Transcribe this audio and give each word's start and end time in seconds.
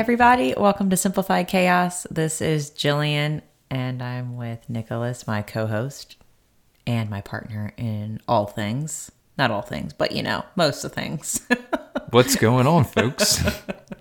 Everybody. 0.00 0.54
Welcome 0.56 0.88
to 0.88 0.96
Simplified 0.96 1.46
Khaos. 1.46 2.06
This 2.10 2.40
is 2.40 2.70
Jillian, 2.70 3.42
and 3.68 4.02
I'm 4.02 4.34
with 4.34 4.60
Nicholas, 4.66 5.26
my 5.26 5.42
co 5.42 5.66
host, 5.66 6.16
and 6.86 7.10
my 7.10 7.20
partner 7.20 7.74
in 7.76 8.18
all 8.26 8.46
things. 8.46 9.12
Not 9.36 9.50
all 9.50 9.60
things, 9.60 9.92
but 9.92 10.12
you 10.12 10.22
know, 10.22 10.46
most 10.56 10.84
of 10.84 10.94
things. 10.94 11.46
What's 12.12 12.34
going 12.34 12.66
on, 12.66 12.84
folks? 12.84 13.44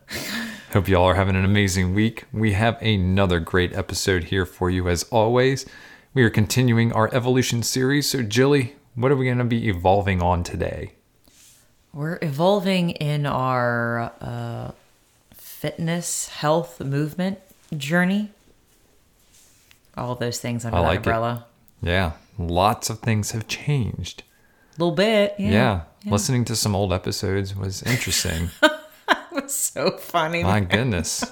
Hope 0.72 0.88
y'all 0.88 1.04
are 1.04 1.16
having 1.16 1.36
an 1.36 1.44
amazing 1.44 1.94
week. 1.94 2.24
We 2.32 2.54
have 2.54 2.82
another 2.82 3.42
great 3.42 3.74
episode 3.74 4.24
here 4.24 4.46
for 4.46 4.70
you 4.70 4.88
as 4.88 5.04
always. 5.12 5.66
We 6.14 6.24
are 6.24 6.30
continuing 6.30 6.94
our 6.94 7.14
evolution 7.14 7.62
series. 7.62 8.10
So, 8.10 8.24
Jilly, 8.24 8.78
what 8.96 9.12
are 9.12 9.18
we 9.18 9.26
going 9.26 9.40
to 9.40 9.44
be 9.44 9.68
evolving 9.68 10.22
on 10.22 10.46
today? 10.46 10.94
We're 11.92 12.20
evolving 12.22 12.92
in 12.92 13.26
our 13.26 14.14
uh, 14.22 14.72
fitness, 15.60 16.30
health, 16.30 16.80
movement 16.80 17.40
journey. 17.76 18.32
All 19.98 20.14
of 20.14 20.20
those 20.20 20.40
things 20.40 20.64
under 20.64 20.78
I 20.78 20.82
that 20.82 20.88
like 20.88 20.94
it. 20.96 20.98
umbrella. 21.00 21.46
Yeah, 21.82 22.12
lots 22.38 22.90
of 22.90 23.00
things 23.00 23.32
have 23.32 23.48
changed. 23.48 24.24
A 24.78 24.80
little 24.80 24.96
bit. 24.96 25.36
Yeah. 25.38 25.82
Yeah, 26.06 26.12
listening 26.12 26.46
to 26.46 26.56
some 26.56 26.76
old 26.76 26.94
episodes 26.94 27.56
was 27.56 27.84
interesting. 27.84 28.50
It 29.32 29.44
was 29.44 29.56
so 29.56 29.92
funny. 29.98 30.44
My 30.44 30.60
goodness. 30.76 31.24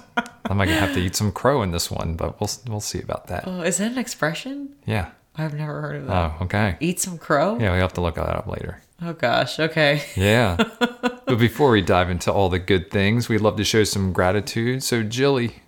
I 0.44 0.54
might 0.54 0.68
have 0.68 0.94
to 0.94 1.00
eat 1.00 1.14
some 1.16 1.30
crow 1.32 1.62
in 1.62 1.72
this 1.72 1.90
one, 1.90 2.14
but 2.14 2.40
we'll 2.40 2.48
we'll 2.68 2.80
see 2.80 3.00
about 3.00 3.26
that. 3.26 3.44
Oh, 3.46 3.60
is 3.62 3.78
that 3.78 3.90
an 3.92 3.98
expression? 3.98 4.74
Yeah. 4.86 5.10
I've 5.36 5.54
never 5.54 5.80
heard 5.82 5.96
of 5.96 6.06
that. 6.06 6.32
Oh, 6.40 6.44
okay. 6.44 6.76
Eat 6.80 7.00
some 7.00 7.18
crow? 7.18 7.58
Yeah, 7.58 7.72
we 7.74 7.78
have 7.80 7.92
to 7.94 8.00
look 8.00 8.14
that 8.14 8.28
up 8.36 8.46
later. 8.46 8.82
Oh 9.00 9.12
gosh. 9.12 9.60
Okay. 9.60 10.02
Yeah. 10.16 10.56
but 10.78 11.38
before 11.38 11.70
we 11.70 11.82
dive 11.82 12.10
into 12.10 12.32
all 12.32 12.48
the 12.48 12.58
good 12.58 12.90
things, 12.90 13.28
we'd 13.28 13.40
love 13.40 13.56
to 13.56 13.64
show 13.64 13.84
some 13.84 14.12
gratitude. 14.12 14.82
So, 14.82 15.02
Jilly, 15.02 15.62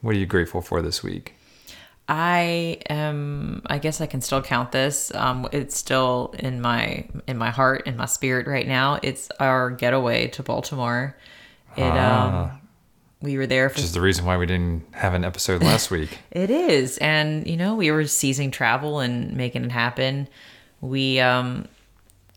what 0.00 0.14
are 0.14 0.18
you 0.18 0.26
grateful 0.26 0.60
for 0.60 0.82
this 0.82 1.02
week? 1.02 1.34
I 2.06 2.82
am. 2.90 3.62
I 3.66 3.78
guess 3.78 4.02
I 4.02 4.06
can 4.06 4.20
still 4.20 4.42
count 4.42 4.72
this. 4.72 5.14
Um, 5.14 5.48
it's 5.52 5.76
still 5.76 6.34
in 6.38 6.60
my 6.60 7.08
in 7.26 7.38
my 7.38 7.50
heart 7.50 7.86
in 7.86 7.96
my 7.96 8.04
spirit 8.04 8.46
right 8.46 8.68
now. 8.68 8.98
It's 9.02 9.30
our 9.40 9.70
getaway 9.70 10.28
to 10.28 10.42
Baltimore. 10.42 11.16
It 11.76 11.82
um, 11.82 12.60
we 13.24 13.38
were 13.38 13.46
there 13.46 13.70
for 13.70 13.76
Which 13.76 13.84
is 13.84 13.94
the 13.94 14.02
reason 14.02 14.26
why 14.26 14.36
we 14.36 14.44
didn't 14.44 14.84
have 14.92 15.14
an 15.14 15.24
episode 15.24 15.62
last 15.62 15.90
week. 15.90 16.18
It 16.30 16.50
is. 16.50 16.98
And, 16.98 17.46
you 17.46 17.56
know, 17.56 17.74
we 17.74 17.90
were 17.90 18.06
seizing 18.06 18.50
travel 18.50 19.00
and 19.00 19.34
making 19.34 19.64
it 19.64 19.72
happen. 19.72 20.28
We 20.80 21.20
um, 21.20 21.66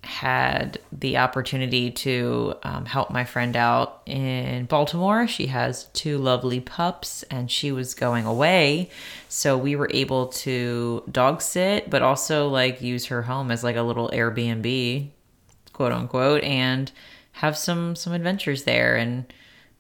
had 0.08 0.80
the 0.90 1.18
opportunity 1.18 1.92
to 1.92 2.56
um, 2.64 2.86
help 2.86 3.12
my 3.12 3.26
friend 3.26 3.58
out 3.58 4.02
in 4.06 4.64
Baltimore. 4.64 5.28
She 5.28 5.48
has 5.48 5.84
two 5.92 6.18
lovely 6.18 6.62
pups 6.62 7.24
and 7.24 7.52
she 7.52 7.74
was 7.74 7.94
going 7.94 8.26
away. 8.26 8.90
So 9.28 9.58
we 9.58 9.76
were 9.76 9.90
able 9.94 10.28
to 10.28 11.04
dog 11.12 11.42
sit, 11.42 11.90
but 11.90 12.02
also 12.02 12.48
like 12.48 12.82
use 12.82 13.08
her 13.08 13.24
home 13.24 13.52
as 13.52 13.66
like 13.66 13.76
a 13.76 13.82
little 13.82 14.10
Airbnb, 14.10 15.10
quote 15.74 15.92
unquote, 15.92 16.42
and 16.42 16.90
have 17.34 17.58
some 17.58 17.94
some 17.94 18.14
adventures 18.14 18.64
there 18.64 18.96
and 18.96 19.32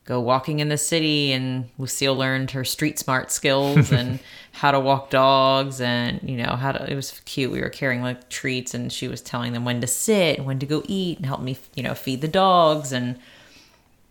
go 0.07 0.21
walking 0.21 0.59
in 0.61 0.69
the 0.69 0.77
city 0.77 1.33
and 1.33 1.69
Lucille 1.77 2.15
learned 2.15 2.51
her 2.51 2.63
street 2.63 2.97
smart 2.97 3.29
skills 3.29 3.91
and 3.91 4.19
how 4.53 4.71
to 4.71 4.79
walk 4.79 5.09
dogs 5.09 5.81
and 5.81 6.19
you 6.27 6.37
know 6.37 6.55
how 6.55 6.71
to 6.71 6.91
it 6.91 6.95
was 6.95 7.19
cute. 7.25 7.51
We 7.51 7.61
were 7.61 7.69
carrying 7.69 8.01
like 8.01 8.29
treats 8.29 8.73
and 8.73 8.91
she 8.91 9.09
was 9.09 9.21
telling 9.21 9.51
them 9.51 9.65
when 9.65 9.81
to 9.81 9.87
sit 9.87 10.37
and 10.37 10.47
when 10.47 10.59
to 10.59 10.65
go 10.65 10.81
eat 10.87 11.17
and 11.17 11.25
help 11.25 11.41
me 11.41 11.57
you 11.75 11.83
know 11.83 11.93
feed 11.93 12.21
the 12.21 12.27
dogs 12.29 12.93
and 12.93 13.19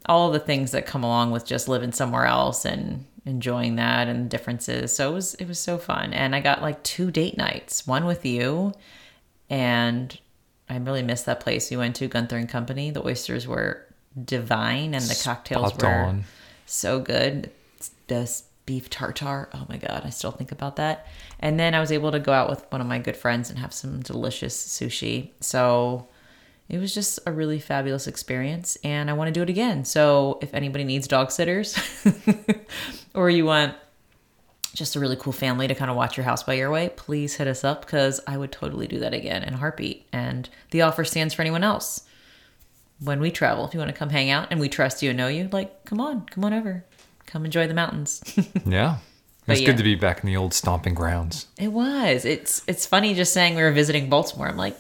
all 0.05 0.31
the 0.31 0.39
things 0.39 0.71
that 0.71 0.87
come 0.87 1.03
along 1.03 1.31
with 1.31 1.47
just 1.47 1.67
living 1.67 1.93
somewhere 1.93 2.27
else 2.27 2.65
and 2.65 3.05
enjoying 3.25 3.77
that 3.77 4.07
and 4.07 4.27
the 4.27 4.29
differences. 4.29 4.95
So 4.95 5.11
it 5.11 5.15
was 5.15 5.35
it 5.37 5.49
was 5.49 5.59
so 5.59 5.79
fun. 5.79 6.13
And 6.13 6.37
I 6.37 6.41
got 6.41 6.61
like 6.61 6.83
two 6.83 7.11
date 7.11 7.39
nights 7.39 7.87
one 7.87 8.05
with 8.05 8.27
you 8.27 8.75
and 9.49 10.17
I 10.69 10.77
really 10.77 11.03
missed 11.03 11.25
that 11.27 11.41
place 11.41 11.71
we 11.71 11.79
went 11.79 11.97
to 11.97 12.09
Gunther 12.09 12.37
and 12.37 12.49
Company. 12.49 12.91
The 12.91 13.07
oysters 13.07 13.47
were 13.47 13.86
divine 14.25 14.95
and 14.95 15.05
the 15.05 15.21
cocktails 15.23 15.77
were 15.77 15.87
on. 15.87 16.25
so 16.65 17.01
good. 17.01 17.51
The 18.07 18.43
beef 18.67 18.91
tartare. 18.91 19.49
Oh 19.55 19.65
my 19.69 19.77
god, 19.77 20.03
I 20.05 20.11
still 20.11 20.33
think 20.33 20.53
about 20.53 20.77
that. 20.77 21.07
And 21.39 21.59
then 21.59 21.75
I 21.75 21.81
was 21.81 21.93
able 21.93 22.13
to 22.13 22.19
go 22.19 22.33
out 22.33 22.51
with 22.51 22.67
one 22.71 22.81
of 22.81 22.87
my 22.87 22.99
good 22.99 23.17
friends 23.17 23.49
and 23.49 23.59
have 23.59 23.73
some 23.73 24.01
delicious 24.01 24.57
sushi. 24.57 25.31
So 25.41 26.09
it 26.69 26.79
was 26.79 26.93
just 26.93 27.21
a 27.27 27.33
really 27.33 27.61
fabulous 27.61 28.09
experience 28.09 28.77
and 28.83 29.09
I 29.09 29.13
want 29.13 29.29
to 29.29 29.33
do 29.33 29.43
it 29.43 29.49
again. 29.49 29.85
So 29.85 30.39
if 30.43 30.53
anybody 30.53 30.85
needs 30.85 31.07
dog 31.07 31.31
sitters 31.31 31.79
or 33.15 33.31
you 33.31 33.45
want 33.45 33.77
just 34.75 34.97
a 34.97 35.01
really 35.01 35.17
cool 35.17 35.33
family 35.33 35.69
to 35.69 35.75
kind 35.75 35.91
of 35.91 35.97
watch 35.97 36.17
your 36.17 36.25
house 36.25 36.43
by 36.43 36.55
your 36.55 36.71
way, 36.71 36.91
please 36.97 37.37
hit 37.37 37.47
us 37.47 37.63
up 37.65 37.83
because 37.83 38.21
I 38.27 38.37
would 38.37 38.53
totally 38.53 38.89
do 38.89 38.99
that 38.99 39.15
again 39.15 39.45
in 39.45 39.55
a 39.55 39.57
heartbeat. 39.57 40.07
And 40.13 40.49
the 40.73 40.83
offer 40.83 41.05
stands 41.05 41.35
for 41.35 41.43
anyone 41.43 41.63
else 41.63 42.03
when 43.01 43.21
we 43.21 43.31
travel. 43.31 43.67
If 43.67 43.75
you 43.75 43.79
want 43.81 43.91
to 43.91 43.97
come 43.97 44.11
hang 44.11 44.31
out 44.31 44.49
and 44.51 44.61
we 44.61 44.69
trust 44.69 45.03
you 45.03 45.11
and 45.11 45.17
know 45.17 45.29
you, 45.29 45.49
like, 45.53 45.85
come 45.85 46.01
on, 46.01 46.27
come 46.27 46.45
on 46.45 46.53
over. 46.53 46.85
Come 47.27 47.45
enjoy 47.45 47.67
the 47.67 47.75
mountains. 47.75 48.23
Yeah. 48.67 48.99
But 49.47 49.53
It's 49.53 49.61
yeah. 49.61 49.67
good 49.69 49.77
to 49.77 49.85
be 49.85 49.95
back 49.95 50.21
in 50.23 50.27
the 50.27 50.37
old 50.37 50.53
stomping 50.55 50.95
grounds. 50.95 51.47
it 51.57 51.69
was. 51.73 52.25
It's 52.25 52.63
it's 52.67 52.85
funny 52.85 53.15
just 53.15 53.33
saying 53.33 53.55
we 53.55 53.63
were 53.63 53.71
visiting 53.73 54.09
Baltimore. 54.11 54.49
I'm 54.49 54.57
like, 54.57 54.77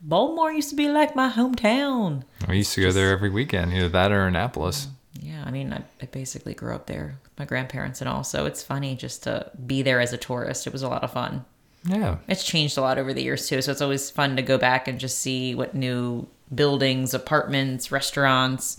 Baltimore 0.00 0.52
used 0.52 0.70
to 0.70 0.76
be 0.76 0.88
like 0.88 1.14
my 1.14 1.28
hometown. 1.30 2.24
We 2.48 2.58
used 2.58 2.72
to 2.74 2.80
go 2.82 2.90
there 2.92 3.12
every 3.12 3.30
weekend, 3.30 3.72
either 3.72 3.88
that 3.90 4.10
or 4.12 4.26
Annapolis. 4.26 4.88
Yeah, 5.20 5.42
I 5.46 5.50
mean, 5.52 5.72
I, 5.72 5.82
I 6.02 6.06
basically 6.06 6.54
grew 6.54 6.74
up 6.74 6.86
there 6.86 7.18
with 7.22 7.38
my 7.38 7.44
grandparents 7.44 8.00
and 8.00 8.08
all, 8.08 8.24
so 8.24 8.44
it's 8.46 8.62
funny 8.62 8.96
just 8.96 9.22
to 9.24 9.50
be 9.66 9.82
there 9.82 10.00
as 10.00 10.12
a 10.12 10.16
tourist. 10.16 10.66
It 10.66 10.72
was 10.72 10.82
a 10.82 10.88
lot 10.88 11.02
of 11.04 11.12
fun. 11.12 11.44
Yeah. 11.84 12.16
It's 12.28 12.44
changed 12.44 12.76
a 12.76 12.80
lot 12.80 12.98
over 12.98 13.12
the 13.14 13.22
years 13.22 13.48
too, 13.48 13.62
so 13.62 13.70
it's 13.72 13.80
always 13.82 14.10
fun 14.10 14.34
to 14.36 14.42
go 14.42 14.58
back 14.58 14.88
and 14.88 14.98
just 14.98 15.18
see 15.18 15.54
what 15.54 15.74
new 15.74 16.26
buildings, 16.54 17.14
apartments, 17.14 17.92
restaurants, 17.92 18.78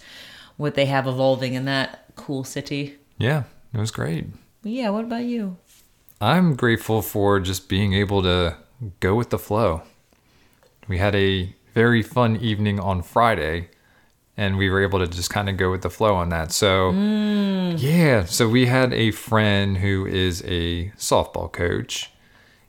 what 0.57 0.75
they 0.75 0.85
have 0.85 1.07
evolving 1.07 1.53
in 1.53 1.65
that 1.65 2.05
cool 2.15 2.43
city. 2.43 2.97
Yeah. 3.17 3.43
It 3.73 3.77
was 3.77 3.91
great. 3.91 4.25
Yeah, 4.63 4.89
what 4.89 5.05
about 5.05 5.23
you? 5.23 5.57
I'm 6.19 6.55
grateful 6.55 7.01
for 7.01 7.39
just 7.39 7.69
being 7.69 7.93
able 7.93 8.21
to 8.23 8.57
go 8.99 9.15
with 9.15 9.29
the 9.29 9.39
flow. 9.39 9.83
We 10.87 10.97
had 10.97 11.15
a 11.15 11.55
very 11.73 12.01
fun 12.01 12.37
evening 12.37 12.79
on 12.79 13.03
Friday 13.03 13.69
and 14.35 14.57
we 14.57 14.69
were 14.69 14.81
able 14.81 14.99
to 14.99 15.07
just 15.07 15.29
kind 15.29 15.49
of 15.49 15.57
go 15.57 15.69
with 15.69 15.81
the 15.81 15.89
flow 15.89 16.15
on 16.15 16.29
that. 16.29 16.51
So, 16.51 16.91
mm. 16.91 17.75
yeah, 17.77 18.25
so 18.25 18.47
we 18.49 18.65
had 18.65 18.93
a 18.93 19.11
friend 19.11 19.77
who 19.77 20.05
is 20.05 20.41
a 20.45 20.89
softball 20.97 21.51
coach 21.51 22.11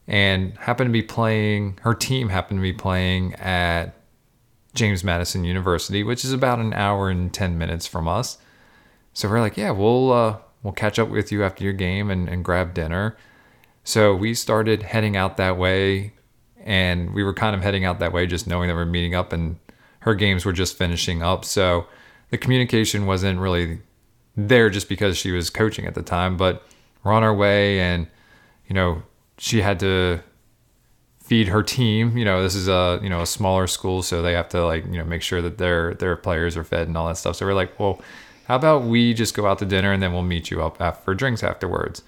and 0.06 0.56
happened 0.58 0.88
to 0.88 0.92
be 0.92 1.02
playing, 1.02 1.78
her 1.82 1.94
team 1.94 2.28
happened 2.28 2.58
to 2.58 2.62
be 2.62 2.72
playing 2.72 3.34
at 3.36 3.94
James 4.74 5.02
Madison 5.02 5.44
University, 5.44 6.02
which 6.02 6.24
is 6.24 6.32
about 6.32 6.58
an 6.58 6.72
hour 6.72 7.10
and 7.10 7.32
10 7.32 7.58
minutes 7.58 7.86
from 7.86 8.06
us. 8.06 8.38
So 9.12 9.28
we're 9.28 9.40
like, 9.40 9.56
yeah, 9.56 9.70
we'll 9.70 10.12
uh, 10.12 10.36
we'll 10.62 10.72
catch 10.72 10.98
up 10.98 11.08
with 11.08 11.32
you 11.32 11.42
after 11.42 11.64
your 11.64 11.72
game 11.72 12.10
and, 12.10 12.28
and 12.28 12.44
grab 12.44 12.74
dinner. 12.74 13.16
So 13.82 14.14
we 14.14 14.34
started 14.34 14.82
heading 14.82 15.16
out 15.16 15.36
that 15.38 15.56
way, 15.56 16.12
and 16.62 17.12
we 17.12 17.24
were 17.24 17.34
kind 17.34 17.56
of 17.56 17.62
heading 17.62 17.84
out 17.84 17.98
that 17.98 18.12
way, 18.12 18.26
just 18.26 18.46
knowing 18.46 18.68
that 18.68 18.74
we're 18.74 18.84
meeting 18.84 19.14
up, 19.14 19.32
and 19.32 19.58
her 20.00 20.14
games 20.14 20.44
were 20.44 20.52
just 20.52 20.78
finishing 20.78 21.22
up. 21.22 21.44
So 21.44 21.86
the 22.30 22.38
communication 22.38 23.06
wasn't 23.06 23.40
really 23.40 23.80
there 24.36 24.70
just 24.70 24.88
because 24.88 25.16
she 25.16 25.32
was 25.32 25.50
coaching 25.50 25.86
at 25.86 25.94
the 25.94 26.02
time, 26.02 26.36
but 26.36 26.64
we're 27.02 27.12
on 27.12 27.24
our 27.24 27.34
way, 27.34 27.80
and 27.80 28.06
you 28.68 28.74
know 28.74 29.02
she 29.38 29.62
had 29.62 29.80
to 29.80 30.20
feed 31.30 31.46
her 31.46 31.62
team. 31.62 32.18
You 32.18 32.24
know, 32.24 32.42
this 32.42 32.56
is 32.56 32.66
a 32.66 32.98
you 33.04 33.08
know 33.08 33.22
a 33.22 33.26
smaller 33.26 33.68
school, 33.68 34.02
so 34.02 34.20
they 34.20 34.32
have 34.32 34.48
to 34.48 34.66
like 34.66 34.84
you 34.86 34.98
know 34.98 35.04
make 35.04 35.22
sure 35.22 35.40
that 35.40 35.58
their 35.58 35.94
their 35.94 36.16
players 36.16 36.56
are 36.56 36.64
fed 36.64 36.88
and 36.88 36.96
all 36.96 37.06
that 37.06 37.18
stuff. 37.18 37.36
So 37.36 37.46
we're 37.46 37.54
like, 37.54 37.78
well, 37.78 38.02
how 38.46 38.56
about 38.56 38.82
we 38.82 39.14
just 39.14 39.32
go 39.36 39.46
out 39.46 39.60
to 39.60 39.64
dinner 39.64 39.92
and 39.92 40.02
then 40.02 40.12
we'll 40.12 40.24
meet 40.24 40.50
you 40.50 40.60
up 40.60 41.04
for 41.04 41.14
drinks 41.14 41.44
afterwards. 41.44 42.02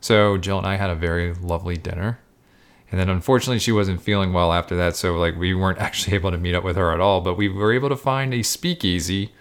So 0.00 0.38
Jill 0.38 0.58
and 0.58 0.66
I 0.66 0.76
had 0.76 0.90
a 0.90 0.94
very 0.94 1.34
lovely 1.34 1.76
dinner. 1.76 2.20
And 2.92 3.00
then 3.00 3.08
unfortunately 3.08 3.58
she 3.58 3.72
wasn't 3.72 4.00
feeling 4.00 4.32
well 4.32 4.52
after 4.52 4.76
that, 4.76 4.94
so 4.94 5.16
like 5.16 5.34
we 5.36 5.52
weren't 5.52 5.78
actually 5.86 6.14
able 6.14 6.30
to 6.30 6.38
meet 6.38 6.54
up 6.54 6.62
with 6.62 6.76
her 6.76 6.92
at 6.92 7.00
all, 7.00 7.20
but 7.20 7.36
we 7.36 7.48
were 7.48 7.72
able 7.72 7.88
to 7.88 7.96
find 7.96 8.32
a 8.32 8.44
speakeasy 8.44 9.32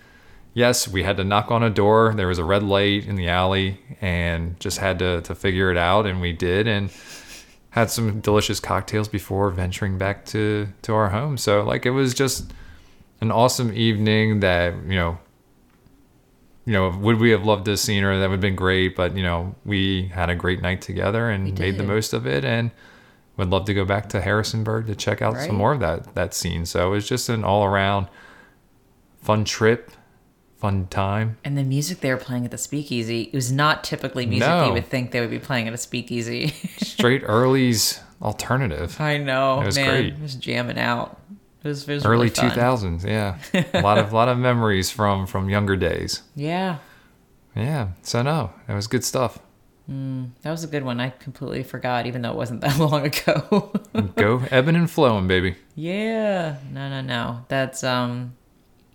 yes, 0.56 0.88
we 0.88 1.04
had 1.04 1.18
to 1.18 1.24
knock 1.24 1.52
on 1.52 1.62
a 1.62 1.70
door. 1.70 2.14
There 2.16 2.28
was 2.28 2.40
a 2.40 2.44
red 2.44 2.64
light 2.64 3.06
in 3.06 3.18
the 3.18 3.28
alley 3.28 3.78
and 4.02 4.60
just 4.60 4.80
had 4.80 4.98
to, 5.00 5.22
to 5.22 5.36
figure 5.36 5.70
it 5.70 5.78
out. 5.78 6.08
And 6.08 6.22
we 6.22 6.32
did. 6.34 6.66
And 6.66 6.90
had 7.76 7.92
some 7.92 8.22
delicious 8.22 8.62
cocktails 8.62 9.10
before 9.10 9.50
venturing 9.52 9.98
back 9.98 10.24
to, 10.28 10.70
to 10.82 10.94
our 10.94 11.10
home. 11.10 11.38
So, 11.38 11.62
like, 11.62 11.86
it 11.86 11.92
was 11.92 12.14
just 12.14 12.54
an 13.20 13.32
awesome 13.32 13.74
evening 13.74 14.40
that, 14.40 14.74
you 14.88 14.96
know, 14.96 15.20
you 16.66 16.72
know, 16.72 16.90
would 16.90 17.20
we 17.20 17.32
have 17.32 17.46
loved 17.46 17.66
to 17.66 17.72
have 17.72 17.80
seen 17.80 18.02
her? 18.02 18.18
That 18.18 18.30
would 18.30 18.36
have 18.36 18.42
been 18.42 18.56
great. 18.56 18.96
But, 18.96 19.18
you 19.18 19.24
know, 19.24 19.56
we 19.66 20.08
had 20.08 20.30
a 20.30 20.36
great 20.36 20.62
night 20.62 20.82
together 20.82 21.30
and 21.30 21.60
made 21.60 21.78
the 21.78 21.84
most 21.84 22.14
of 22.14 22.26
it. 22.26 22.46
And 22.46 22.72
would 23.36 23.50
love 23.50 23.66
to 23.66 23.74
go 23.74 23.84
back 23.84 24.08
to 24.10 24.22
Harrisonburg 24.22 24.88
to 24.88 24.96
check 24.96 25.22
out 25.22 25.34
Right. 25.34 25.46
some 25.46 25.58
more 25.58 25.74
of 25.74 25.82
that, 25.82 26.16
that 26.16 26.34
scene. 26.34 26.66
So 26.66 26.88
it 26.88 26.92
was 26.92 27.08
just 27.08 27.28
an 27.28 27.44
all 27.44 27.66
around 27.66 28.08
fun 29.22 29.44
trip, 29.44 29.92
fun 30.58 30.88
time. 30.88 31.38
And 31.44 31.58
the 31.58 31.64
music 31.64 32.00
they 32.00 32.12
were 32.12 32.18
playing 32.20 32.46
at 32.46 32.52
the 32.52 32.58
speakeasy, 32.58 33.24
it 33.24 33.34
was 33.34 33.52
not 33.52 33.84
typically 33.84 34.26
music 34.26 34.48
No. 34.48 34.68
you 34.68 34.74
would 34.74 34.86
think 34.88 35.12
they 35.12 35.22
would 35.22 35.30
be 35.30 35.40
playing 35.40 35.68
at 35.68 35.74
a 35.74 35.78
speakeasy. 35.78 36.48
Straight 36.78 37.22
Early's 37.26 38.00
alternative. 38.22 39.00
I 39.00 39.18
know, 39.18 39.62
It 39.62 39.66
was 39.68 39.76
man. 39.76 39.90
great. 39.90 40.14
It 40.14 40.22
was 40.22 40.36
jamming 40.36 40.80
out. 40.80 41.20
It 41.64 41.68
was, 41.70 41.88
it 41.90 41.94
was 41.94 42.06
Early 42.06 42.16
really 42.18 42.30
two 42.30 42.48
fun. 42.48 42.52
thousands, 42.52 43.04
yeah. 43.04 43.38
a 43.74 43.82
lot 43.82 43.98
of 43.98 44.14
lot 44.14 44.30
of 44.30 44.38
memories 44.38 44.92
from 44.92 45.26
from 45.28 45.50
younger 45.50 45.76
days. 45.76 46.22
Yeah, 46.36 46.78
Yeah. 47.56 47.90
So 48.04 48.22
no, 48.22 48.52
it 48.68 48.74
was 48.74 48.88
good 48.88 49.04
stuff. 49.04 49.40
that 49.88 50.52
was 50.52 50.64
a 50.64 50.68
good 50.68 50.84
one. 50.84 51.00
I 51.00 51.10
completely 51.10 51.64
forgot, 51.64 52.06
even 52.08 52.22
though 52.22 52.32
it 52.32 52.36
wasn't 52.38 52.62
that 52.66 52.78
long 52.80 53.06
ago. 53.08 53.72
Go 54.16 54.44
ebbing 54.52 54.76
and 54.76 54.90
flowing, 54.90 55.28
baby. 55.28 55.56
yeah, 55.76 56.58
no, 56.72 56.88
no, 56.90 57.02
no. 57.02 57.46
That's 57.50 57.84
um, 57.84 58.36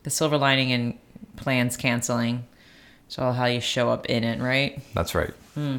the 0.05 0.11
silver 0.11 0.39
lining 0.39 0.71
in 0.71 0.99
plans 1.37 1.77
canceling. 1.77 2.47
It's 3.07 3.19
all 3.19 3.33
how 3.33 3.47
you 3.47 3.61
show 3.61 3.91
up 3.91 4.07
in 4.07 4.25
it, 4.25 4.41
right? 4.41 4.81
That's 4.95 5.15
right. 5.15 5.33
Hmm. 5.55 5.79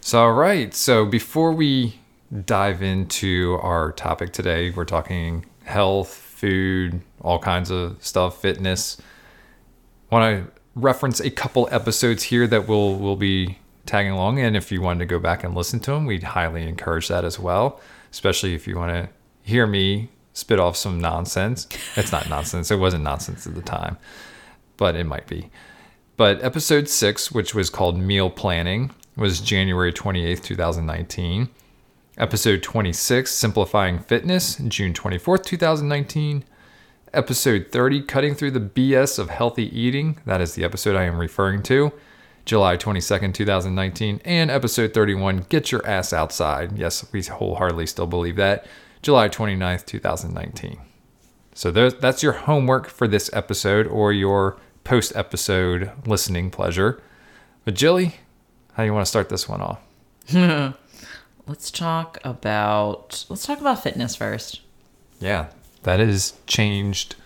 So, 0.00 0.20
all 0.20 0.32
right. 0.32 0.72
So, 0.72 1.04
before 1.04 1.52
we 1.52 1.98
dive 2.44 2.82
into 2.82 3.58
our 3.62 3.92
topic 3.92 4.32
today, 4.32 4.70
we're 4.70 4.84
talking 4.84 5.46
health, 5.64 6.12
food, 6.12 7.00
all 7.20 7.38
kinds 7.38 7.70
of 7.70 8.02
stuff, 8.02 8.40
fitness. 8.40 9.00
Want 10.10 10.46
to 10.46 10.52
reference 10.74 11.20
a 11.20 11.30
couple 11.30 11.68
episodes 11.70 12.22
here 12.22 12.46
that 12.46 12.68
we'll 12.68 12.94
we'll 12.94 13.16
be 13.16 13.58
tagging 13.84 14.12
along 14.12 14.38
and 14.38 14.54
If 14.56 14.70
you 14.70 14.82
wanted 14.82 15.00
to 15.00 15.06
go 15.06 15.18
back 15.18 15.42
and 15.42 15.54
listen 15.54 15.80
to 15.80 15.92
them, 15.92 16.04
we'd 16.04 16.22
highly 16.22 16.68
encourage 16.68 17.08
that 17.08 17.24
as 17.24 17.38
well. 17.38 17.80
Especially 18.10 18.54
if 18.54 18.66
you 18.66 18.76
want 18.76 18.92
to 18.92 19.08
hear 19.42 19.66
me 19.66 20.10
spit 20.34 20.60
off 20.60 20.76
some 20.76 21.00
nonsense. 21.00 21.66
It's 21.96 22.12
not 22.12 22.28
nonsense. 22.28 22.70
It 22.70 22.76
wasn't 22.76 23.04
nonsense 23.04 23.46
at 23.46 23.54
the 23.54 23.62
time, 23.62 23.96
but 24.78 24.96
it 24.96 25.04
might 25.04 25.26
be. 25.26 25.50
But 26.16 26.42
episode 26.42 26.88
six, 26.88 27.30
which 27.30 27.54
was 27.54 27.68
called 27.68 27.98
Meal 27.98 28.30
Planning, 28.30 28.90
was 29.16 29.40
January 29.40 29.92
28th, 29.92 30.42
2019. 30.42 31.50
Episode 32.16 32.62
26, 32.62 33.30
Simplifying 33.30 33.98
Fitness, 33.98 34.56
June 34.56 34.92
24th, 34.94 35.44
2019. 35.44 36.44
Episode 37.12 37.68
30, 37.70 38.02
Cutting 38.02 38.34
Through 38.34 38.50
the 38.50 38.60
BS 38.60 39.18
of 39.18 39.30
Healthy 39.30 39.78
Eating, 39.78 40.20
that 40.26 40.40
is 40.40 40.54
the 40.54 40.64
episode 40.64 40.96
I 40.96 41.04
am 41.04 41.18
referring 41.18 41.62
to, 41.64 41.92
July 42.44 42.76
22nd, 42.76 43.34
2019. 43.34 44.20
And 44.24 44.50
episode 44.50 44.92
31, 44.92 45.46
Get 45.48 45.70
Your 45.70 45.86
Ass 45.86 46.12
Outside. 46.12 46.76
Yes, 46.76 47.10
we 47.12 47.22
wholeheartedly 47.22 47.86
still 47.86 48.06
believe 48.06 48.36
that, 48.36 48.66
July 49.02 49.28
29th, 49.28 49.86
2019. 49.86 50.80
So 51.54 51.70
that's 51.70 52.22
your 52.22 52.32
homework 52.32 52.88
for 52.88 53.08
this 53.08 53.30
episode 53.32 53.86
or 53.86 54.12
your 54.12 54.58
post 54.88 55.12
episode 55.14 55.90
listening 56.06 56.50
pleasure. 56.50 57.00
But 57.66 57.74
Jilly, 57.74 58.14
how 58.72 58.82
do 58.82 58.86
you 58.86 58.94
want 58.94 59.04
to 59.04 59.08
start 59.08 59.28
this 59.28 59.46
one 59.46 59.60
off? 59.60 59.80
Let's 61.46 61.70
talk 61.70 62.18
about 62.24 63.24
let's 63.30 63.46
talk 63.46 63.58
about 63.58 63.82
fitness 63.82 64.14
first. 64.14 64.60
Yeah, 65.18 65.48
that 65.84 65.98
has 65.98 66.34
changed, 66.46 67.16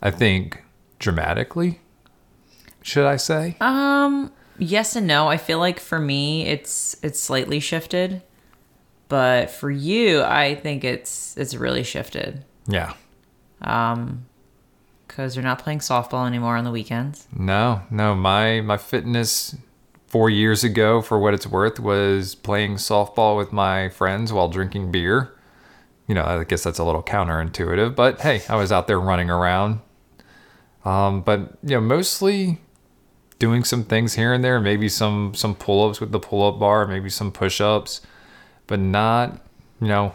I 0.00 0.12
think, 0.12 0.62
dramatically. 1.00 1.80
Should 2.82 3.04
I 3.06 3.16
say? 3.16 3.56
Um, 3.60 4.32
yes 4.58 4.94
and 4.94 5.08
no. 5.08 5.26
I 5.26 5.38
feel 5.38 5.58
like 5.58 5.80
for 5.80 5.98
me, 5.98 6.46
it's 6.46 6.96
it's 7.02 7.18
slightly 7.18 7.58
shifted, 7.58 8.22
but 9.08 9.50
for 9.50 9.72
you, 9.72 10.22
I 10.22 10.54
think 10.54 10.84
it's 10.84 11.36
it's 11.36 11.54
really 11.54 11.82
shifted 11.82 12.44
Yeah. 12.68 12.94
Because 15.18 15.34
you're 15.34 15.44
not 15.44 15.58
playing 15.58 15.80
softball 15.80 16.28
anymore 16.28 16.56
on 16.56 16.62
the 16.62 16.70
weekends. 16.70 17.26
No, 17.36 17.82
no. 17.90 18.14
My 18.14 18.60
my 18.60 18.76
fitness 18.76 19.56
four 20.06 20.30
years 20.30 20.62
ago, 20.62 21.02
for 21.02 21.18
what 21.18 21.34
it's 21.34 21.44
worth, 21.44 21.80
was 21.80 22.36
playing 22.36 22.76
softball 22.76 23.36
with 23.36 23.52
my 23.52 23.88
friends 23.88 24.32
while 24.32 24.48
drinking 24.48 24.92
beer. 24.92 25.34
You 26.06 26.14
know, 26.14 26.22
I 26.24 26.44
guess 26.44 26.62
that's 26.62 26.78
a 26.78 26.84
little 26.84 27.02
counterintuitive, 27.02 27.96
but 27.96 28.20
hey, 28.20 28.42
I 28.48 28.54
was 28.54 28.70
out 28.70 28.86
there 28.86 29.00
running 29.00 29.28
around. 29.28 29.80
Um, 30.84 31.22
but 31.22 31.58
you 31.64 31.70
know, 31.70 31.80
mostly 31.80 32.60
doing 33.40 33.64
some 33.64 33.82
things 33.82 34.14
here 34.14 34.32
and 34.32 34.44
there, 34.44 34.60
maybe 34.60 34.88
some 34.88 35.34
some 35.34 35.56
pull-ups 35.56 36.00
with 36.00 36.12
the 36.12 36.20
pull-up 36.20 36.60
bar, 36.60 36.86
maybe 36.86 37.10
some 37.10 37.32
push-ups, 37.32 38.02
but 38.68 38.78
not, 38.78 39.44
you 39.80 39.88
know, 39.88 40.14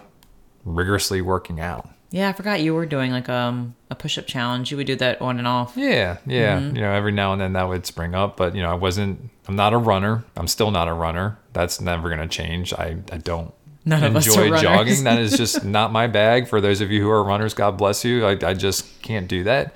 rigorously 0.64 1.20
working 1.20 1.60
out. 1.60 1.90
Yeah, 2.14 2.30
I 2.30 2.34
forgot 2.34 2.62
you 2.62 2.76
were 2.76 2.86
doing 2.86 3.12
like 3.12 3.28
um 3.28 3.74
a 3.90 3.96
push 3.96 4.20
up 4.20 4.28
challenge. 4.28 4.70
You 4.70 4.78
would 4.78 4.86
do 4.86 4.96
that 4.98 5.20
on 5.20 5.40
and 5.40 5.48
off. 5.48 5.74
Yeah, 5.76 6.18
yeah. 6.28 6.60
You 6.60 6.74
know, 6.74 6.92
every 6.92 7.12
now 7.12 7.34
and 7.34 7.42
then 7.42 7.54
that 7.54 7.68
would 7.68 7.88
spring 7.88 8.14
up, 8.14 8.38
but 8.38 8.56
you 8.56 8.62
know, 8.62 8.70
I 8.70 8.76
wasn't. 8.76 9.32
I'm 9.48 9.56
not 9.56 9.74
a 9.74 9.80
runner. 9.80 10.24
I'm 10.38 10.48
still 10.48 10.70
not 10.70 10.88
a 10.88 10.94
runner. 10.94 11.40
That's 11.54 11.82
never 11.82 12.12
gonna 12.12 12.28
change. 12.28 12.72
I 12.72 12.98
I 13.12 13.18
don't 13.18 13.52
None 13.84 14.04
of 14.04 14.16
us 14.16 14.28
are 14.38 14.44
enjoy 14.44 14.62
jogging. 14.62 15.06
That 15.06 15.18
is 15.18 15.36
just 15.36 15.66
not 15.66 15.92
my 15.92 16.06
bag. 16.06 16.48
For 16.48 16.62
those 16.62 16.82
of 16.82 16.92
you 16.92 17.02
who 17.02 17.10
are 17.10 17.24
runners, 17.24 17.56
God 17.56 17.80
bless 17.80 18.06
you. 18.06 18.28
I 18.28 18.38
I 18.44 18.54
just 18.54 19.02
can't 19.02 19.28
do 19.28 19.44
that. 19.46 19.74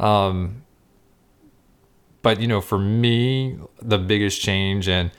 Um. 0.00 0.64
But 2.22 2.40
you 2.40 2.48
know, 2.48 2.60
for 2.60 2.78
me, 2.78 3.56
the 3.80 3.98
biggest 3.98 4.42
change 4.42 4.88
and. 4.88 5.12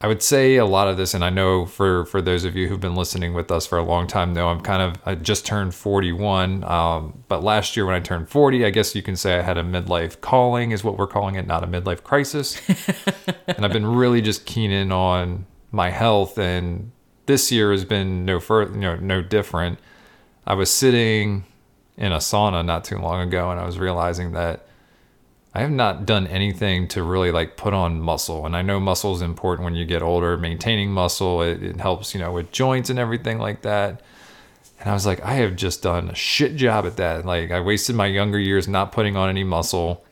I 0.00 0.06
would 0.06 0.22
say 0.22 0.56
a 0.56 0.66
lot 0.66 0.88
of 0.88 0.96
this, 0.96 1.14
and 1.14 1.24
I 1.24 1.30
know 1.30 1.64
for 1.64 2.04
for 2.06 2.20
those 2.20 2.44
of 2.44 2.56
you 2.56 2.68
who've 2.68 2.80
been 2.80 2.94
listening 2.94 3.32
with 3.32 3.50
us 3.50 3.66
for 3.66 3.78
a 3.78 3.82
long 3.82 4.06
time 4.06 4.34
know 4.34 4.48
I'm 4.48 4.60
kind 4.60 4.82
of 4.82 5.00
I 5.06 5.14
just 5.14 5.46
turned 5.46 5.74
41. 5.74 6.64
Um, 6.64 7.24
but 7.28 7.42
last 7.42 7.76
year 7.76 7.86
when 7.86 7.94
I 7.94 8.00
turned 8.00 8.28
40, 8.28 8.66
I 8.66 8.70
guess 8.70 8.94
you 8.94 9.02
can 9.02 9.16
say 9.16 9.38
I 9.38 9.42
had 9.42 9.56
a 9.56 9.62
midlife 9.62 10.20
calling, 10.20 10.72
is 10.72 10.84
what 10.84 10.98
we're 10.98 11.06
calling 11.06 11.36
it, 11.36 11.46
not 11.46 11.64
a 11.64 11.66
midlife 11.66 12.02
crisis. 12.02 12.60
and 13.46 13.64
I've 13.64 13.72
been 13.72 13.86
really 13.86 14.20
just 14.20 14.44
keen 14.44 14.70
in 14.70 14.92
on 14.92 15.46
my 15.72 15.90
health, 15.90 16.38
and 16.38 16.90
this 17.26 17.50
year 17.50 17.70
has 17.72 17.84
been 17.84 18.24
no 18.24 18.40
further, 18.40 18.74
you 18.74 18.80
know, 18.80 18.96
no 18.96 19.22
different. 19.22 19.78
I 20.46 20.54
was 20.54 20.70
sitting 20.70 21.44
in 21.96 22.12
a 22.12 22.18
sauna 22.18 22.64
not 22.64 22.84
too 22.84 22.98
long 22.98 23.26
ago, 23.26 23.50
and 23.50 23.58
I 23.58 23.64
was 23.64 23.78
realizing 23.78 24.32
that 24.32 24.66
I 25.56 25.60
have 25.60 25.70
not 25.70 26.04
done 26.04 26.26
anything 26.26 26.88
to 26.88 27.02
really 27.04 27.30
like 27.30 27.56
put 27.56 27.72
on 27.72 28.00
muscle. 28.00 28.44
And 28.44 28.56
I 28.56 28.62
know 28.62 28.80
muscle 28.80 29.14
is 29.14 29.22
important 29.22 29.64
when 29.64 29.76
you 29.76 29.84
get 29.84 30.02
older. 30.02 30.36
Maintaining 30.36 30.90
muscle, 30.90 31.42
it, 31.42 31.62
it 31.62 31.80
helps, 31.80 32.12
you 32.12 32.20
know, 32.20 32.32
with 32.32 32.50
joints 32.50 32.90
and 32.90 32.98
everything 32.98 33.38
like 33.38 33.62
that. 33.62 34.02
And 34.80 34.90
I 34.90 34.94
was 34.94 35.06
like, 35.06 35.22
I 35.22 35.34
have 35.34 35.54
just 35.54 35.82
done 35.82 36.10
a 36.10 36.14
shit 36.14 36.56
job 36.56 36.86
at 36.86 36.96
that. 36.96 37.24
Like, 37.24 37.52
I 37.52 37.60
wasted 37.60 37.94
my 37.94 38.06
younger 38.06 38.38
years 38.38 38.66
not 38.66 38.90
putting 38.90 39.16
on 39.16 39.28
any 39.28 39.44
muscle. 39.44 40.04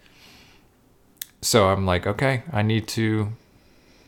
So 1.40 1.66
I'm 1.66 1.84
like, 1.84 2.06
okay, 2.06 2.44
I 2.52 2.62
need 2.62 2.86
to 2.88 3.32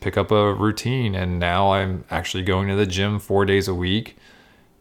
pick 0.00 0.16
up 0.16 0.30
a 0.30 0.54
routine. 0.54 1.16
And 1.16 1.40
now 1.40 1.72
I'm 1.72 2.04
actually 2.12 2.44
going 2.44 2.68
to 2.68 2.76
the 2.76 2.86
gym 2.86 3.18
four 3.18 3.44
days 3.44 3.66
a 3.66 3.74
week, 3.74 4.16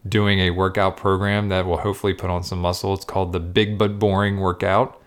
doing 0.08 0.38
a 0.38 0.50
workout 0.50 0.96
program 0.96 1.48
that 1.48 1.66
will 1.66 1.78
hopefully 1.78 2.14
put 2.14 2.30
on 2.30 2.44
some 2.44 2.60
muscle. 2.60 2.94
It's 2.94 3.04
called 3.04 3.32
the 3.32 3.40
Big 3.40 3.76
But 3.76 3.98
Boring 3.98 4.38
Workout. 4.38 5.00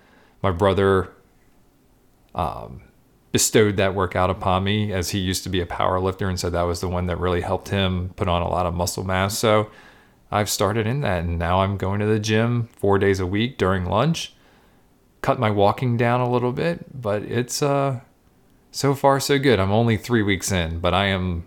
My 0.44 0.52
brother 0.52 1.14
bestowed 3.32 3.78
that 3.78 3.94
workout 3.94 4.30
upon 4.30 4.64
me 4.64 4.92
as 4.94 5.10
he 5.10 5.20
used 5.20 5.44
to 5.44 5.50
be 5.50 5.60
a 5.60 5.66
power 5.66 6.00
lifter 6.00 6.30
and 6.30 6.40
so 6.40 6.50
that 6.50 6.64
was 6.64 6.82
the 6.82 6.88
one 6.88 7.08
that 7.08 7.20
really 7.20 7.42
helped 7.42 7.70
him 7.70 8.10
put 8.16 8.28
on 8.28 8.42
a 8.42 8.50
lot 8.50 8.66
of 8.66 8.74
muscle 8.74 9.04
mass. 9.04 9.38
So 9.38 9.70
i've 10.32 10.50
started 10.50 10.88
in 10.88 11.02
that. 11.02 11.24
And 11.24 11.38
now 11.38 11.62
i'm 11.62 11.78
going 11.78 12.00
to 12.00 12.06
the 12.06 12.20
gym 12.20 12.70
four 12.78 12.98
days 12.98 13.20
a 13.20 13.26
week 13.26 13.58
during 13.58 13.86
lunch. 13.86 14.34
Cut 15.22 15.40
my 15.40 15.52
walking 15.52 15.98
down 15.98 16.22
a 16.22 16.30
little 16.30 16.52
bit 16.52 17.02
but 17.02 17.24
it's 17.24 17.62
uh 17.62 18.00
so 18.72 18.94
far 18.94 19.20
so 19.20 19.40
good. 19.40 19.60
I'm 19.60 19.72
only 19.72 19.98
three 19.98 20.24
weeks 20.24 20.52
in 20.52 20.80
but 20.80 20.94
i 20.94 21.06
am 21.06 21.46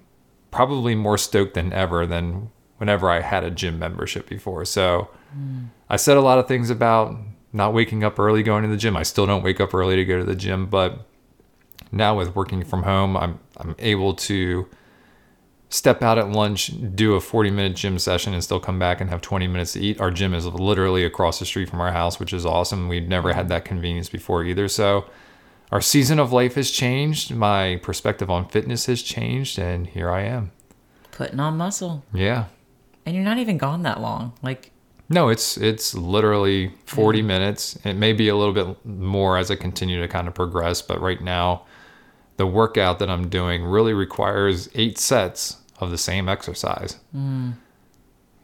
probably 0.51 0.95
more 0.95 1.17
stoked 1.19 1.55
than 1.55 1.73
ever 1.73 2.07
than 2.07 2.51
whenever 2.79 3.09
i 3.09 3.21
had 3.21 3.43
a 3.43 3.51
gym 3.51 3.79
membership 3.79 4.29
before. 4.29 4.65
So 4.65 5.09
I 5.89 5.97
said 5.97 6.17
a 6.17 6.21
lot 6.21 6.39
of 6.39 6.47
things 6.47 6.71
about 6.71 7.17
not 7.53 7.75
waking 7.75 8.05
up 8.05 8.19
early 8.19 8.43
going 8.43 8.63
to 8.63 8.69
the 8.69 8.77
gym. 8.77 8.97
I 8.97 9.03
still 9.03 9.27
don't 9.27 9.43
wake 9.43 9.61
up 9.61 9.75
early 9.75 9.97
to 9.97 10.05
go 10.05 10.19
to 10.19 10.25
the 10.25 10.37
gym, 10.37 10.67
but 10.67 11.07
now 11.93 12.17
with 12.17 12.35
working 12.37 12.65
from 12.65 12.85
home, 12.85 13.17
I'm 13.17 13.41
I'm 13.57 13.75
able 13.79 14.15
to 14.15 14.69
step 15.71 16.03
out 16.03 16.19
at 16.19 16.29
lunch, 16.31 16.73
do 16.95 17.15
a 17.15 17.21
40 17.21 17.51
minute 17.51 17.77
gym 17.77 17.99
session, 17.99 18.35
and 18.35 18.43
still 18.43 18.61
come 18.61 18.79
back 18.79 19.01
and 19.01 19.09
have 19.09 19.21
20 19.21 19.47
minutes 19.47 19.73
to 19.75 19.81
eat. 19.81 20.01
Our 20.01 20.11
gym 20.11 20.35
is 20.35 20.47
literally 20.47 21.05
across 21.05 21.39
the 21.39 21.47
street 21.47 21.71
from 21.71 21.81
our 21.81 21.93
house, 21.93 22.19
which 22.21 22.33
is 22.33 22.45
awesome. 22.45 22.89
We've 22.89 23.09
never 23.09 23.33
had 23.33 23.49
that 23.49 23.65
convenience 23.65 24.09
before 24.09 24.45
either. 24.45 24.69
So, 24.69 25.07
our 25.73 25.81
season 25.81 26.19
of 26.19 26.33
life 26.33 26.57
has 26.57 26.71
changed. 26.71 27.33
My 27.33 27.79
perspective 27.83 28.29
on 28.29 28.49
fitness 28.49 28.87
has 28.87 29.03
changed, 29.03 29.59
and 29.59 29.87
here 29.87 30.11
I 30.11 30.23
am. 30.23 30.51
Putting 31.13 31.39
on 31.39 31.57
muscle. 31.57 32.05
Yeah. 32.13 32.47
And 33.07 33.15
you're 33.15 33.25
not 33.25 33.39
even 33.39 33.57
gone 33.57 33.83
that 33.83 34.01
long. 34.01 34.33
Like, 34.43 34.73
No, 35.13 35.29
it's 35.29 35.57
it's 35.57 35.93
literally 35.93 36.73
40 36.87 37.21
minutes. 37.21 37.77
It 37.85 37.95
may 37.95 38.13
be 38.13 38.29
a 38.29 38.37
little 38.37 38.55
bit 38.55 38.87
more 38.87 39.37
as 39.37 39.51
I 39.51 39.57
continue 39.57 40.01
to 40.01 40.07
kind 40.07 40.29
of 40.29 40.35
progress, 40.35 40.81
but 40.81 41.01
right 41.01 41.21
now 41.21 41.65
the 42.37 42.47
workout 42.47 43.01
that 43.01 43.11
I'm 43.11 43.29
doing 43.29 43.65
really 43.65 43.93
requires 43.93 44.71
8 44.75 44.97
sets 44.97 45.59
of 45.81 45.91
the 45.91 45.99
same 45.99 46.29
exercise. 46.29 46.97
Mm. 47.15 47.55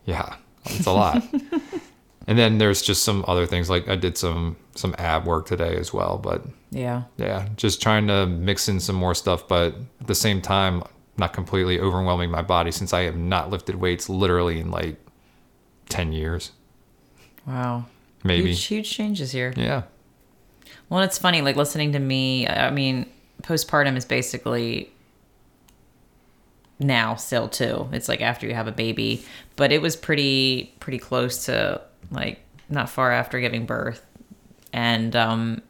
Yeah, 0.05 0.37
it's 0.65 0.87
a 0.87 0.93
lot. 0.93 1.23
and 2.27 2.37
then 2.37 2.59
there's 2.59 2.83
just 2.83 3.05
some 3.05 3.25
other 3.29 3.47
things 3.47 3.71
like 3.71 3.89
I 3.89 3.95
did 3.95 4.19
some 4.19 4.57
some 4.75 4.95
ab 4.99 5.25
work 5.25 5.47
today 5.47 5.77
as 5.77 5.93
well, 5.93 6.19
but 6.19 6.45
yeah. 6.73 7.05
yeah, 7.17 7.49
just 7.57 7.81
trying 7.81 8.09
to 8.09 8.27
mix 8.27 8.69
in 8.69 8.81
some 8.81 8.97
more 8.97 9.15
stuff, 9.15 9.47
but 9.47 9.75
at 10.01 10.09
the 10.09 10.15
same 10.17 10.43
time 10.43 10.83
not 11.17 11.33
completely 11.33 11.81
overwhelming 11.81 12.31
my 12.31 12.43
body 12.43 12.73
since 12.73 12.93
I 12.93 13.03
have 13.03 13.17
not 13.17 13.51
lifted 13.51 13.77
weights 13.77 14.09
literally 14.09 14.61
in 14.61 14.71
like 14.71 14.99
10 15.89 16.13
years. 16.13 16.53
Wow. 17.47 17.87
Maybe. 18.25 18.49
Huge, 18.49 18.65
huge 18.65 18.91
changes 18.91 19.33
here. 19.33 19.53
Yeah. 19.57 19.83
Well, 20.89 21.01
it's 21.01 21.19
funny, 21.19 21.43
like 21.43 21.57
listening 21.57 21.93
to 21.93 21.99
me. 21.99 22.47
I 22.47 22.71
mean, 22.71 23.07
postpartum 23.43 23.97
is 23.97 24.05
basically 24.05 24.93
now 26.79 27.15
still 27.15 27.49
too. 27.49 27.89
It's 27.93 28.09
like 28.09 28.21
after 28.21 28.47
you 28.47 28.55
have 28.55 28.67
a 28.69 28.73
baby, 28.73 29.25
but 29.57 29.73
it 29.73 29.81
was 29.81 29.97
pretty 29.97 30.75
pretty 30.81 30.99
close 30.99 31.47
to 31.47 31.81
like 32.11 32.41
not 32.69 32.89
far 32.89 33.13
after 33.13 33.41
giving 33.41 33.67
birth, 33.67 34.05
and 34.73 35.15
um, 35.17 35.63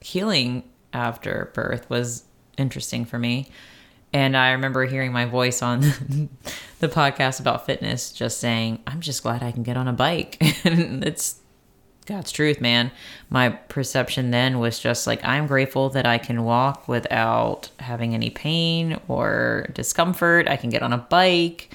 healing 0.00 0.62
after 0.92 1.50
birth 1.54 1.88
was 1.90 2.24
interesting 2.56 3.04
for 3.04 3.18
me. 3.18 3.50
And 4.16 4.34
I 4.34 4.52
remember 4.52 4.86
hearing 4.86 5.12
my 5.12 5.26
voice 5.26 5.60
on 5.60 5.80
the 6.78 6.88
podcast 6.88 7.38
about 7.38 7.66
fitness, 7.66 8.10
just 8.10 8.40
saying, 8.40 8.78
"I'm 8.86 9.02
just 9.02 9.22
glad 9.22 9.42
I 9.42 9.52
can 9.52 9.62
get 9.62 9.76
on 9.76 9.88
a 9.88 9.92
bike," 9.92 10.38
and 10.64 11.04
it's 11.04 11.40
God's 12.06 12.32
truth, 12.32 12.58
man. 12.58 12.92
My 13.28 13.50
perception 13.50 14.30
then 14.30 14.58
was 14.58 14.78
just 14.78 15.06
like, 15.06 15.22
I'm 15.22 15.46
grateful 15.46 15.90
that 15.90 16.06
I 16.06 16.16
can 16.16 16.44
walk 16.44 16.88
without 16.88 17.68
having 17.78 18.14
any 18.14 18.30
pain 18.30 18.98
or 19.06 19.68
discomfort. 19.74 20.48
I 20.48 20.56
can 20.56 20.70
get 20.70 20.82
on 20.82 20.94
a 20.94 20.98
bike. 20.98 21.74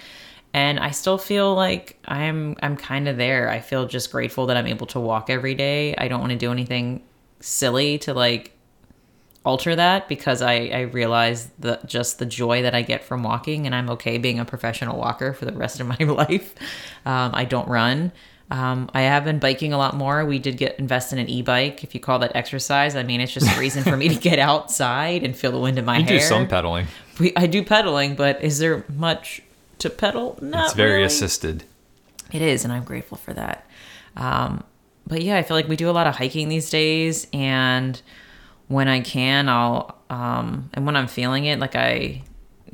And 0.51 0.79
I 0.79 0.89
still 0.89 1.19
feel 1.19 1.53
like 1.53 1.99
I'm 2.05 2.55
I'm 2.63 2.75
kind 2.75 3.07
of 3.07 3.17
there. 3.17 3.49
I 3.49 3.59
feel 3.59 3.85
just 3.85 4.11
grateful 4.11 4.47
that 4.47 4.57
I'm 4.57 4.65
able 4.65 4.87
to 4.87 4.99
walk 4.99 5.29
every 5.29 5.53
day. 5.53 5.93
I 5.95 6.07
don't 6.07 6.21
want 6.21 6.31
to 6.31 6.39
do 6.39 6.51
anything 6.51 7.03
silly 7.39 7.99
to 7.99 8.15
like 8.15 8.57
alter 9.43 9.75
that 9.75 10.07
because 10.07 10.41
I, 10.41 10.53
I 10.67 10.79
realize 10.81 11.49
the 11.57 11.79
just 11.85 12.19
the 12.19 12.25
joy 12.25 12.61
that 12.61 12.75
I 12.75 12.81
get 12.83 13.03
from 13.03 13.23
walking 13.23 13.65
and 13.65 13.73
I'm 13.73 13.89
okay 13.91 14.17
being 14.17 14.39
a 14.39 14.45
professional 14.45 14.97
walker 14.99 15.33
for 15.33 15.45
the 15.45 15.53
rest 15.53 15.79
of 15.79 15.87
my 15.87 15.95
life. 15.99 16.53
Um, 17.05 17.31
I 17.33 17.45
don't 17.45 17.67
run. 17.67 18.11
Um, 18.51 18.89
I 18.93 19.01
have 19.03 19.23
been 19.23 19.39
biking 19.39 19.71
a 19.71 19.77
lot 19.77 19.95
more. 19.95 20.25
We 20.25 20.37
did 20.37 20.57
get 20.57 20.77
invest 20.77 21.13
in 21.13 21.19
an 21.19 21.29
e-bike. 21.29 21.83
If 21.85 21.93
you 21.95 22.01
call 22.01 22.19
that 22.19 22.35
exercise, 22.35 22.95
I 22.97 23.03
mean 23.03 23.21
it's 23.21 23.33
just 23.33 23.49
a 23.55 23.59
reason 23.59 23.83
for 23.83 23.95
me 23.95 24.09
to 24.09 24.15
get 24.15 24.39
outside 24.51 25.23
and 25.23 25.35
feel 25.35 25.51
the 25.51 25.59
wind 25.59 25.79
in 25.79 25.85
my 25.85 25.97
You 25.99 26.03
hair. 26.03 26.19
do 26.19 26.23
some 26.25 26.47
pedaling. 26.47 26.87
we, 27.17 27.31
I 27.35 27.47
do 27.47 27.63
pedaling, 27.63 28.15
but 28.15 28.43
is 28.43 28.59
there 28.59 28.83
much 28.93 29.41
to 29.79 29.89
pedal? 29.89 30.37
Not 30.41 30.65
It's 30.65 30.73
very 30.73 30.91
really. 30.95 31.05
assisted. 31.05 31.63
It 32.33 32.41
is, 32.41 32.63
and 32.63 32.71
I'm 32.73 32.83
grateful 32.83 33.17
for 33.17 33.33
that. 33.33 33.65
Um, 34.17 34.63
but 35.07 35.21
yeah, 35.23 35.37
I 35.37 35.43
feel 35.43 35.55
like 35.57 35.67
we 35.67 35.75
do 35.77 35.89
a 35.89 35.91
lot 35.91 36.05
of 36.07 36.15
hiking 36.17 36.49
these 36.49 36.69
days, 36.69 37.27
and 37.33 37.99
when 38.71 38.87
I 38.87 39.01
can, 39.01 39.49
I'll 39.49 39.97
um, 40.09 40.69
and 40.73 40.85
when 40.85 40.95
I'm 40.95 41.07
feeling 41.07 41.45
it, 41.45 41.59
like 41.59 41.75
I 41.75 42.23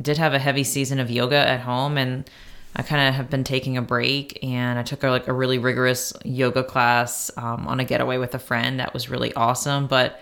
did 0.02 0.18
have 0.18 0.34
a 0.34 0.40
heavy 0.40 0.64
season 0.64 1.00
of 1.00 1.10
yoga 1.10 1.36
at 1.36 1.60
home, 1.62 1.98
and 1.98 2.30
I 2.76 2.84
kind 2.84 3.10
of 3.10 3.16
have 3.16 3.30
been 3.30 3.44
taking 3.44 3.78
a 3.78 3.82
break, 3.82 4.40
and 4.44 4.78
I 4.78 4.84
took 4.84 5.04
a, 5.04 5.10
like 5.10 5.28
a 5.28 5.34
really 5.34 5.58
rigorous 5.58 6.14
yoga 6.24 6.64
class 6.64 7.32
um, 7.38 7.68
on 7.68 7.80
a 7.80 7.84
getaway 7.84 8.18
with 8.18 8.36
a 8.36 8.40
friend. 8.40 8.80
That 8.80 8.94
was 8.94 9.10
really 9.10 9.34
awesome, 9.34 9.88
but 9.88 10.20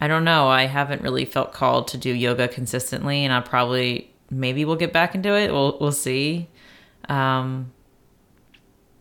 I 0.00 0.08
don't 0.08 0.24
know. 0.24 0.48
I 0.48 0.64
haven't 0.64 1.02
really 1.02 1.26
felt 1.26 1.52
called 1.52 1.88
to 1.88 1.98
do 1.98 2.10
yoga 2.10 2.48
consistently, 2.48 3.24
and 3.24 3.32
I 3.32 3.40
probably 3.40 4.10
maybe 4.30 4.64
we'll 4.64 4.76
get 4.76 4.92
back 4.92 5.14
into 5.14 5.36
it. 5.36 5.52
We'll 5.52 5.76
we'll 5.78 5.92
see. 5.92 6.48
Um, 7.08 7.72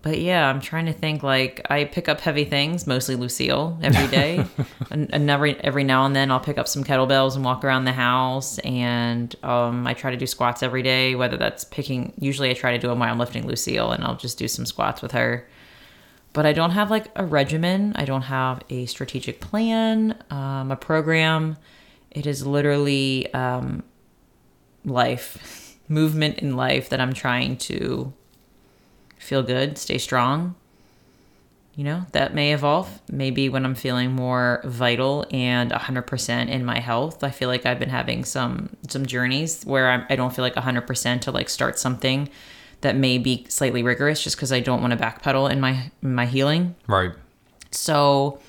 but 0.02 0.20
yeah, 0.20 0.50
I'm 0.50 0.62
trying 0.62 0.86
to 0.86 0.94
think. 0.94 1.24
Like 1.24 1.66
I 1.70 1.86
pick 1.86 2.08
up 2.08 2.22
heavy 2.22 2.46
things, 2.46 2.88
mostly 2.88 3.16
Lucille, 3.16 3.78
every 3.82 4.08
day, 4.16 4.46
and, 4.92 5.14
and 5.14 5.30
every 5.30 5.56
every 5.62 5.84
now 5.84 6.06
and 6.06 6.16
then 6.16 6.32
I'll 6.32 6.40
pick 6.40 6.58
up 6.58 6.68
some 6.68 6.84
kettlebells 6.84 7.36
and 7.36 7.44
walk 7.44 7.64
around 7.64 7.86
the 7.86 7.94
house. 7.94 8.60
And 8.60 9.36
um, 9.44 9.86
I 9.86 9.94
try 9.94 10.12
to 10.12 10.18
do 10.18 10.26
squats 10.26 10.64
every 10.64 10.84
day, 10.84 11.16
whether 11.16 11.38
that's 11.38 11.66
picking. 11.66 12.14
Usually, 12.18 12.50
I 12.50 12.54
try 12.54 12.72
to 12.72 12.78
do 12.78 12.88
them 12.88 13.00
while 13.00 13.12
I'm 13.12 13.20
lifting 13.20 13.46
Lucille, 13.46 13.92
and 13.92 14.04
I'll 14.04 14.16
just 14.16 14.38
do 14.38 14.48
some 14.48 14.66
squats 14.66 15.02
with 15.02 15.12
her. 15.12 15.48
But 16.32 16.46
I 16.46 16.54
don't 16.54 16.72
have 16.72 16.92
like 16.92 17.08
a 17.16 17.26
regimen. 17.26 17.94
I 17.96 18.06
don't 18.06 18.22
have 18.24 18.62
a 18.70 18.86
strategic 18.86 19.42
plan, 19.42 20.22
um, 20.30 20.72
a 20.72 20.76
program. 20.76 21.58
It 22.12 22.26
is 22.26 22.46
literally 22.46 23.34
um, 23.34 23.84
life, 24.86 25.78
movement 25.90 26.40
in 26.40 26.56
life 26.56 26.90
that 26.90 27.02
I'm 27.02 27.14
trying 27.14 27.58
to 27.58 28.14
feel 29.20 29.44
good, 29.44 29.78
stay 29.78 30.00
strong. 30.00 30.56
You 31.76 31.86
know, 31.86 32.06
that 32.12 32.34
may 32.34 32.52
evolve. 32.52 33.02
Maybe 33.10 33.48
when 33.48 33.64
I'm 33.64 33.76
feeling 33.76 34.12
more 34.12 34.60
vital 34.66 35.26
and 35.32 35.72
100% 35.72 36.50
in 36.50 36.66
my 36.66 36.80
health, 36.80 37.24
I 37.24 37.30
feel 37.30 37.48
like 37.48 37.66
I've 37.66 37.80
been 37.80 37.90
having 37.90 38.26
some 38.26 38.76
some 38.90 39.06
journeys 39.06 39.64
where 39.64 39.90
I'm, 39.90 40.06
I 40.10 40.18
don't 40.18 40.36
feel 40.36 40.44
like 40.44 40.56
100% 40.56 41.22
to 41.22 41.32
like 41.32 41.48
start 41.48 41.80
something 41.80 42.28
that 42.82 42.96
may 42.98 43.18
be 43.18 43.46
slightly 43.50 43.84
rigorous 43.84 44.22
just 44.22 44.36
because 44.36 44.52
I 44.52 44.60
don't 44.60 44.82
want 44.82 44.92
to 44.92 45.00
backpedal 45.00 45.50
in 45.52 45.62
my 45.62 45.92
in 46.02 46.16
my 46.16 46.26
healing. 46.26 46.76
Right. 46.88 47.12
So 47.72 48.40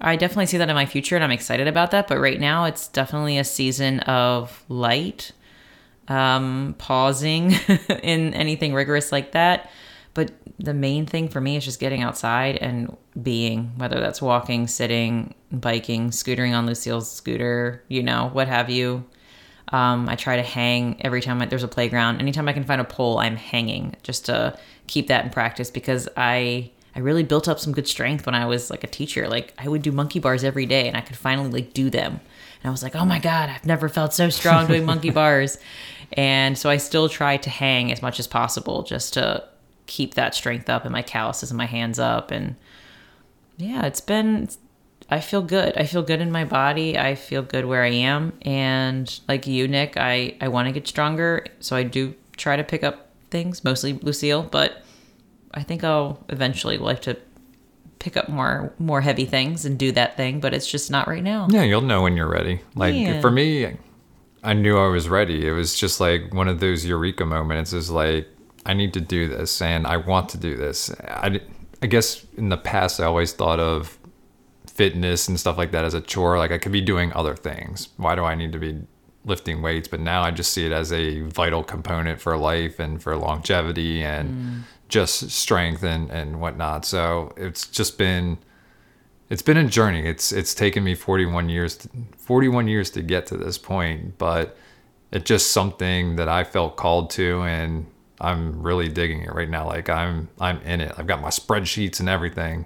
I 0.00 0.16
definitely 0.16 0.46
see 0.46 0.58
that 0.58 0.68
in 0.68 0.74
my 0.74 0.86
future 0.86 1.16
and 1.16 1.24
I'm 1.24 1.30
excited 1.30 1.66
about 1.66 1.90
that. 1.90 2.06
But 2.06 2.18
right 2.18 2.38
now 2.38 2.64
it's 2.64 2.88
definitely 2.88 3.38
a 3.38 3.44
season 3.44 4.00
of 4.00 4.64
light, 4.68 5.32
um, 6.06 6.76
pausing 6.78 7.52
in 8.02 8.34
anything 8.34 8.74
rigorous 8.74 9.10
like 9.10 9.32
that. 9.32 9.70
But 10.18 10.32
the 10.58 10.74
main 10.74 11.06
thing 11.06 11.28
for 11.28 11.40
me 11.40 11.54
is 11.54 11.64
just 11.64 11.78
getting 11.78 12.02
outside 12.02 12.56
and 12.56 12.96
being, 13.22 13.70
whether 13.76 14.00
that's 14.00 14.20
walking, 14.20 14.66
sitting, 14.66 15.32
biking, 15.52 16.10
scootering 16.10 16.58
on 16.58 16.66
Lucille's 16.66 17.08
scooter, 17.08 17.84
you 17.86 18.02
know, 18.02 18.28
what 18.32 18.48
have 18.48 18.68
you. 18.68 19.04
Um, 19.68 20.08
I 20.08 20.16
try 20.16 20.34
to 20.34 20.42
hang 20.42 21.00
every 21.02 21.22
time 21.22 21.40
I, 21.40 21.46
there's 21.46 21.62
a 21.62 21.68
playground. 21.68 22.18
Anytime 22.18 22.48
I 22.48 22.52
can 22.52 22.64
find 22.64 22.80
a 22.80 22.84
pole, 22.84 23.18
I'm 23.18 23.36
hanging 23.36 23.94
just 24.02 24.26
to 24.26 24.58
keep 24.88 25.06
that 25.06 25.24
in 25.24 25.30
practice 25.30 25.70
because 25.70 26.08
I 26.16 26.72
I 26.96 26.98
really 26.98 27.22
built 27.22 27.46
up 27.46 27.60
some 27.60 27.72
good 27.72 27.86
strength 27.86 28.26
when 28.26 28.34
I 28.34 28.44
was 28.44 28.70
like 28.70 28.82
a 28.82 28.88
teacher. 28.88 29.28
Like 29.28 29.54
I 29.56 29.68
would 29.68 29.82
do 29.82 29.92
monkey 29.92 30.18
bars 30.18 30.42
every 30.42 30.66
day, 30.66 30.88
and 30.88 30.96
I 30.96 31.00
could 31.00 31.16
finally 31.16 31.50
like 31.50 31.74
do 31.74 31.90
them. 31.90 32.14
And 32.14 32.68
I 32.68 32.70
was 32.70 32.82
like, 32.82 32.96
oh 32.96 33.04
my 33.04 33.20
god, 33.20 33.50
I've 33.50 33.66
never 33.66 33.88
felt 33.88 34.14
so 34.14 34.30
strong 34.30 34.66
doing 34.66 34.84
monkey 34.84 35.10
bars. 35.22 35.58
And 36.14 36.58
so 36.58 36.70
I 36.70 36.78
still 36.78 37.08
try 37.08 37.36
to 37.36 37.50
hang 37.50 37.92
as 37.92 38.02
much 38.02 38.18
as 38.18 38.26
possible 38.26 38.82
just 38.82 39.14
to 39.14 39.44
keep 39.88 40.14
that 40.14 40.36
strength 40.36 40.70
up 40.70 40.84
and 40.84 40.92
my 40.92 41.02
calluses 41.02 41.50
and 41.50 41.58
my 41.58 41.66
hands 41.66 41.98
up. 41.98 42.30
And 42.30 42.54
yeah, 43.56 43.84
it's 43.86 44.00
been 44.00 44.48
I 45.10 45.20
feel 45.20 45.42
good. 45.42 45.76
I 45.76 45.84
feel 45.86 46.02
good 46.02 46.20
in 46.20 46.30
my 46.30 46.44
body. 46.44 46.98
I 46.98 47.14
feel 47.14 47.42
good 47.42 47.64
where 47.64 47.82
I 47.82 47.88
am. 47.90 48.34
And 48.42 49.18
like 49.26 49.46
you, 49.46 49.66
Nick, 49.66 49.96
I, 49.96 50.36
I 50.40 50.48
want 50.48 50.68
to 50.68 50.72
get 50.72 50.86
stronger. 50.86 51.46
So 51.60 51.74
I 51.74 51.82
do 51.82 52.14
try 52.36 52.56
to 52.56 52.62
pick 52.62 52.84
up 52.84 53.08
things, 53.30 53.64
mostly 53.64 53.94
Lucille, 53.94 54.42
but 54.42 54.84
I 55.54 55.62
think 55.62 55.82
I'll 55.82 56.22
eventually 56.28 56.76
like 56.78 57.00
to 57.02 57.16
pick 57.98 58.16
up 58.16 58.28
more 58.28 58.72
more 58.78 59.00
heavy 59.00 59.24
things 59.24 59.64
and 59.64 59.76
do 59.78 59.90
that 59.92 60.16
thing, 60.16 60.38
but 60.40 60.54
it's 60.54 60.70
just 60.70 60.90
not 60.90 61.08
right 61.08 61.22
now. 61.22 61.48
Yeah, 61.50 61.62
you'll 61.62 61.80
know 61.80 62.02
when 62.02 62.16
you're 62.16 62.28
ready. 62.30 62.60
Like 62.76 62.94
Yeah. 62.94 63.20
for 63.20 63.30
me, 63.30 63.76
I 64.44 64.52
knew 64.52 64.78
I 64.78 64.86
was 64.88 65.08
ready. 65.08 65.46
It 65.48 65.52
was 65.52 65.74
just 65.74 66.00
like 66.00 66.32
one 66.32 66.46
of 66.48 66.60
those 66.60 66.84
eureka 66.84 67.24
moments. 67.24 67.72
Is 67.72 67.90
like 67.90 68.28
I 68.68 68.74
need 68.74 68.92
to 68.92 69.00
do 69.00 69.28
this 69.28 69.60
and 69.62 69.86
I 69.86 69.96
want 69.96 70.28
to 70.30 70.38
do 70.38 70.54
this. 70.54 70.90
I, 71.00 71.40
I 71.82 71.86
guess 71.86 72.24
in 72.36 72.50
the 72.50 72.58
past 72.58 73.00
I 73.00 73.04
always 73.04 73.32
thought 73.32 73.58
of 73.58 73.98
fitness 74.66 75.26
and 75.26 75.40
stuff 75.40 75.56
like 75.56 75.72
that 75.72 75.84
as 75.84 75.94
a 75.94 76.02
chore. 76.02 76.38
Like 76.38 76.52
I 76.52 76.58
could 76.58 76.70
be 76.70 76.82
doing 76.82 77.12
other 77.14 77.34
things. 77.34 77.88
Why 77.96 78.14
do 78.14 78.24
I 78.24 78.34
need 78.34 78.52
to 78.52 78.58
be 78.58 78.78
lifting 79.24 79.62
weights? 79.62 79.88
But 79.88 80.00
now 80.00 80.22
I 80.22 80.30
just 80.30 80.52
see 80.52 80.66
it 80.66 80.72
as 80.72 80.92
a 80.92 81.22
vital 81.22 81.64
component 81.64 82.20
for 82.20 82.36
life 82.36 82.78
and 82.78 83.02
for 83.02 83.16
longevity 83.16 84.04
and 84.04 84.30
mm. 84.30 84.62
just 84.88 85.30
strength 85.30 85.82
and 85.82 86.10
and 86.10 86.38
whatnot. 86.38 86.84
So 86.84 87.32
it's 87.38 87.66
just 87.66 87.96
been 87.96 88.36
it's 89.30 89.42
been 89.42 89.56
a 89.56 89.66
journey. 89.66 90.06
It's 90.06 90.30
it's 90.30 90.54
taken 90.54 90.84
me 90.84 90.94
41 90.94 91.48
years 91.48 91.78
to, 91.78 91.88
41 92.18 92.68
years 92.68 92.90
to 92.90 93.02
get 93.02 93.26
to 93.26 93.38
this 93.38 93.56
point, 93.56 94.18
but 94.18 94.58
it's 95.10 95.24
just 95.24 95.52
something 95.52 96.16
that 96.16 96.28
I 96.28 96.44
felt 96.44 96.76
called 96.76 97.08
to 97.10 97.42
and 97.42 97.86
I'm 98.20 98.62
really 98.62 98.88
digging 98.88 99.22
it 99.22 99.32
right 99.32 99.48
now. 99.48 99.66
Like 99.66 99.88
I'm 99.88 100.28
I'm 100.40 100.60
in 100.62 100.80
it. 100.80 100.92
I've 100.98 101.06
got 101.06 101.20
my 101.20 101.28
spreadsheets 101.30 102.00
and 102.00 102.08
everything 102.08 102.64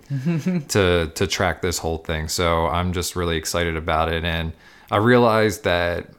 to 0.68 1.10
to 1.14 1.26
track 1.26 1.62
this 1.62 1.78
whole 1.78 1.98
thing. 1.98 2.28
So 2.28 2.66
I'm 2.66 2.92
just 2.92 3.16
really 3.16 3.36
excited 3.36 3.76
about 3.76 4.12
it 4.12 4.24
and 4.24 4.52
I 4.90 4.96
realized 4.96 5.64
that 5.64 6.10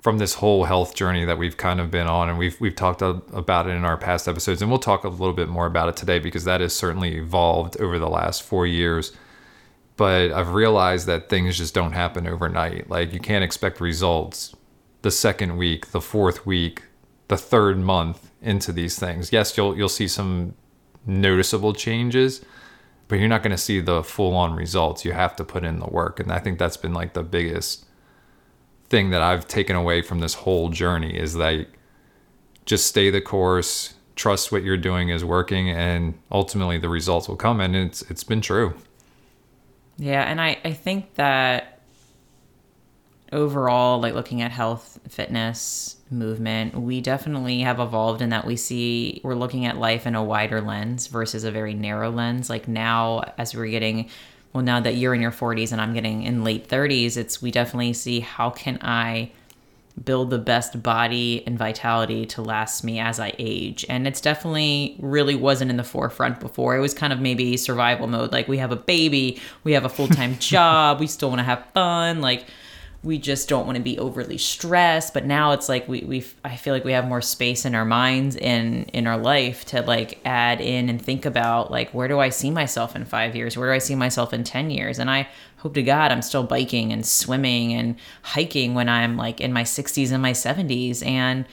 from 0.00 0.18
this 0.18 0.34
whole 0.34 0.64
health 0.64 0.94
journey 0.94 1.24
that 1.24 1.38
we've 1.38 1.56
kind 1.56 1.80
of 1.80 1.90
been 1.90 2.06
on 2.06 2.28
and 2.28 2.38
we've 2.38 2.58
we've 2.60 2.76
talked 2.76 3.02
about 3.02 3.66
it 3.66 3.70
in 3.70 3.84
our 3.84 3.96
past 3.96 4.28
episodes 4.28 4.62
and 4.62 4.70
we'll 4.70 4.78
talk 4.78 5.04
a 5.04 5.08
little 5.08 5.32
bit 5.32 5.48
more 5.48 5.66
about 5.66 5.88
it 5.88 5.96
today 5.96 6.18
because 6.18 6.44
that 6.44 6.60
has 6.60 6.74
certainly 6.74 7.16
evolved 7.16 7.76
over 7.80 7.98
the 7.98 8.08
last 8.08 8.42
4 8.42 8.66
years 8.66 9.12
but 9.96 10.30
I've 10.30 10.50
realized 10.50 11.08
that 11.08 11.28
things 11.28 11.58
just 11.58 11.74
don't 11.74 11.92
happen 11.92 12.26
overnight 12.28 12.88
like 12.88 13.12
you 13.12 13.18
can't 13.18 13.42
expect 13.42 13.80
results 13.80 14.54
the 15.02 15.10
second 15.10 15.56
week 15.56 15.90
the 15.90 16.00
fourth 16.00 16.46
week 16.46 16.84
the 17.28 17.36
third 17.36 17.78
month 17.78 18.30
into 18.42 18.72
these 18.72 18.98
things 18.98 19.32
yes 19.32 19.56
you'll 19.56 19.76
you'll 19.76 19.88
see 19.88 20.08
some 20.08 20.54
noticeable 21.06 21.72
changes 21.72 22.44
but 23.06 23.18
you're 23.18 23.28
not 23.28 23.42
going 23.42 23.50
to 23.50 23.56
see 23.56 23.80
the 23.80 24.02
full 24.02 24.34
on 24.36 24.54
results 24.54 25.04
you 25.04 25.12
have 25.12 25.34
to 25.34 25.44
put 25.44 25.64
in 25.64 25.78
the 25.78 25.86
work 25.86 26.20
and 26.20 26.30
I 26.30 26.38
think 26.38 26.58
that's 26.58 26.76
been 26.76 26.92
like 26.92 27.14
the 27.14 27.22
biggest 27.22 27.86
thing 28.88 29.10
that 29.10 29.22
I've 29.22 29.46
taken 29.46 29.76
away 29.76 30.02
from 30.02 30.20
this 30.20 30.34
whole 30.34 30.70
journey 30.70 31.16
is 31.16 31.34
that 31.34 31.66
just 32.64 32.86
stay 32.86 33.10
the 33.10 33.20
course, 33.20 33.94
trust 34.16 34.52
what 34.52 34.62
you're 34.62 34.76
doing 34.76 35.08
is 35.08 35.24
working, 35.24 35.70
and 35.70 36.18
ultimately 36.30 36.78
the 36.78 36.88
results 36.88 37.28
will 37.28 37.36
come. 37.36 37.60
And 37.60 37.74
it's 37.76 38.02
it's 38.02 38.24
been 38.24 38.40
true. 38.40 38.74
Yeah, 39.96 40.22
and 40.22 40.40
I 40.40 40.58
I 40.64 40.72
think 40.72 41.14
that 41.14 41.80
overall, 43.32 44.00
like 44.00 44.14
looking 44.14 44.42
at 44.42 44.52
health, 44.52 45.00
fitness, 45.08 45.96
movement, 46.10 46.74
we 46.74 47.00
definitely 47.00 47.60
have 47.60 47.80
evolved 47.80 48.22
in 48.22 48.30
that 48.30 48.46
we 48.46 48.56
see 48.56 49.20
we're 49.22 49.34
looking 49.34 49.66
at 49.66 49.76
life 49.76 50.06
in 50.06 50.14
a 50.14 50.22
wider 50.22 50.60
lens 50.60 51.06
versus 51.06 51.44
a 51.44 51.50
very 51.50 51.74
narrow 51.74 52.10
lens. 52.10 52.48
Like 52.48 52.68
now, 52.68 53.32
as 53.38 53.54
we're 53.54 53.66
getting 53.66 54.08
well 54.52 54.64
now 54.64 54.80
that 54.80 54.96
you're 54.96 55.14
in 55.14 55.20
your 55.20 55.30
40s 55.30 55.72
and 55.72 55.80
i'm 55.80 55.92
getting 55.92 56.22
in 56.22 56.42
late 56.42 56.66
30s 56.66 57.18
it's 57.18 57.42
we 57.42 57.50
definitely 57.50 57.92
see 57.92 58.20
how 58.20 58.48
can 58.48 58.78
i 58.80 59.30
build 60.04 60.30
the 60.30 60.38
best 60.38 60.82
body 60.82 61.42
and 61.46 61.58
vitality 61.58 62.26
to 62.26 62.42
last 62.42 62.84
me 62.84 62.98
as 62.98 63.18
i 63.20 63.32
age. 63.38 63.84
And 63.88 64.06
it's 64.06 64.20
definitely 64.20 64.96
really 64.98 65.34
wasn't 65.34 65.70
in 65.70 65.76
the 65.76 65.84
forefront 65.84 66.40
before. 66.40 66.76
It 66.76 66.80
was 66.80 66.94
kind 66.94 67.12
of 67.12 67.20
maybe 67.20 67.56
survival 67.56 68.06
mode. 68.06 68.32
Like 68.32 68.48
we 68.48 68.58
have 68.58 68.72
a 68.72 68.76
baby 68.76 69.40
we 69.64 69.72
have 69.72 69.84
a 69.84 69.88
full-time 69.88 70.38
job 70.40 71.00
we 71.00 71.06
still 71.06 71.28
want 71.28 71.40
to 71.40 71.44
have 71.44 71.64
fun. 71.74 72.20
Like 72.20 72.46
we 73.04 73.16
just 73.16 73.48
don't 73.48 73.64
want 73.64 73.76
to 73.76 73.82
be 73.82 73.96
overly 73.98 74.36
stressed 74.36 75.14
but 75.14 75.24
now 75.24 75.52
it's 75.52 75.68
like 75.68 75.86
we 75.86 76.00
we 76.00 76.24
I 76.44 76.56
feel 76.56 76.74
like 76.74 76.84
we 76.84 76.92
have 76.92 77.06
more 77.06 77.22
space 77.22 77.64
in 77.64 77.74
our 77.74 77.84
minds 77.84 78.34
and 78.36 78.88
in 78.90 79.06
our 79.06 79.16
life 79.16 79.64
to 79.66 79.82
like 79.82 80.20
add 80.24 80.60
in 80.60 80.88
and 80.88 81.00
think 81.00 81.24
about 81.24 81.70
like 81.70 81.90
where 81.90 82.08
do 82.08 82.18
I 82.18 82.30
see 82.30 82.50
myself 82.50 82.96
in 82.96 83.04
5 83.04 83.36
years? 83.36 83.56
Where 83.56 83.68
do 83.68 83.74
I 83.74 83.78
see 83.78 83.94
myself 83.94 84.32
in 84.32 84.42
10 84.42 84.70
years? 84.70 84.98
And 84.98 85.10
I 85.10 85.28
hope 85.58 85.74
to 85.74 85.82
god 85.82 86.10
I'm 86.10 86.22
still 86.22 86.42
biking 86.42 86.92
and 86.92 87.06
swimming 87.06 87.72
and 87.72 87.94
hiking 88.22 88.74
when 88.74 88.88
I'm 88.88 89.16
like 89.16 89.40
in 89.40 89.52
my 89.52 89.62
60s 89.62 90.10
and 90.10 90.20
my 90.20 90.32
70s 90.32 91.06
and 91.06 91.46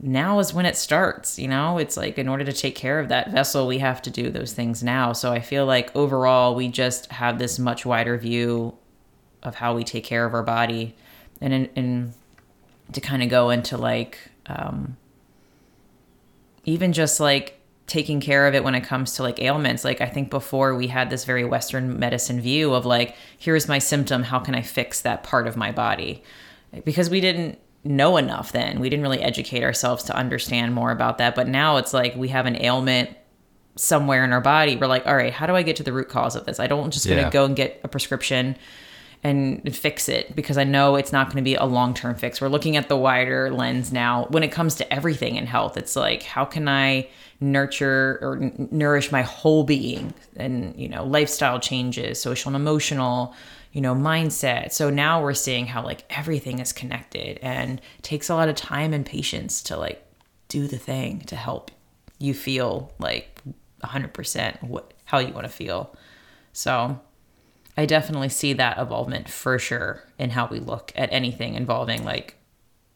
now 0.00 0.38
is 0.38 0.54
when 0.54 0.64
it 0.64 0.76
starts 0.76 1.38
you 1.38 1.48
know? 1.48 1.76
It's 1.76 1.98
like 1.98 2.16
in 2.16 2.26
order 2.26 2.44
to 2.44 2.54
take 2.54 2.74
care 2.74 3.00
of 3.00 3.10
that 3.10 3.32
vessel 3.32 3.66
we 3.66 3.78
have 3.80 4.00
to 4.00 4.10
do 4.10 4.30
those 4.30 4.54
things 4.54 4.82
now. 4.82 5.12
So 5.12 5.30
i 5.30 5.40
feel 5.40 5.66
like 5.66 5.94
overall 5.94 6.54
we 6.54 6.68
just 6.68 7.12
have 7.12 7.38
this 7.38 7.58
much 7.58 7.84
wider 7.84 8.16
view 8.16 8.77
of 9.42 9.56
how 9.56 9.74
we 9.74 9.84
take 9.84 10.04
care 10.04 10.24
of 10.24 10.34
our 10.34 10.42
body 10.42 10.94
and 11.40 11.52
in, 11.52 11.64
in 11.76 12.12
to 12.92 13.00
kind 13.00 13.22
of 13.22 13.28
go 13.28 13.50
into 13.50 13.76
like 13.76 14.18
um, 14.46 14.96
even 16.64 16.92
just 16.92 17.20
like 17.20 17.60
taking 17.86 18.20
care 18.20 18.46
of 18.46 18.54
it 18.54 18.62
when 18.62 18.74
it 18.74 18.82
comes 18.82 19.14
to 19.14 19.22
like 19.22 19.40
ailments. 19.40 19.84
Like 19.84 20.00
i 20.00 20.06
think 20.06 20.30
before 20.30 20.74
we 20.74 20.88
had 20.88 21.10
this 21.10 21.24
very 21.24 21.44
western 21.44 21.98
medicine 21.98 22.40
view 22.40 22.74
of 22.74 22.84
like 22.86 23.16
here's 23.38 23.68
my 23.68 23.78
symptom 23.78 24.22
how 24.22 24.38
can 24.38 24.54
i 24.54 24.62
fix 24.62 25.00
that 25.00 25.22
part 25.22 25.46
of 25.46 25.56
my 25.56 25.72
body? 25.72 26.22
Because 26.84 27.08
we 27.08 27.20
didn't 27.20 27.58
know 27.84 28.16
enough 28.18 28.52
then. 28.52 28.80
We 28.80 28.90
didn't 28.90 29.02
really 29.02 29.22
educate 29.22 29.62
ourselves 29.62 30.04
to 30.04 30.16
understand 30.16 30.74
more 30.74 30.90
about 30.90 31.18
that. 31.18 31.34
But 31.34 31.48
now 31.48 31.78
it's 31.78 31.94
like 31.94 32.14
we 32.14 32.28
have 32.28 32.44
an 32.44 32.60
ailment 32.60 33.10
somewhere 33.76 34.24
in 34.24 34.32
our 34.32 34.40
body. 34.40 34.76
We're 34.76 34.86
like 34.86 35.06
all 35.06 35.16
right 35.16 35.32
how 35.32 35.46
do 35.46 35.54
i 35.54 35.62
get 35.62 35.76
to 35.76 35.82
the 35.82 35.92
root 35.92 36.08
cause 36.08 36.36
of 36.36 36.44
this? 36.44 36.60
I 36.60 36.66
don't 36.66 36.90
just 36.90 37.08
gonna 37.08 37.30
go 37.30 37.44
and 37.44 37.56
get 37.56 37.80
a 37.84 37.88
prescription 37.88 38.56
and 39.22 39.74
fix 39.74 40.08
it 40.08 40.34
because 40.36 40.56
I 40.56 40.64
know 40.64 40.96
it's 40.96 41.12
not 41.12 41.26
going 41.26 41.36
to 41.36 41.42
be 41.42 41.56
a 41.56 41.64
long 41.64 41.94
term 41.94 42.14
fix. 42.14 42.40
We're 42.40 42.48
looking 42.48 42.76
at 42.76 42.88
the 42.88 42.96
wider 42.96 43.50
lens 43.50 43.92
now 43.92 44.26
when 44.30 44.42
it 44.42 44.52
comes 44.52 44.76
to 44.76 44.92
everything 44.92 45.36
in 45.36 45.46
health. 45.46 45.76
It's 45.76 45.96
like, 45.96 46.22
how 46.22 46.44
can 46.44 46.68
I 46.68 47.08
nurture 47.40 48.18
or 48.20 48.36
n- 48.36 48.68
nourish 48.70 49.12
my 49.12 49.22
whole 49.22 49.64
being 49.64 50.14
and, 50.36 50.74
you 50.76 50.88
know, 50.88 51.04
lifestyle 51.04 51.60
changes, 51.60 52.20
social 52.20 52.48
and 52.48 52.56
emotional, 52.56 53.34
you 53.72 53.80
know, 53.80 53.94
mindset. 53.94 54.72
So 54.72 54.90
now 54.90 55.22
we're 55.22 55.34
seeing 55.34 55.66
how 55.66 55.84
like 55.84 56.04
everything 56.10 56.58
is 56.58 56.72
connected 56.72 57.38
and 57.42 57.80
takes 58.02 58.28
a 58.28 58.34
lot 58.34 58.48
of 58.48 58.56
time 58.56 58.92
and 58.92 59.04
patience 59.04 59.62
to 59.64 59.76
like 59.76 60.04
do 60.48 60.66
the 60.66 60.78
thing 60.78 61.20
to 61.22 61.36
help 61.36 61.70
you 62.18 62.34
feel 62.34 62.92
like 62.98 63.40
100% 63.84 64.62
what 64.62 64.94
how 65.04 65.18
you 65.18 65.32
want 65.32 65.46
to 65.46 65.52
feel. 65.52 65.94
So, 66.52 67.00
I 67.78 67.86
definitely 67.86 68.28
see 68.28 68.54
that 68.54 68.76
evolvement 68.76 69.28
for 69.28 69.56
sure 69.56 70.02
in 70.18 70.30
how 70.30 70.48
we 70.48 70.58
look 70.58 70.92
at 70.96 71.12
anything 71.12 71.54
involving 71.54 72.04
like 72.04 72.34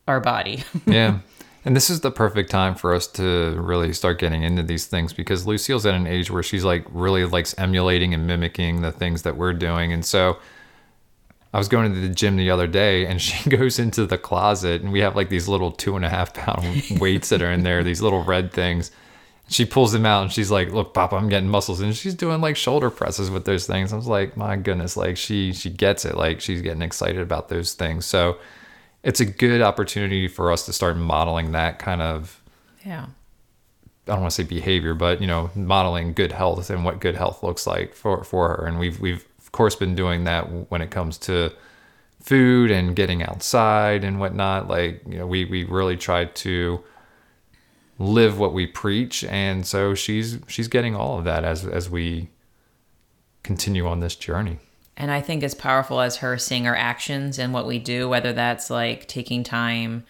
our 0.08 0.18
body. 0.18 0.64
yeah. 0.86 1.20
And 1.64 1.76
this 1.76 1.88
is 1.88 2.00
the 2.00 2.10
perfect 2.10 2.50
time 2.50 2.74
for 2.74 2.92
us 2.92 3.06
to 3.12 3.54
really 3.60 3.92
start 3.92 4.18
getting 4.18 4.42
into 4.42 4.64
these 4.64 4.86
things 4.86 5.12
because 5.12 5.46
Lucille's 5.46 5.86
at 5.86 5.94
an 5.94 6.08
age 6.08 6.32
where 6.32 6.42
she's 6.42 6.64
like 6.64 6.84
really 6.90 7.24
likes 7.24 7.54
emulating 7.56 8.12
and 8.12 8.26
mimicking 8.26 8.82
the 8.82 8.90
things 8.90 9.22
that 9.22 9.36
we're 9.36 9.52
doing. 9.52 9.92
And 9.92 10.04
so 10.04 10.38
I 11.54 11.58
was 11.58 11.68
going 11.68 11.94
to 11.94 12.00
the 12.00 12.12
gym 12.12 12.36
the 12.36 12.50
other 12.50 12.66
day 12.66 13.06
and 13.06 13.22
she 13.22 13.48
goes 13.56 13.78
into 13.78 14.04
the 14.04 14.18
closet 14.18 14.82
and 14.82 14.90
we 14.90 14.98
have 14.98 15.14
like 15.14 15.28
these 15.28 15.46
little 15.46 15.70
two 15.70 15.94
and 15.94 16.04
a 16.04 16.08
half 16.08 16.34
pound 16.34 16.82
weights 16.98 17.28
that 17.28 17.40
are 17.40 17.52
in 17.52 17.62
there, 17.62 17.84
these 17.84 18.02
little 18.02 18.24
red 18.24 18.52
things. 18.52 18.90
She 19.52 19.66
pulls 19.66 19.92
them 19.92 20.06
out 20.06 20.22
and 20.22 20.32
she's 20.32 20.50
like, 20.50 20.72
"Look, 20.72 20.94
Papa, 20.94 21.14
I'm 21.14 21.28
getting 21.28 21.48
muscles." 21.48 21.80
And 21.80 21.94
she's 21.94 22.14
doing 22.14 22.40
like 22.40 22.56
shoulder 22.56 22.90
presses 22.90 23.30
with 23.30 23.44
those 23.44 23.66
things. 23.66 23.92
I 23.92 23.96
was 23.96 24.06
like, 24.06 24.36
"My 24.36 24.56
goodness!" 24.56 24.96
Like 24.96 25.16
she 25.16 25.52
she 25.52 25.68
gets 25.70 26.04
it. 26.04 26.16
Like 26.16 26.40
she's 26.40 26.62
getting 26.62 26.82
excited 26.82 27.20
about 27.20 27.48
those 27.48 27.74
things. 27.74 28.06
So 28.06 28.38
it's 29.02 29.20
a 29.20 29.26
good 29.26 29.60
opportunity 29.60 30.26
for 30.28 30.50
us 30.50 30.64
to 30.66 30.72
start 30.72 30.96
modeling 30.96 31.52
that 31.52 31.78
kind 31.78 32.00
of 32.00 32.40
yeah. 32.84 33.06
I 34.08 34.12
don't 34.12 34.22
want 34.22 34.32
to 34.32 34.42
say 34.42 34.48
behavior, 34.48 34.94
but 34.94 35.20
you 35.20 35.26
know, 35.26 35.50
modeling 35.54 36.12
good 36.12 36.32
health 36.32 36.70
and 36.70 36.84
what 36.84 37.00
good 37.00 37.14
health 37.14 37.42
looks 37.42 37.66
like 37.66 37.94
for 37.94 38.24
for 38.24 38.48
her. 38.48 38.66
And 38.66 38.78
we've 38.78 38.98
we've 39.00 39.24
of 39.38 39.52
course 39.52 39.76
been 39.76 39.94
doing 39.94 40.24
that 40.24 40.70
when 40.70 40.80
it 40.80 40.90
comes 40.90 41.18
to 41.18 41.52
food 42.20 42.70
and 42.70 42.96
getting 42.96 43.22
outside 43.22 44.02
and 44.02 44.18
whatnot. 44.18 44.68
Like 44.68 45.02
you 45.06 45.18
know, 45.18 45.26
we 45.26 45.44
we 45.44 45.64
really 45.64 45.96
try 45.96 46.24
to 46.24 46.82
live 47.98 48.38
what 48.38 48.52
we 48.52 48.66
preach, 48.66 49.24
and 49.24 49.66
so 49.66 49.94
she's 49.94 50.38
she's 50.46 50.68
getting 50.68 50.94
all 50.94 51.18
of 51.18 51.24
that 51.24 51.44
as 51.44 51.64
as 51.64 51.90
we 51.90 52.28
continue 53.42 53.86
on 53.86 54.00
this 54.00 54.14
journey. 54.14 54.58
And 54.96 55.10
I 55.10 55.20
think 55.20 55.42
as 55.42 55.54
powerful 55.54 56.00
as 56.00 56.16
her 56.16 56.38
seeing 56.38 56.66
our 56.66 56.76
actions 56.76 57.38
and 57.38 57.52
what 57.52 57.66
we 57.66 57.78
do, 57.78 58.08
whether 58.08 58.32
that's 58.32 58.70
like 58.70 59.08
taking 59.08 59.42
time 59.42 60.04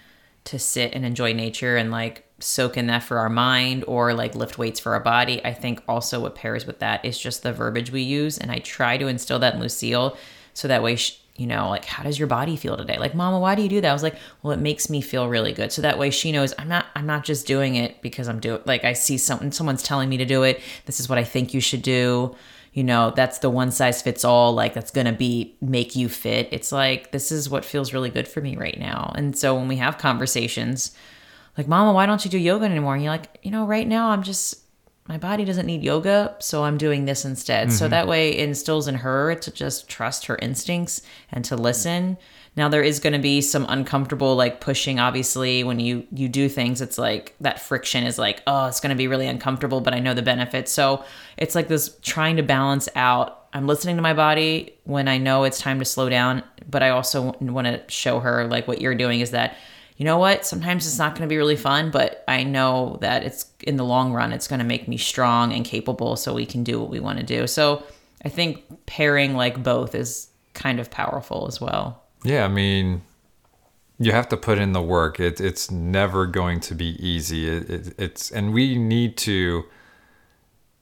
to 0.45 0.59
sit 0.59 0.93
and 0.93 1.05
enjoy 1.05 1.33
nature 1.33 1.77
and 1.77 1.91
like 1.91 2.27
soak 2.41 2.77
in 2.77 2.89
that 2.89 3.05
for 3.05 3.19
our 3.19 3.31
mind 3.31 3.85
or 3.87 4.13
like 4.13 4.35
lift 4.35 4.59
weights 4.59 4.81
for 4.81 4.93
our 4.93 5.01
body, 5.01 5.43
I 5.45 5.55
think 5.55 5.83
also 5.87 6.21
what 6.21 6.35
pairs 6.35 6.67
with 6.67 6.81
that 6.81 7.05
is 7.05 7.19
just 7.19 7.45
the 7.45 7.53
verbiage 7.53 7.93
we 7.93 8.03
use. 8.03 8.39
And 8.39 8.51
I 8.51 8.59
try 8.59 8.99
to 8.99 9.07
instill 9.07 9.39
that 9.39 9.55
in 9.55 9.61
Lucille 9.61 10.17
so 10.53 10.69
that 10.69 10.83
way, 10.83 10.97
she, 10.97 11.17
you 11.37 11.47
know, 11.47 11.71
like, 11.71 11.85
how 11.85 12.03
does 12.03 12.19
your 12.19 12.29
body 12.29 12.57
feel 12.57 12.77
today? 12.77 12.99
Like, 12.99 13.15
mama, 13.15 13.39
why 13.39 13.55
do 13.55 13.63
you 13.63 13.69
do 13.69 13.81
that? 13.81 13.91
I 13.91 13.93
was 13.93 14.03
like, 14.03 14.17
well, 14.43 14.53
it 14.53 14.61
makes 14.61 14.91
me 14.91 15.01
feel 15.01 15.29
really 15.29 15.53
good. 15.53 15.73
So 15.73 15.83
that 15.83 15.99
way 15.99 16.11
she 16.11 16.31
knows 16.31 16.53
I'm 16.59 16.69
not, 16.69 16.87
I'm 16.95 17.07
not 17.07 17.25
just 17.25 17.47
doing 17.47 17.75
it 17.75 18.03
because 18.03 18.29
I'm 18.29 18.39
doing, 18.39 18.61
like, 18.67 18.85
I 18.85 18.93
see 18.93 19.17
something, 19.17 19.51
someone's 19.51 19.83
telling 19.83 20.09
me 20.09 20.19
to 20.19 20.27
do 20.27 20.43
it. 20.43 20.61
This 20.85 21.01
is 21.01 21.09
what 21.09 21.19
I 21.19 21.25
think 21.25 21.55
you 21.55 21.61
should 21.61 21.83
do 21.83 22.37
you 22.73 22.83
know 22.83 23.13
that's 23.15 23.39
the 23.39 23.51
one 23.51 23.71
size 23.71 24.03
fits 24.03 24.25
all 24.25 24.53
like 24.55 24.75
that's 24.75 24.91
gonna 24.91 25.13
be 25.13 25.55
make 25.61 25.95
you 25.95 26.09
fit 26.09 26.49
it's 26.51 26.73
like 26.73 27.13
this 27.13 27.31
is 27.31 27.49
what 27.49 27.65
feels 27.65 27.93
really 27.93 28.11
good 28.11 28.27
for 28.27 28.41
me 28.41 28.57
right 28.57 28.79
now 28.79 29.13
and 29.15 29.37
so 29.37 29.55
when 29.55 29.69
we 29.69 29.77
have 29.77 29.99
conversations 29.99 30.97
like 31.59 31.69
mama 31.69 31.93
why 31.93 32.07
don't 32.07 32.25
you 32.25 32.31
do 32.31 32.39
yoga 32.39 32.65
anymore 32.65 32.95
and 32.95 33.03
you're 33.03 33.13
like 33.13 33.39
you 33.43 33.51
know 33.51 33.67
right 33.67 33.87
now 33.87 34.09
i'm 34.09 34.23
just 34.23 34.62
my 35.09 35.19
body 35.19 35.45
doesn't 35.45 35.67
need 35.67 35.83
yoga 35.83 36.37
so 36.39 36.65
i'm 36.65 36.79
doing 36.79 37.05
this 37.05 37.25
instead. 37.25 37.73
So 37.73 37.85
mm-hmm. 37.85 37.91
that 37.91 38.07
way 38.07 38.31
it 38.31 38.49
instills 38.49 38.89
in 38.89 38.97
her 38.97 39.35
to 39.35 39.51
just 39.51 39.89
trust 39.89 40.27
her 40.27 40.39
instincts 40.41 41.03
and 41.31 41.45
to 41.47 41.57
listen. 41.57 42.19
Now 42.55 42.69
there 42.69 42.83
is 42.83 43.01
going 43.01 43.15
to 43.15 43.19
be 43.19 43.41
some 43.41 43.65
uncomfortable 43.69 44.37
like 44.37 44.61
pushing 44.61 45.01
obviously. 45.01 45.65
When 45.65 45.81
you 45.81 46.07
you 46.13 46.29
do 46.29 46.49
things 46.49 46.81
it's 46.81 46.99
like 46.99 47.35
that 47.41 47.61
friction 47.61 48.05
is 48.05 48.19
like 48.19 48.43
oh 48.47 48.67
it's 48.67 48.81
going 48.81 48.91
to 48.91 48.97
be 48.97 49.09
really 49.09 49.27
uncomfortable 49.27 49.81
but 49.81 49.95
i 49.95 49.99
know 49.99 50.15
the 50.15 50.23
benefits. 50.23 50.71
So 50.71 51.05
it's 51.37 51.55
like 51.55 51.69
this 51.69 51.97
trying 52.03 52.37
to 52.37 52.43
balance 52.43 52.89
out 52.95 53.43
I'm 53.53 53.67
listening 53.67 53.97
to 53.97 54.03
my 54.03 54.15
body 54.15 54.75
when 54.85 55.09
I 55.09 55.19
know 55.19 55.45
it's 55.45 55.61
time 55.61 55.79
to 55.81 55.85
slow 55.85 56.09
down, 56.09 56.43
but 56.71 56.83
I 56.83 56.89
also 56.89 57.37
want 57.39 57.67
to 57.67 57.83
show 57.89 58.21
her 58.21 58.47
like 58.47 58.67
what 58.67 58.81
you're 58.81 58.95
doing 58.95 59.21
is 59.21 59.33
that 59.33 59.57
you 59.97 60.05
know 60.05 60.19
what? 60.19 60.47
Sometimes 60.47 60.87
it's 60.87 60.99
not 60.99 61.15
going 61.15 61.29
to 61.29 61.33
be 61.33 61.37
really 61.37 61.57
fun, 61.57 61.91
but 61.91 62.25
I 62.27 62.45
know 62.45 62.99
that 63.01 63.23
it's 63.23 63.47
in 63.61 63.77
the 63.77 63.85
long 63.85 64.13
run, 64.13 64.33
it's 64.33 64.49
going 64.49 64.59
to 64.59 64.65
make 64.65 64.89
me 64.89 64.97
strong 64.97 65.53
and 65.53 65.65
capable 65.65 66.17
so 66.17 66.35
we 66.35 66.47
can 66.47 66.65
do 66.65 66.81
what 66.81 66.91
we 66.91 67.01
want 67.01 67.19
to 67.19 67.25
do. 67.25 67.47
So 67.47 67.85
I 68.25 68.29
think 68.29 68.65
pairing 68.87 69.37
like 69.37 69.63
both 69.63 69.95
is 69.95 70.29
kind 70.55 70.81
of 70.81 70.91
powerful 70.91 71.47
as 71.47 71.61
well. 71.61 72.03
Yeah, 72.25 72.45
I 72.45 72.49
mean, 72.49 73.03
you 73.99 74.13
have 74.13 74.29
to 74.31 74.37
put 74.37 74.59
in 74.59 74.73
the 74.73 74.83
work. 74.83 75.21
It, 75.21 75.41
it's 75.41 75.71
never 75.71 76.27
going 76.27 76.61
to 76.61 76.75
be 76.75 76.97
easy. 77.05 77.49
It, 77.49 77.71
it, 77.71 77.95
it's 77.99 78.31
and 78.31 78.53
we 78.53 78.77
need 78.77 79.17
to. 79.19 79.65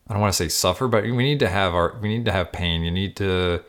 I 0.09 0.14
don't 0.14 0.20
want 0.20 0.33
to 0.33 0.37
say 0.37 0.49
suffer, 0.49 0.88
but 0.88 1.05
we 1.05 1.12
need 1.12 1.38
to 1.40 1.49
have 1.49 1.75
our 1.75 1.96
we 2.01 2.09
need 2.09 2.25
to 2.25 2.33
have 2.33 2.53
pain. 2.53 2.83
You 2.83 2.90
need 2.90 3.16
to 3.16 3.62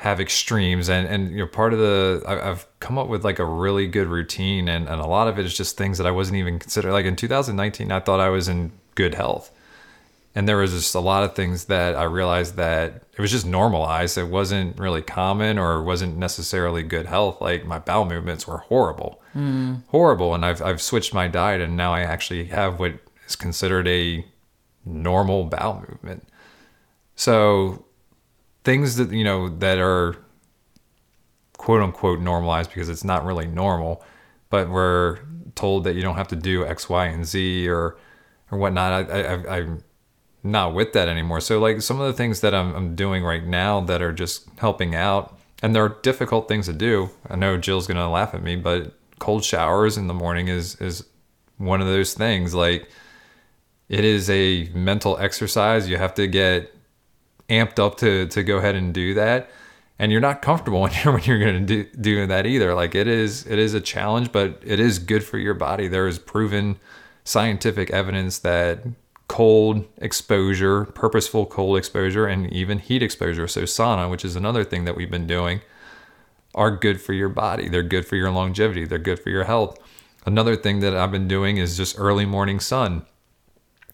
have 0.00 0.18
extremes 0.18 0.88
and 0.88 1.06
and 1.06 1.30
you 1.30 1.36
know 1.36 1.46
part 1.46 1.74
of 1.74 1.78
the 1.78 2.22
I, 2.26 2.36
have 2.36 2.66
come 2.80 2.96
up 2.96 3.08
with 3.08 3.22
like 3.22 3.38
a 3.38 3.44
really 3.44 3.86
good 3.86 4.06
routine 4.06 4.66
and, 4.66 4.88
and 4.88 4.98
a 4.98 5.06
lot 5.06 5.28
of 5.28 5.38
it 5.38 5.44
is 5.44 5.54
just 5.54 5.76
things 5.76 5.98
that 5.98 6.06
I 6.06 6.10
wasn't 6.10 6.38
even 6.38 6.58
considering. 6.58 6.94
Like 6.94 7.04
in 7.04 7.16
2019, 7.16 7.92
I 7.92 8.00
thought 8.00 8.18
I 8.18 8.30
was 8.30 8.48
in 8.48 8.72
good 8.94 9.14
health, 9.14 9.52
and 10.34 10.48
there 10.48 10.56
was 10.56 10.72
just 10.72 10.94
a 10.94 11.00
lot 11.00 11.22
of 11.22 11.34
things 11.34 11.66
that 11.66 11.96
I 11.96 12.04
realized 12.04 12.56
that 12.56 13.02
it 13.12 13.20
was 13.20 13.30
just 13.30 13.44
normalized. 13.44 14.16
It 14.16 14.28
wasn't 14.28 14.78
really 14.78 15.02
common 15.02 15.58
or 15.58 15.82
wasn't 15.82 16.16
necessarily 16.16 16.82
good 16.82 17.04
health. 17.04 17.42
Like 17.42 17.66
my 17.66 17.78
bowel 17.78 18.06
movements 18.06 18.46
were 18.46 18.58
horrible, 18.58 19.20
mm. 19.36 19.82
horrible, 19.88 20.34
and 20.34 20.46
I've 20.46 20.62
I've 20.62 20.80
switched 20.80 21.12
my 21.12 21.28
diet 21.28 21.60
and 21.60 21.76
now 21.76 21.92
I 21.92 22.00
actually 22.00 22.44
have 22.46 22.80
what 22.80 22.94
is 23.28 23.36
considered 23.36 23.86
a 23.86 24.24
normal 24.86 25.44
bowel 25.44 25.84
movement. 25.86 26.26
So 27.16 27.84
things 28.70 28.94
that 28.94 29.10
you 29.10 29.24
know 29.24 29.48
that 29.48 29.78
are 29.78 30.14
quote 31.58 31.82
unquote 31.82 32.20
normalized 32.20 32.70
because 32.70 32.88
it's 32.88 33.02
not 33.02 33.24
really 33.24 33.48
normal, 33.48 34.04
but 34.48 34.70
we're 34.70 35.18
told 35.56 35.82
that 35.82 35.96
you 35.96 36.02
don't 36.02 36.14
have 36.14 36.28
to 36.28 36.36
do 36.36 36.64
X, 36.64 36.88
Y, 36.88 37.06
and 37.06 37.26
Z 37.26 37.68
or 37.68 37.98
or 38.48 38.58
whatnot. 38.58 39.10
I, 39.10 39.22
I, 39.22 39.56
I'm 39.56 39.82
not 40.44 40.72
with 40.72 40.92
that 40.92 41.08
anymore. 41.08 41.40
So 41.40 41.58
like 41.58 41.82
some 41.82 42.00
of 42.00 42.06
the 42.06 42.12
things 42.12 42.42
that 42.42 42.54
I'm, 42.54 42.72
I'm 42.76 42.94
doing 42.94 43.24
right 43.24 43.44
now 43.44 43.80
that 43.80 44.00
are 44.00 44.12
just 44.12 44.48
helping 44.58 44.94
out, 44.94 45.36
and 45.62 45.74
they're 45.74 45.88
difficult 45.88 46.46
things 46.46 46.66
to 46.66 46.72
do. 46.72 47.10
I 47.28 47.34
know 47.34 47.56
Jill's 47.56 47.88
gonna 47.88 48.08
laugh 48.08 48.34
at 48.34 48.42
me, 48.42 48.54
but 48.54 48.94
cold 49.18 49.42
showers 49.42 49.98
in 49.98 50.06
the 50.06 50.14
morning 50.14 50.46
is 50.46 50.76
is 50.76 51.04
one 51.56 51.80
of 51.80 51.88
those 51.88 52.14
things. 52.14 52.54
Like 52.54 52.88
it 53.88 54.04
is 54.04 54.30
a 54.30 54.70
mental 54.74 55.18
exercise. 55.18 55.88
You 55.88 55.96
have 55.96 56.14
to 56.14 56.28
get 56.28 56.72
amped 57.50 57.78
up 57.78 57.96
to 57.98 58.26
to 58.26 58.42
go 58.42 58.58
ahead 58.58 58.74
and 58.74 58.94
do 58.94 59.14
that. 59.14 59.50
And 59.98 60.10
you're 60.10 60.20
not 60.20 60.40
comfortable 60.40 60.80
when 60.82 60.92
you're 61.04 61.12
when 61.12 61.22
you're 61.24 61.38
going 61.38 61.66
to 61.66 61.84
do 61.84 61.90
doing 62.00 62.28
that 62.28 62.46
either. 62.46 62.74
Like 62.74 62.94
it 62.94 63.06
is 63.06 63.46
it 63.46 63.58
is 63.58 63.74
a 63.74 63.80
challenge 63.80 64.32
but 64.32 64.62
it 64.64 64.80
is 64.80 64.98
good 64.98 65.24
for 65.24 65.38
your 65.38 65.54
body. 65.54 65.88
There 65.88 66.08
is 66.08 66.18
proven 66.18 66.78
scientific 67.24 67.90
evidence 67.90 68.38
that 68.38 68.82
cold 69.28 69.86
exposure 69.98 70.86
purposeful 70.86 71.46
cold 71.46 71.78
exposure 71.78 72.26
and 72.26 72.52
even 72.52 72.80
heat 72.80 73.00
exposure 73.00 73.46
so 73.46 73.62
sauna 73.62 74.10
which 74.10 74.24
is 74.24 74.34
another 74.34 74.64
thing 74.64 74.84
that 74.86 74.96
we've 74.96 75.10
been 75.10 75.26
doing 75.28 75.60
are 76.52 76.70
good 76.76 77.00
for 77.00 77.12
your 77.12 77.28
body. 77.28 77.68
They're 77.68 77.84
good 77.84 78.06
for 78.06 78.16
your 78.16 78.32
longevity. 78.32 78.84
They're 78.84 78.98
good 78.98 79.20
for 79.20 79.30
your 79.30 79.44
health. 79.44 79.78
Another 80.26 80.56
thing 80.56 80.80
that 80.80 80.94
i've 80.94 81.12
been 81.12 81.28
doing 81.28 81.56
is 81.56 81.76
just 81.76 81.98
early 81.98 82.26
morning 82.26 82.60
sun 82.60 83.06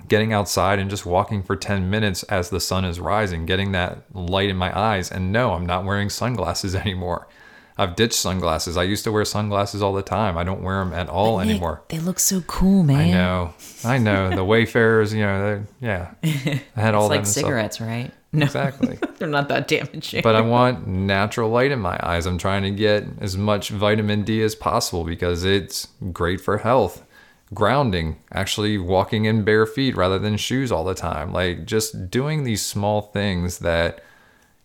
getting 0.09 0.33
outside 0.33 0.79
and 0.79 0.89
just 0.91 1.07
walking 1.07 1.43
for 1.43 1.57
10 1.57 1.91
minutes 1.91 2.23
as 2.25 2.51
the 2.51 2.61
sun 2.61 2.85
is 2.85 3.01
rising, 3.01 3.47
getting 3.47 3.73
that 3.73 4.03
light 4.15 4.49
in 4.49 4.57
my 4.57 4.77
eyes. 4.79 5.11
And 5.11 5.33
no, 5.33 5.53
I'm 5.53 5.67
not 5.67 5.85
wearing 5.85 6.11
sunglasses 6.11 6.75
anymore. 6.75 7.27
I've 7.79 7.95
ditched 7.95 8.15
sunglasses. 8.15 8.79
I 8.79 8.85
used 8.85 9.05
to 9.05 9.13
wear 9.13 9.25
sunglasses 9.27 9.83
all 9.83 9.93
the 9.93 10.03
time. 10.03 10.39
I 10.39 10.45
don't 10.45 10.63
wear 10.63 10.79
them 10.83 10.95
at 10.95 11.11
all 11.11 11.41
anymore. 11.41 11.83
They 11.91 11.99
look 11.99 12.19
so 12.19 12.41
cool, 12.43 12.83
man. 12.83 13.01
I 13.01 13.11
know. 13.11 13.55
I 13.85 13.99
know. 13.99 14.31
The 14.31 14.45
Wayfarers, 14.45 15.13
you 15.13 15.21
know, 15.21 15.63
yeah. 15.83 16.13
I 16.25 16.63
had 16.75 16.95
all 16.95 17.13
it's 17.13 17.17
like 17.19 17.27
cigarettes, 17.27 17.77
stuff. 17.77 17.89
right? 17.89 18.15
No. 18.33 18.47
Exactly. 18.47 18.99
They're 19.19 19.29
not 19.29 19.49
that 19.49 19.69
damaging. 19.69 20.23
But 20.23 20.37
I 20.37 20.41
want 20.41 20.87
natural 20.87 21.51
light 21.51 21.71
in 21.71 21.79
my 21.79 21.99
eyes. 22.03 22.25
I'm 22.25 22.39
trying 22.39 22.63
to 22.63 22.71
get 22.71 23.05
as 23.21 23.37
much 23.37 23.69
vitamin 23.69 24.23
D 24.23 24.43
as 24.43 24.55
possible 24.55 25.05
because 25.05 25.45
it's 25.45 25.89
great 26.13 26.41
for 26.41 26.59
health 26.59 27.03
grounding, 27.55 28.17
actually 28.33 28.79
walking 28.79 29.25
in 29.25 29.45
bare 29.45 29.67
feet 29.67 29.97
rather 29.97 30.19
than 30.19 30.37
shoes 30.37 30.73
all 30.73 30.85
the 30.85 30.95
time. 30.95 31.33
Like 31.33 31.65
just 31.65 32.11
doing 32.11 32.45
these 32.45 32.65
small 32.65 33.03
things 33.03 33.59
that 33.59 34.03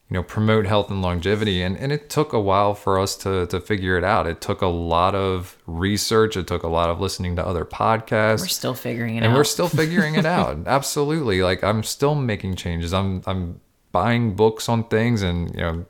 you 0.10 0.15
know 0.15 0.24
promote 0.24 0.65
health 0.65 0.89
and 0.91 1.02
longevity. 1.02 1.62
And, 1.62 1.78
and 1.78 1.91
it 1.91 2.10
took 2.10 2.34
a 2.34 2.39
while 2.39 2.74
for 2.74 3.00
us 3.00 3.15
to 3.17 3.46
to 3.48 3.60
figure 3.60 3.98
it 3.98 4.04
out. 4.04 4.28
It 4.28 4.41
took 4.41 4.62
a 4.62 4.67
lot 4.67 5.15
of 5.15 5.58
research. 5.67 6.36
It 6.36 6.48
took 6.48 6.63
a 6.63 6.67
lot 6.67 6.89
of 6.89 7.00
listening 7.00 7.36
to 7.38 7.46
other 7.46 7.65
podcasts. 7.65 8.41
We're 8.41 8.48
still 8.48 8.74
figuring 8.74 9.15
it 9.15 9.17
and 9.20 9.26
out. 9.26 9.30
and 9.30 9.38
we're 9.38 9.44
still 9.46 9.70
figuring 9.70 10.15
it 10.15 10.26
out. 10.26 10.58
Absolutely. 10.65 11.41
Like 11.41 11.63
i'm 11.63 11.84
still 11.84 12.15
making 12.15 12.56
changes. 12.56 12.94
I'm 12.94 13.22
i'm 13.26 13.62
buying 13.91 14.36
books 14.36 14.67
on 14.70 14.86
things 14.86 15.22
and 15.22 15.50
you 15.52 15.62
know 15.62 15.86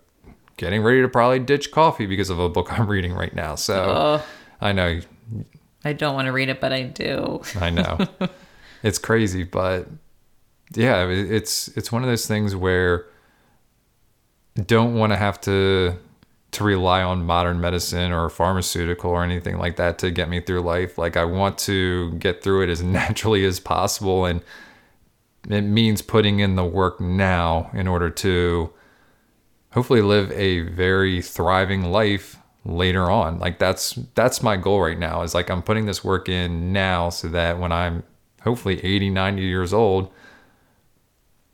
getting 0.58 0.84
ready 0.84 1.02
to 1.02 1.08
probably 1.08 1.40
ditch 1.40 1.72
coffee 1.72 2.06
because 2.06 2.30
of 2.30 2.38
a 2.38 2.50
book 2.50 2.72
i'm 2.78 2.88
reading 2.88 3.14
right 3.14 3.34
now. 3.34 3.56
So 3.56 3.76
uh, 3.76 4.22
i 4.60 4.72
know 4.72 5.00
I 5.84 5.94
don't 5.94 6.14
want 6.14 6.28
to 6.28 6.32
read 6.32 6.50
it, 6.50 6.60
but 6.60 6.72
I 6.72 6.84
do. 6.84 7.42
I 7.60 7.70
know. 7.70 7.98
it's 8.84 9.00
crazy, 9.00 9.44
but 9.44 9.88
yeah, 10.74 11.08
it's 11.08 11.68
it's 11.70 11.92
one 11.92 12.04
of 12.04 12.10
those 12.10 12.28
things 12.28 12.56
where 12.56 13.08
don't 14.66 14.96
want 14.96 15.12
to 15.12 15.18
have 15.18 15.40
to 15.42 15.98
to 16.52 16.64
rely 16.64 17.02
on 17.02 17.26
modern 17.26 17.62
medicine 17.62 18.12
or 18.12 18.30
pharmaceutical 18.30 19.10
or 19.10 19.24
anything 19.24 19.58
like 19.58 19.78
that 19.78 19.98
to 20.00 20.12
get 20.12 20.30
me 20.30 20.42
through 20.42 20.62
life. 20.62 20.98
Like 20.98 21.16
I 21.16 21.24
want 21.24 21.58
to 21.60 22.12
get 22.14 22.44
through 22.44 22.64
it 22.64 22.70
as 22.70 22.84
naturally 22.84 23.46
as 23.46 23.60
possible 23.60 24.26
and 24.26 24.42
it 25.50 25.62
means 25.62 26.02
putting 26.02 26.40
in 26.40 26.56
the 26.56 26.66
work 26.66 27.02
now 27.02 27.72
in 27.74 27.88
order 27.88 28.10
to 28.10 28.72
hopefully 29.72 30.02
live 30.02 30.32
a 30.34 30.60
very 30.60 31.22
thriving 31.22 31.92
life 31.92 32.38
later 32.64 33.10
on. 33.10 33.40
Like 33.40 33.60
that's 33.60 33.94
that's 34.16 34.44
my 34.44 34.58
goal 34.58 34.82
right 34.82 35.00
now 35.00 35.24
is 35.24 35.34
like 35.34 35.50
i'm 35.50 35.62
putting 35.62 35.86
this 35.86 36.04
work 36.04 36.30
in 36.30 36.72
now 36.72 37.10
so 37.10 37.28
that 37.30 37.60
when 37.60 37.72
i'm 37.72 38.04
hopefully 38.42 38.84
80 38.84 39.10
90 39.12 39.42
years 39.44 39.74
old 39.74 40.12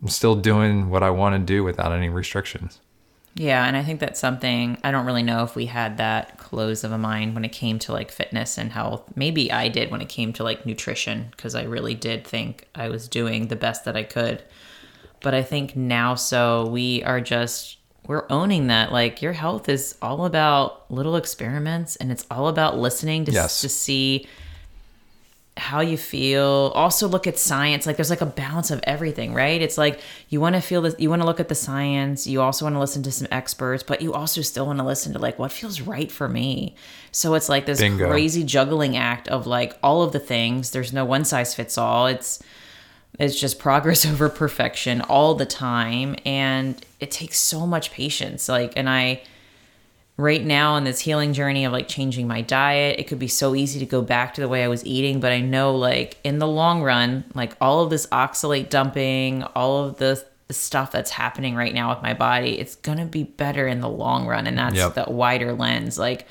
i'm 0.02 0.08
still 0.08 0.36
doing 0.36 0.90
what 0.90 1.04
i 1.04 1.10
want 1.10 1.36
to 1.36 1.40
do 1.40 1.64
without 1.64 1.92
any 1.92 2.10
restrictions. 2.10 2.80
Yeah 3.36 3.66
and 3.66 3.78
i 3.78 3.84
think 3.84 4.00
that's 4.00 4.20
something 4.20 4.78
i 4.84 4.92
don't 4.92 5.06
really 5.06 5.24
know 5.24 5.44
if 5.44 5.56
we 5.56 5.68
had 5.68 5.98
that 5.98 6.38
close 6.38 6.84
of 6.84 6.92
a 6.92 6.98
mind 6.98 7.36
when 7.36 7.46
it 7.46 7.52
came 7.52 7.80
to 7.80 7.94
like 7.94 8.12
fitness 8.12 8.58
and 8.58 8.72
health. 8.72 9.04
Maybe 9.16 9.52
i 9.52 9.70
did 9.70 9.92
when 9.92 10.02
it 10.02 10.10
came 10.10 10.34
to 10.34 10.44
like 10.44 10.66
nutrition 10.66 11.28
because 11.32 11.56
i 11.56 11.64
really 11.64 11.96
did 11.96 12.26
think 12.26 12.68
i 12.76 12.90
was 12.90 13.08
doing 13.08 13.48
the 13.48 13.56
best 13.56 13.86
that 13.86 13.96
i 13.96 14.04
could. 14.04 14.44
But 15.22 15.34
i 15.34 15.42
think 15.42 15.76
now 15.76 16.16
so 16.16 16.68
we 16.68 17.04
are 17.04 17.22
just 17.22 17.77
we're 18.08 18.26
owning 18.30 18.68
that. 18.68 18.92
Like 18.92 19.22
your 19.22 19.34
health 19.34 19.70
is 19.70 19.96
all 20.02 20.26
about 20.26 20.90
little 20.90 21.16
experiments 21.16 21.96
and 21.98 22.12
it's 22.12 22.26
all 22.32 22.48
about 22.48 22.78
listening 22.78 23.26
to, 23.26 23.32
yes. 23.32 23.62
to 23.62 23.70
see 23.70 24.28
how 25.58 25.82
you 25.82 25.98
feel. 25.98 26.72
Also 26.76 27.08
look 27.08 27.28
at 27.28 27.38
science. 27.38 27.86
Like 27.86 27.98
there's 27.98 28.10
like 28.10 28.22
a 28.22 28.28
balance 28.28 28.72
of 28.72 28.80
everything 28.84 29.34
right? 29.34 29.62
It's 29.62 29.78
like 29.78 30.00
you 30.30 30.40
want 30.40 30.56
to 30.56 30.62
feel 30.62 30.82
this 30.82 30.96
you 30.98 31.10
want 31.10 31.22
to 31.22 31.26
look 31.26 31.40
at 31.40 31.50
the 31.50 31.56
science 31.56 32.28
you 32.28 32.42
also 32.42 32.66
want 32.66 32.76
to 32.76 32.80
listen 32.80 33.04
to 33.04 33.12
some 33.12 33.28
experts 33.32 33.84
but 33.84 34.02
you 34.02 34.14
also 34.14 34.42
still 34.42 34.66
want 34.66 34.80
to 34.80 34.86
listen 34.86 35.14
to 35.14 35.20
like 35.20 35.38
what 35.40 35.52
feels 35.52 35.82
right 35.82 36.12
for 36.12 36.30
me. 36.30 36.76
So 37.12 37.34
it's 37.34 37.50
like 37.50 37.66
this 37.66 37.80
Bingo. 37.80 38.08
crazy 38.08 38.44
juggling 38.44 38.96
act 38.96 39.28
of 39.28 39.48
like 39.48 39.78
all 39.84 40.04
of 40.04 40.14
the 40.14 40.20
things. 40.20 40.72
There's 40.72 40.94
no 40.94 41.06
one 41.06 41.26
size 41.26 41.54
fits 41.54 41.78
all. 41.78 42.08
It's 42.08 42.42
it's 43.20 43.40
just 43.40 43.60
progress 43.60 44.06
over 44.12 44.30
perfection 44.30 45.02
all 45.02 45.36
the 45.36 45.46
time. 45.46 46.16
And 46.26 46.84
it 47.00 47.12
takes 47.12 47.38
so 47.38 47.66
much 47.66 47.92
patience. 47.92 48.50
Like, 48.50 48.74
and 48.76 48.90
I, 48.90 49.22
right 50.18 50.44
now 50.44 50.76
in 50.78 50.84
this 50.84 51.00
healing 51.00 51.34
journey 51.34 51.66
of 51.66 51.72
like 51.72 51.88
changing 51.88 52.28
my 52.28 52.42
diet, 52.42 53.00
it 53.00 53.08
could 53.08 53.20
be 53.20 53.28
so 53.28 53.56
easy 53.56 53.80
to 53.80 53.86
go 53.86 54.02
back 54.02 54.34
to 54.36 54.42
the 54.42 54.48
way 54.48 54.64
I 54.64 54.68
was 54.68 54.86
eating. 54.86 55.20
But 55.20 55.32
I 55.32 55.42
know, 55.42 55.76
like, 55.76 56.18
in 56.24 56.40
the 56.40 56.48
long 56.48 56.82
run, 56.82 57.26
like 57.34 57.56
all 57.62 57.84
of 57.84 57.90
this 57.90 58.08
oxalate 58.08 58.70
dumping, 58.70 59.44
all 59.44 59.86
of 59.86 59.98
the, 59.98 60.24
the 60.48 60.54
stuff 60.54 60.92
that's 60.92 61.12
happening 61.12 61.56
right 61.56 61.74
now 61.74 61.90
with 61.90 62.02
my 62.02 62.14
body, 62.14 62.60
it's 62.60 62.76
going 62.76 62.98
to 62.98 63.06
be 63.06 63.24
better 63.24 63.68
in 63.68 63.82
the 63.82 63.90
long 63.90 64.26
run. 64.26 64.48
And 64.48 64.58
that's 64.58 64.76
yep. 64.76 64.94
the 64.94 65.06
wider 65.08 65.54
lens. 65.54 66.00
Like, 66.00 66.28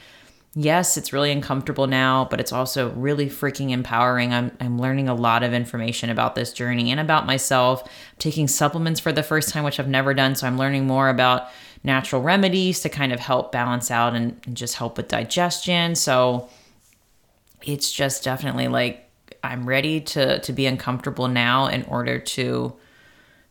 yes, 0.59 0.97
it's 0.97 1.13
really 1.13 1.31
uncomfortable 1.31 1.87
now, 1.87 2.27
but 2.31 2.41
it's 2.41 2.53
also 2.53 2.91
really 2.93 3.27
freaking 3.27 3.71
empowering. 3.71 4.33
I'm, 4.33 4.51
I'm 4.59 4.81
learning 4.81 5.07
a 5.07 5.15
lot 5.15 5.43
of 5.43 5.53
information 5.53 6.09
about 6.09 6.35
this 6.35 6.51
journey 6.53 6.91
and 6.91 6.99
about 6.99 7.27
myself. 7.27 7.83
I'm 7.85 7.91
taking 8.19 8.49
supplements 8.49 8.99
for 8.99 9.13
the 9.13 9.23
first 9.23 9.51
time, 9.51 9.65
which 9.65 9.79
I've 9.79 9.87
never 9.87 10.15
done. 10.15 10.35
So 10.35 10.47
I'm 10.47 10.57
learning 10.57 10.87
more 10.87 11.11
about 11.11 11.49
natural 11.85 12.23
remedies 12.23 12.81
to 12.81 12.89
kind 12.89 13.13
of 13.13 13.21
help 13.21 13.53
balance 13.53 13.91
out 13.91 14.17
and, 14.17 14.41
and 14.47 14.57
just 14.57 14.77
help 14.77 14.97
with 14.97 15.09
digestion. 15.09 15.95
So 15.95 16.49
it's 17.63 17.93
just 17.93 18.25
definitely 18.25 18.69
like 18.69 19.03
I'm 19.45 19.69
ready 19.69 20.01
to 20.01 20.41
to 20.41 20.53
be 20.53 20.67
uncomfortable 20.67 21.29
now 21.29 21.67
in 21.67 21.85
order 21.85 22.19
to 22.19 22.75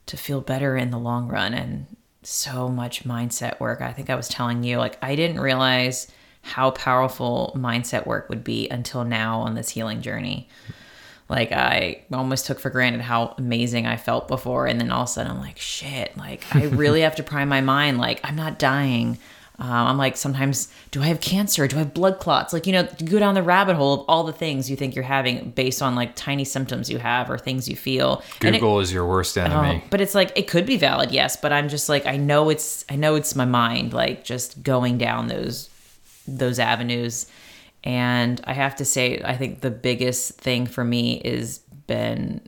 to 0.07 0.17
feel 0.17 0.41
better 0.41 0.75
in 0.75 0.89
the 0.89 0.99
long 0.99 1.27
run 1.27 1.53
and 1.53 1.85
so 2.23 2.67
much 2.67 3.03
mindset 3.03 3.59
work. 3.59 3.81
I 3.81 3.93
think 3.93 4.09
I 4.09 4.15
was 4.15 4.27
telling 4.27 4.63
you, 4.63 4.77
like, 4.77 4.97
I 5.03 5.15
didn't 5.15 5.39
realize 5.39 6.11
how 6.45 6.69
powerful 6.69 7.51
mindset 7.57 8.05
work 8.05 8.29
would 8.29 8.43
be 8.43 8.69
until 8.69 9.03
now 9.03 9.39
on 9.39 9.55
this 9.55 9.69
healing 9.69 9.99
journey. 9.99 10.47
Like, 11.27 11.51
I 11.51 12.03
almost 12.13 12.45
took 12.45 12.59
for 12.59 12.69
granted 12.69 13.01
how 13.01 13.33
amazing 13.39 13.87
I 13.87 13.97
felt 13.97 14.27
before. 14.27 14.67
And 14.67 14.79
then 14.79 14.91
all 14.91 15.01
of 15.01 15.09
a 15.09 15.11
sudden, 15.11 15.31
I'm 15.31 15.39
like, 15.39 15.57
shit, 15.57 16.15
like, 16.15 16.43
I 16.55 16.65
really 16.65 17.01
have 17.01 17.15
to 17.15 17.23
prime 17.23 17.49
my 17.49 17.61
mind. 17.61 17.97
Like, 17.97 18.19
I'm 18.23 18.35
not 18.35 18.59
dying. 18.59 19.17
Um, 19.57 19.71
I'm 19.71 19.97
like, 19.97 20.17
sometimes, 20.17 20.67
do 20.91 21.01
I 21.01 21.07
have 21.07 21.19
cancer? 21.19 21.67
Do 21.67 21.77
I 21.77 21.79
have 21.79 21.95
blood 21.95 22.19
clots? 22.19 22.53
Like, 22.53 22.67
you 22.67 22.73
know, 22.73 22.87
you 22.99 23.07
go 23.07 23.17
down 23.17 23.33
the 23.33 23.41
rabbit 23.41 23.75
hole 23.75 24.01
of 24.01 24.05
all 24.07 24.23
the 24.23 24.31
things 24.31 24.69
you 24.69 24.75
think 24.75 24.93
you're 24.93 25.03
having 25.03 25.49
based 25.49 25.81
on 25.81 25.95
like 25.95 26.15
tiny 26.15 26.45
symptoms 26.45 26.91
you 26.91 26.99
have 26.99 27.31
or 27.31 27.39
things 27.39 27.67
you 27.67 27.75
feel. 27.75 28.21
Google 28.39 28.79
is 28.81 28.93
your 28.93 29.07
worst 29.07 29.35
enemy. 29.35 29.81
Oh, 29.83 29.87
but 29.89 29.99
it's 29.99 30.13
like 30.13 30.31
it 30.35 30.47
could 30.47 30.67
be 30.67 30.77
valid, 30.77 31.09
yes. 31.09 31.37
But 31.37 31.53
I'm 31.53 31.69
just 31.69 31.89
like 31.89 32.05
I 32.05 32.17
know 32.17 32.49
it's 32.49 32.85
I 32.87 32.97
know 32.97 33.15
it's 33.15 33.35
my 33.35 33.45
mind 33.45 33.93
like 33.93 34.23
just 34.23 34.61
going 34.61 34.99
down 34.99 35.27
those 35.27 35.69
those 36.27 36.59
avenues, 36.59 37.27
and 37.83 38.41
I 38.45 38.53
have 38.53 38.75
to 38.77 38.85
say 38.85 39.21
I 39.23 39.37
think 39.37 39.61
the 39.61 39.71
biggest 39.71 40.39
thing 40.39 40.65
for 40.65 40.83
me 40.83 41.21
is 41.23 41.59
been 41.87 42.41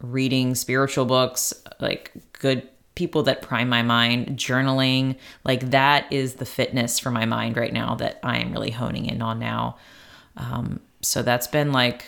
reading 0.00 0.54
spiritual 0.54 1.04
books, 1.04 1.54
like 1.80 2.12
good 2.32 2.68
people 2.94 3.22
that 3.24 3.42
prime 3.42 3.68
my 3.68 3.82
mind, 3.82 4.38
journaling, 4.38 5.16
like 5.44 5.70
that 5.70 6.10
is 6.12 6.34
the 6.34 6.46
fitness 6.46 6.98
for 6.98 7.10
my 7.10 7.26
mind 7.26 7.56
right 7.56 7.72
now 7.72 7.94
that 7.96 8.18
I 8.22 8.38
am 8.38 8.52
really 8.52 8.70
honing 8.70 9.06
in 9.06 9.22
on 9.22 9.38
now. 9.38 9.76
Um, 10.36 10.80
so 11.02 11.22
that's 11.22 11.46
been 11.46 11.72
like 11.72 12.04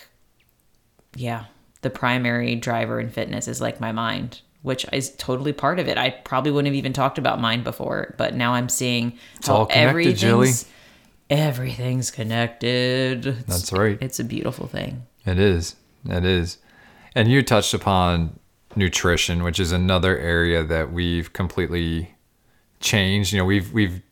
yeah, 1.17 1.47
the 1.83 1.91
primary 1.91 2.55
driver 2.55 3.01
in 3.01 3.11
fitness 3.11 3.49
is 3.49 3.61
like 3.61 3.81
my 3.81 3.93
mind, 3.93 4.41
which 4.63 4.87
is 4.93 5.15
totally 5.17 5.53
part 5.53 5.79
of 5.79 5.89
it. 5.89 5.99
I 5.99 6.11
probably 6.11 6.53
wouldn't 6.53 6.69
have 6.69 6.79
even 6.79 6.93
talked 6.93 7.19
about 7.19 7.41
mind 7.41 7.65
before, 7.65 8.15
but 8.19 8.35
now 8.35 8.55
I'm 8.55 8.69
seeing 8.69 9.19
it's 9.37 9.49
connected, 9.67 10.17
Jilly. 10.17 10.49
Everything's 11.31 12.11
connected. 12.11 13.27
It's- 13.27 13.45
That's 13.47 13.73
right. 13.73 13.99
It's 14.01 14.19
a 14.19 14.25
beautiful 14.25 14.67
thing. 14.67 15.03
It 15.27 15.39
is. 15.39 15.77
It 16.09 16.25
is. 16.25 16.59
And 17.15 17.29
you 17.29 17.43
touched 17.43 17.75
upon 17.75 18.39
nutrition, 18.77 19.43
which 19.43 19.59
is 19.61 19.73
another 19.73 20.17
area 20.19 20.63
that 20.65 20.93
we've 20.93 21.33
completely 21.33 22.15
changed. 22.81 23.33
You 23.33 23.41
know, 23.41 23.45
we've 23.45 23.73
we've 23.73 24.03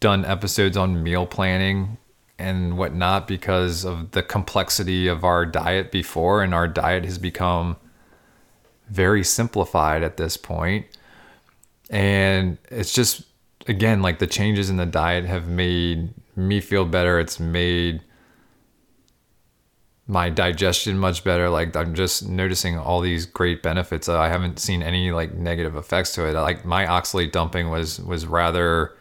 done 0.00 0.24
episodes 0.24 0.76
on 0.76 1.02
meal 1.02 1.26
planning 1.26 1.98
and 2.38 2.76
whatnot 2.76 3.28
because 3.28 3.84
of 3.84 4.10
the 4.10 4.22
complexity 4.22 5.06
of 5.06 5.22
our 5.24 5.46
diet 5.46 5.92
before, 5.92 6.42
and 6.42 6.52
our 6.54 6.66
diet 6.66 7.04
has 7.04 7.18
become 7.18 7.76
very 8.88 9.22
simplified 9.22 10.02
at 10.02 10.16
this 10.16 10.36
point. 10.36 10.86
And 11.90 12.58
it's 12.70 12.92
just 12.92 13.22
again 13.66 14.02
like 14.02 14.18
the 14.18 14.26
changes 14.26 14.70
in 14.70 14.76
the 14.76 14.86
diet 14.86 15.24
have 15.24 15.48
made 15.48 16.14
me 16.36 16.60
feel 16.60 16.84
better. 16.84 17.18
It's 17.18 17.40
made 17.40 18.02
my 20.06 20.28
digestion 20.28 20.98
much 20.98 21.24
better. 21.24 21.48
Like 21.48 21.74
I'm 21.76 21.94
just 21.94 22.28
noticing 22.28 22.78
all 22.78 23.00
these 23.00 23.26
great 23.26 23.62
benefits. 23.62 24.08
I 24.08 24.28
haven't 24.28 24.58
seen 24.58 24.82
any 24.82 25.10
like 25.12 25.34
negative 25.34 25.76
effects 25.76 26.14
to 26.14 26.26
it. 26.26 26.34
Like 26.34 26.64
my 26.64 26.86
oxalate 26.86 27.32
dumping 27.32 27.70
was 27.70 28.00
was 28.00 28.26
rather 28.26 28.96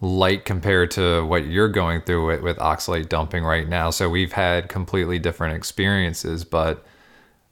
light 0.00 0.44
compared 0.44 0.90
to 0.92 1.24
what 1.24 1.46
you're 1.46 1.70
going 1.70 2.02
through 2.02 2.26
with, 2.26 2.42
with 2.42 2.58
oxalate 2.58 3.08
dumping 3.08 3.44
right 3.44 3.68
now. 3.68 3.90
So 3.90 4.08
we've 4.08 4.32
had 4.32 4.68
completely 4.68 5.18
different 5.18 5.56
experiences. 5.56 6.44
But 6.44 6.84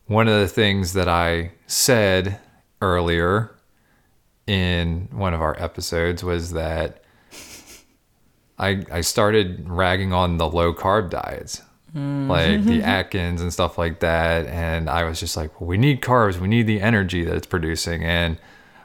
one 0.06 0.28
of 0.28 0.38
the 0.38 0.48
things 0.48 0.92
that 0.92 1.08
I 1.08 1.52
said 1.66 2.38
earlier 2.82 3.53
in 4.46 5.08
one 5.12 5.34
of 5.34 5.40
our 5.40 5.60
episodes 5.62 6.22
was 6.22 6.52
that 6.52 7.02
I 8.58 8.84
I 8.90 9.00
started 9.00 9.68
ragging 9.68 10.12
on 10.12 10.38
the 10.38 10.48
low 10.48 10.72
carb 10.72 11.10
diets, 11.10 11.62
mm. 11.94 12.28
like 12.28 12.64
the 12.64 12.82
Atkins 12.84 13.40
and 13.40 13.52
stuff 13.52 13.78
like 13.78 14.00
that, 14.00 14.46
and 14.46 14.88
I 14.88 15.04
was 15.04 15.20
just 15.20 15.36
like, 15.36 15.60
well, 15.60 15.68
we 15.68 15.78
need 15.78 16.02
carbs, 16.02 16.38
we 16.38 16.48
need 16.48 16.66
the 16.66 16.80
energy 16.80 17.24
that 17.24 17.34
it's 17.34 17.46
producing, 17.46 18.04
and 18.04 18.38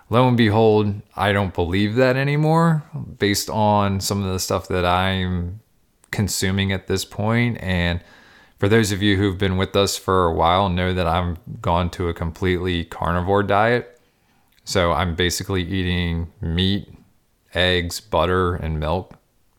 lo 0.10 0.28
and 0.28 0.38
behold, 0.38 1.02
I 1.16 1.34
don't 1.34 1.54
believe 1.54 1.96
that 1.96 2.16
anymore, 2.16 2.84
based 3.20 3.50
on 3.50 4.00
some 4.00 4.24
of 4.24 4.32
the 4.32 4.40
stuff 4.40 4.68
that 4.70 4.86
I'm 4.86 5.60
consuming 6.12 6.72
at 6.72 6.88
this 6.88 7.06
point, 7.06 7.62
and 7.62 8.02
for 8.58 8.68
those 8.68 8.92
of 8.92 9.02
you 9.02 9.16
who've 9.16 9.38
been 9.38 9.56
with 9.56 9.76
us 9.76 9.98
for 9.98 10.26
a 10.26 10.34
while, 10.34 10.68
know 10.68 10.94
that 10.94 11.08
I'm 11.08 11.38
gone 11.62 11.90
to 11.92 12.10
a 12.10 12.14
completely 12.14 12.84
carnivore 12.84 13.44
diet. 13.44 13.99
So 14.70 14.92
I'm 14.92 15.16
basically 15.16 15.64
eating 15.64 16.32
meat, 16.42 16.94
eggs, 17.56 18.00
butter, 18.00 18.54
and 18.54 18.80
milk 18.80 19.16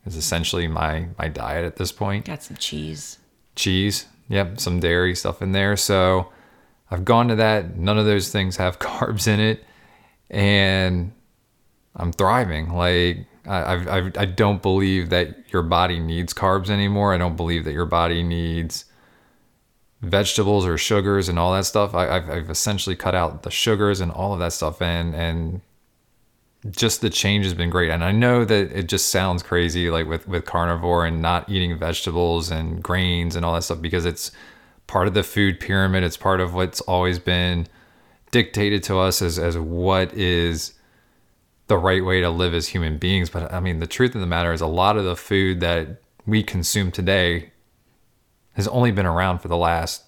is 0.06 0.14
essentially 0.14 0.68
my 0.68 1.08
my 1.18 1.26
diet 1.26 1.64
at 1.64 1.74
this 1.74 1.90
point. 1.90 2.26
Got 2.26 2.44
some 2.44 2.56
cheese. 2.56 3.18
Cheese, 3.56 4.06
yep, 4.28 4.60
some 4.60 4.78
dairy 4.78 5.16
stuff 5.16 5.42
in 5.42 5.50
there. 5.50 5.76
So 5.76 6.30
I've 6.92 7.04
gone 7.04 7.26
to 7.26 7.34
that. 7.34 7.76
None 7.76 7.98
of 7.98 8.06
those 8.06 8.30
things 8.30 8.58
have 8.58 8.78
carbs 8.78 9.26
in 9.26 9.40
it, 9.40 9.64
and 10.30 11.10
I'm 11.96 12.12
thriving. 12.12 12.72
Like 12.72 13.26
I 13.48 13.72
I've, 13.72 13.88
I've, 13.88 14.16
I 14.16 14.24
don't 14.26 14.62
believe 14.62 15.10
that 15.10 15.52
your 15.52 15.62
body 15.62 15.98
needs 15.98 16.32
carbs 16.32 16.70
anymore. 16.70 17.12
I 17.12 17.18
don't 17.18 17.36
believe 17.36 17.64
that 17.64 17.72
your 17.72 17.84
body 17.84 18.22
needs 18.22 18.84
vegetables 20.02 20.66
or 20.66 20.78
sugars 20.78 21.28
and 21.28 21.38
all 21.38 21.52
that 21.52 21.66
stuff. 21.66 21.94
I, 21.94 22.16
I've, 22.16 22.30
I've 22.30 22.50
essentially 22.50 22.96
cut 22.96 23.14
out 23.14 23.42
the 23.42 23.50
sugars 23.50 24.00
and 24.00 24.10
all 24.10 24.32
of 24.32 24.38
that 24.40 24.52
stuff, 24.52 24.80
and 24.80 25.14
and 25.14 25.60
just 26.70 27.00
the 27.00 27.10
change 27.10 27.44
has 27.44 27.54
been 27.54 27.70
great. 27.70 27.90
And 27.90 28.04
I 28.04 28.12
know 28.12 28.44
that 28.44 28.72
it 28.72 28.86
just 28.86 29.08
sounds 29.08 29.42
crazy, 29.42 29.90
like 29.90 30.06
with 30.06 30.26
with 30.28 30.44
carnivore 30.44 31.06
and 31.06 31.22
not 31.22 31.48
eating 31.48 31.78
vegetables 31.78 32.50
and 32.50 32.82
grains 32.82 33.36
and 33.36 33.44
all 33.44 33.54
that 33.54 33.62
stuff, 33.62 33.80
because 33.80 34.06
it's 34.06 34.32
part 34.86 35.06
of 35.06 35.14
the 35.14 35.22
food 35.22 35.60
pyramid. 35.60 36.02
It's 36.02 36.16
part 36.16 36.40
of 36.40 36.54
what's 36.54 36.80
always 36.82 37.18
been 37.18 37.66
dictated 38.30 38.82
to 38.84 38.98
us 38.98 39.22
as 39.22 39.38
as 39.38 39.58
what 39.58 40.12
is 40.14 40.74
the 41.66 41.78
right 41.78 42.04
way 42.04 42.20
to 42.20 42.28
live 42.30 42.52
as 42.52 42.68
human 42.68 42.98
beings. 42.98 43.30
But 43.30 43.52
I 43.52 43.60
mean, 43.60 43.78
the 43.78 43.86
truth 43.86 44.14
of 44.14 44.20
the 44.20 44.26
matter 44.26 44.52
is, 44.52 44.60
a 44.60 44.66
lot 44.66 44.96
of 44.96 45.04
the 45.04 45.16
food 45.16 45.60
that 45.60 46.02
we 46.26 46.42
consume 46.42 46.90
today 46.90 47.52
has 48.60 48.68
only 48.68 48.90
been 48.90 49.06
around 49.06 49.38
for 49.38 49.48
the 49.48 49.56
last 49.56 50.04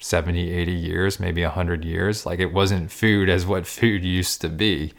70, 0.00 0.50
80 0.50 0.72
years, 0.72 1.20
maybe 1.20 1.42
100 1.42 1.84
years. 1.84 2.24
Like 2.24 2.40
it 2.40 2.54
wasn't 2.54 2.90
food 2.90 3.28
as 3.28 3.44
what 3.44 3.66
food 3.66 4.02
used 4.02 4.40
to 4.40 4.48
be. 4.48 4.94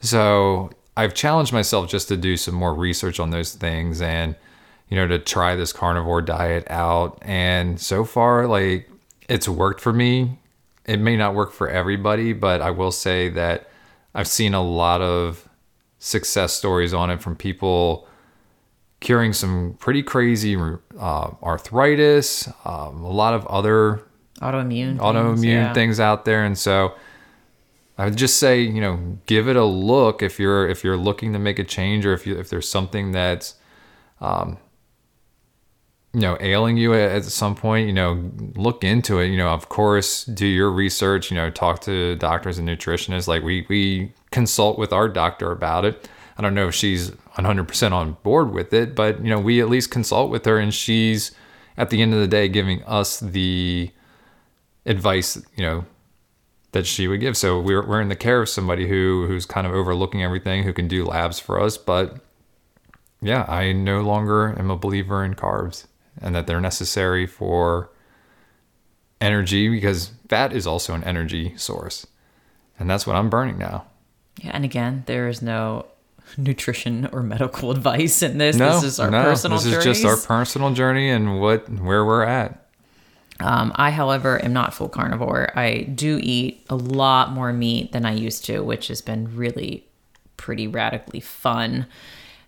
So 0.00 0.70
I've 0.96 1.12
challenged 1.12 1.52
myself 1.52 1.90
just 1.90 2.08
to 2.08 2.16
do 2.16 2.38
some 2.38 2.54
more 2.54 2.74
research 2.74 3.20
on 3.20 3.30
those 3.30 3.54
things 3.54 4.00
and, 4.00 4.34
you 4.88 4.96
know, 4.96 5.06
to 5.06 5.18
try 5.18 5.54
this 5.54 5.74
carnivore 5.74 6.22
diet 6.22 6.66
out. 6.70 7.18
And 7.20 7.78
so 7.78 8.04
far, 8.04 8.46
like 8.46 8.90
it's 9.28 9.46
worked 9.48 9.82
for 9.82 9.92
me. 9.92 10.38
It 10.86 11.00
may 11.00 11.18
not 11.18 11.34
work 11.34 11.52
for 11.52 11.68
everybody, 11.68 12.32
but 12.32 12.62
I 12.62 12.70
will 12.70 12.92
say 12.92 13.28
that 13.28 13.68
I've 14.14 14.26
seen 14.26 14.54
a 14.54 14.62
lot 14.62 15.02
of 15.02 15.46
success 15.98 16.54
stories 16.54 16.94
on 16.94 17.10
it 17.10 17.20
from 17.20 17.36
people 17.36 18.07
curing 19.00 19.32
some 19.32 19.76
pretty 19.78 20.02
crazy 20.02 20.56
uh, 20.56 21.30
arthritis, 21.42 22.48
um, 22.64 23.02
a 23.02 23.10
lot 23.10 23.34
of 23.34 23.46
other 23.46 24.02
Autoimmune. 24.40 24.98
things, 24.98 25.00
autoimmune 25.00 25.44
yeah. 25.44 25.72
things 25.72 26.00
out 26.00 26.24
there, 26.24 26.44
and 26.44 26.58
so 26.58 26.94
I 27.98 28.04
would 28.04 28.16
just 28.16 28.38
say, 28.38 28.60
you 28.60 28.80
know, 28.80 29.18
give 29.26 29.48
it 29.48 29.56
a 29.56 29.64
look 29.64 30.22
if 30.22 30.38
you're 30.38 30.68
if 30.68 30.84
you're 30.84 30.96
looking 30.96 31.32
to 31.32 31.38
make 31.40 31.58
a 31.58 31.64
change 31.64 32.06
or 32.06 32.12
if 32.14 32.26
you 32.26 32.38
if 32.38 32.48
there's 32.48 32.68
something 32.68 33.10
that's, 33.10 33.56
um, 34.20 34.56
you 36.14 36.20
know, 36.20 36.38
ailing 36.40 36.76
you 36.76 36.94
at, 36.94 37.10
at 37.10 37.24
some 37.24 37.56
point, 37.56 37.88
you 37.88 37.92
know, 37.92 38.30
look 38.54 38.84
into 38.84 39.18
it. 39.18 39.26
You 39.26 39.36
know, 39.36 39.48
of 39.48 39.68
course, 39.68 40.24
do 40.24 40.46
your 40.46 40.70
research. 40.70 41.32
You 41.32 41.36
know, 41.36 41.50
talk 41.50 41.80
to 41.82 42.14
doctors 42.14 42.56
and 42.58 42.68
nutritionists. 42.68 43.26
Like 43.26 43.42
we 43.42 43.66
we 43.68 44.12
consult 44.30 44.78
with 44.78 44.92
our 44.92 45.08
doctor 45.08 45.50
about 45.50 45.84
it. 45.84 46.08
I 46.36 46.42
don't 46.42 46.54
know 46.54 46.68
if 46.68 46.76
she's 46.76 47.10
100% 47.38 47.92
on 47.92 48.16
board 48.22 48.52
with 48.52 48.72
it, 48.72 48.94
but 48.94 49.22
you 49.22 49.30
know, 49.30 49.38
we 49.38 49.60
at 49.60 49.68
least 49.68 49.90
consult 49.90 50.30
with 50.30 50.44
her, 50.44 50.58
and 50.58 50.74
she's 50.74 51.30
at 51.76 51.90
the 51.90 52.02
end 52.02 52.12
of 52.12 52.20
the 52.20 52.26
day 52.26 52.48
giving 52.48 52.82
us 52.84 53.20
the 53.20 53.90
advice, 54.84 55.36
you 55.56 55.62
know, 55.62 55.84
that 56.72 56.86
she 56.86 57.06
would 57.06 57.20
give. 57.20 57.36
So 57.36 57.60
we're 57.60 57.86
we're 57.86 58.00
in 58.00 58.08
the 58.08 58.16
care 58.16 58.42
of 58.42 58.48
somebody 58.48 58.88
who 58.88 59.26
who's 59.26 59.46
kind 59.46 59.66
of 59.66 59.72
overlooking 59.72 60.22
everything, 60.22 60.64
who 60.64 60.72
can 60.72 60.88
do 60.88 61.04
labs 61.04 61.38
for 61.38 61.60
us. 61.60 61.78
But 61.78 62.16
yeah, 63.22 63.44
I 63.48 63.72
no 63.72 64.00
longer 64.00 64.54
am 64.58 64.70
a 64.70 64.76
believer 64.76 65.24
in 65.24 65.34
carbs 65.34 65.86
and 66.20 66.34
that 66.34 66.46
they're 66.46 66.60
necessary 66.60 67.26
for 67.26 67.90
energy 69.20 69.68
because 69.68 70.12
fat 70.28 70.52
is 70.52 70.66
also 70.66 70.94
an 70.94 71.04
energy 71.04 71.56
source, 71.56 72.06
and 72.78 72.90
that's 72.90 73.06
what 73.06 73.16
I'm 73.16 73.30
burning 73.30 73.58
now. 73.58 73.86
Yeah, 74.42 74.50
and 74.54 74.64
again, 74.64 75.04
there 75.06 75.28
is 75.28 75.42
no 75.42 75.86
nutrition 76.36 77.08
or 77.12 77.22
medical 77.22 77.70
advice 77.76 78.22
in 78.22 78.38
this. 78.38 78.56
No, 78.56 78.74
this 78.74 78.84
is 78.84 79.00
our 79.00 79.10
no, 79.10 79.22
personal 79.22 79.58
this 79.58 79.66
is 79.66 79.84
just 79.84 80.04
our 80.04 80.16
personal 80.16 80.72
journey 80.72 81.10
and 81.10 81.40
what 81.40 81.68
where 81.68 82.04
we're 82.04 82.24
at. 82.24 82.68
Um, 83.40 83.72
I, 83.76 83.90
however, 83.90 84.44
am 84.44 84.52
not 84.52 84.74
full 84.74 84.88
carnivore. 84.88 85.56
I 85.56 85.82
do 85.82 86.18
eat 86.20 86.66
a 86.68 86.76
lot 86.76 87.32
more 87.32 87.52
meat 87.52 87.92
than 87.92 88.04
I 88.04 88.12
used 88.12 88.44
to, 88.46 88.60
which 88.60 88.88
has 88.88 89.00
been 89.00 89.36
really 89.36 89.86
pretty 90.36 90.66
radically 90.66 91.20
fun. 91.20 91.86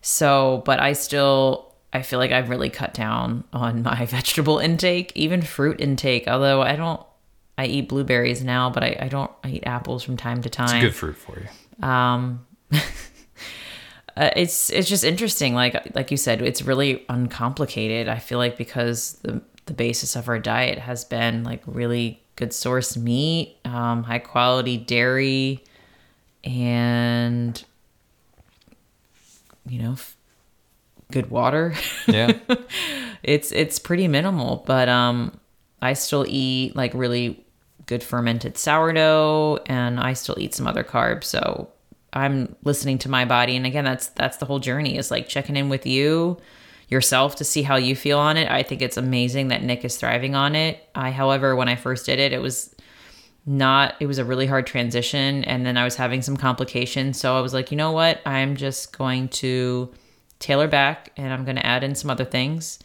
So, 0.03 0.63
but 0.65 0.81
I 0.81 0.95
still, 0.95 1.73
I 1.93 2.03
feel 2.03 2.19
like 2.19 2.33
I've 2.33 2.49
really 2.49 2.71
cut 2.71 2.95
down 2.95 3.45
on 3.53 3.83
my 3.85 4.05
vegetable 4.07 4.59
intake, 4.59 5.13
even 5.15 5.43
fruit 5.43 5.81
intake. 5.81 6.27
Although 6.27 6.63
I 6.63 6.75
don't, 6.75 7.01
I 7.57 7.67
eat 7.67 7.89
blueberries 7.89 8.43
now, 8.43 8.71
but 8.71 8.83
I, 8.83 8.97
I 9.03 9.09
don't, 9.09 9.31
I 9.45 9.51
eat 9.51 9.65
apples 9.67 10.03
from 10.03 10.17
time 10.17 10.43
to 10.43 10.51
time. 10.51 10.81
Good 10.81 10.95
fruit 10.95 11.17
for 11.17 11.39
you. 11.39 11.87
Um, 11.87 12.47
uh, 14.17 14.31
it's 14.37 14.71
it's 14.71 14.89
just 14.89 15.05
interesting. 15.05 15.55
Like 15.55 15.95
like 15.95 16.11
you 16.11 16.17
said, 16.17 16.43
it's 16.43 16.63
really 16.63 17.05
uncomplicated. 17.09 18.09
I 18.09 18.19
feel 18.19 18.39
like 18.39 18.57
because 18.57 19.15
the 19.23 19.43
the 19.67 19.75
basis 19.75 20.17
of 20.17 20.29
our 20.29 20.39
diet 20.39 20.79
has 20.79 21.05
been 21.05 21.45
like 21.45 21.63
really 21.67 22.23
good 22.37 22.53
source 22.53 22.97
meat, 22.97 23.57
um, 23.65 24.03
high 24.03 24.19
quality 24.19 24.77
dairy, 24.77 25.63
and 26.45 27.63
you 29.67 29.81
know, 29.81 29.93
f- 29.93 30.17
good 31.13 31.31
water. 31.31 31.75
Yeah. 32.07 32.33
it's 33.23 33.53
it's 33.53 33.79
pretty 33.79 34.09
minimal, 34.09 34.65
but 34.67 34.89
um, 34.89 35.39
I 35.81 35.93
still 35.93 36.25
eat 36.29 36.75
like 36.75 36.93
really 36.95 37.45
good 37.87 38.03
fermented 38.03 38.57
sourdough, 38.59 39.61
and 39.67 40.01
I 40.01 40.15
still 40.15 40.37
eat 40.39 40.55
some 40.55 40.67
other 40.67 40.85
carbs. 40.85 41.25
So 41.25 41.69
I'm 42.13 42.57
listening 42.65 42.99
to 42.99 43.09
my 43.09 43.25
body, 43.25 43.57
and 43.57 43.67
again, 43.67 43.85
that's 43.85 44.09
that's 44.09 44.39
the 44.39 44.47
whole 44.47 44.59
journey 44.59 44.97
is 44.97 45.11
like 45.11 45.29
checking 45.29 45.57
in 45.57 45.69
with 45.69 45.87
you 45.87 46.39
yourself 46.91 47.37
to 47.37 47.45
see 47.45 47.63
how 47.63 47.77
you 47.77 47.95
feel 47.95 48.19
on 48.19 48.37
it. 48.37 48.51
I 48.51 48.63
think 48.65 48.83
it's 48.83 48.97
amazing 48.97 49.49
that 49.49 49.63
Nick 49.63 49.85
is 49.85 49.97
thriving 49.97 50.35
on 50.35 50.57
it. 50.57 50.89
I, 50.95 51.13
however, 51.13 51.55
when 51.55 51.69
I 51.69 51.77
first 51.77 52.05
did 52.05 52.19
it, 52.19 52.33
it 52.33 52.43
was 52.43 52.75
not 53.47 53.95
it 54.01 54.07
was 54.07 54.19
a 54.19 54.25
really 54.25 54.47
hard 54.47 54.67
transition 54.67 55.45
and 55.45 55.65
then 55.65 55.77
I 55.77 55.85
was 55.85 55.97
having 55.97 56.21
some 56.21 56.37
complications. 56.37 57.19
So 57.19 57.37
I 57.37 57.41
was 57.41 57.55
like, 57.55 57.71
you 57.71 57.77
know 57.77 57.93
what? 57.93 58.21
I'm 58.27 58.57
just 58.57 58.97
going 58.97 59.29
to 59.29 59.93
tailor 60.41 60.69
back 60.69 61.13
and 61.17 61.33
I'm 61.33 61.45
going 61.45 61.57
to 61.57 61.67
add 61.67 61.83
in 61.83 61.95
some 61.95 62.11
other 62.11 62.25
things 62.25 62.79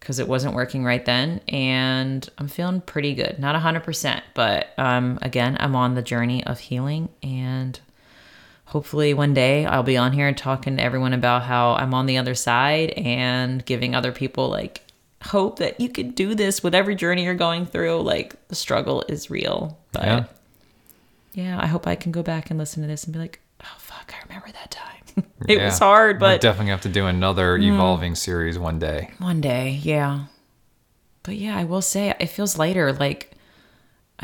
because 0.00 0.18
it 0.18 0.28
wasn't 0.28 0.54
working 0.54 0.84
right 0.84 1.04
then 1.04 1.40
and 1.48 2.28
I'm 2.38 2.48
feeling 2.48 2.80
pretty 2.80 3.14
good. 3.14 3.38
Not 3.38 3.60
100%, 3.60 4.22
but 4.32 4.68
um 4.78 5.18
again, 5.22 5.56
I'm 5.60 5.76
on 5.76 5.94
the 5.94 6.02
journey 6.02 6.44
of 6.46 6.60
healing 6.60 7.08
and 7.22 7.78
hopefully 8.66 9.14
one 9.14 9.34
day 9.34 9.64
I'll 9.66 9.82
be 9.82 9.96
on 9.96 10.12
here 10.12 10.32
talking 10.32 10.76
to 10.76 10.82
everyone 10.82 11.12
about 11.12 11.42
how 11.42 11.74
I'm 11.74 11.94
on 11.94 12.06
the 12.06 12.18
other 12.18 12.34
side 12.34 12.90
and 12.90 13.64
giving 13.64 13.94
other 13.94 14.12
people 14.12 14.48
like 14.48 14.80
hope 15.22 15.58
that 15.58 15.80
you 15.80 15.88
can 15.88 16.10
do 16.10 16.34
this 16.34 16.62
whatever 16.62 16.94
journey 16.94 17.24
you're 17.24 17.34
going 17.34 17.66
through. 17.66 18.00
Like 18.02 18.36
the 18.48 18.54
struggle 18.54 19.04
is 19.08 19.30
real. 19.30 19.78
But 19.92 20.04
Yeah. 20.04 20.24
yeah, 21.34 21.58
I 21.60 21.66
hope 21.66 21.86
I 21.86 21.94
can 21.94 22.12
go 22.12 22.22
back 22.22 22.50
and 22.50 22.58
listen 22.58 22.82
to 22.82 22.88
this 22.88 23.04
and 23.04 23.12
be 23.12 23.18
like, 23.18 23.40
oh 23.62 23.76
fuck, 23.78 24.12
I 24.14 24.22
remember 24.28 24.48
that 24.52 24.70
time. 24.70 25.24
it 25.48 25.58
Yeah. 25.58 25.66
was 25.66 25.78
hard, 25.78 26.20
We'll 26.20 26.30
but 26.30 26.40
definitely 26.40 26.70
have 26.72 26.82
to 26.82 26.88
do 26.88 27.06
another 27.06 27.58
mm-hmm. 27.58 27.74
evolving 27.74 28.14
series 28.16 28.58
one 28.58 28.78
day. 28.78 29.10
one 29.18 29.40
day, 29.40 29.80
yeah. 29.82 30.24
But 31.22 31.36
yeah, 31.36 31.56
I 31.56 31.64
will 31.64 31.80
say 31.82 32.14
it 32.18 32.26
feels 32.26 32.58
lighter. 32.58 32.92
Like 32.92 33.30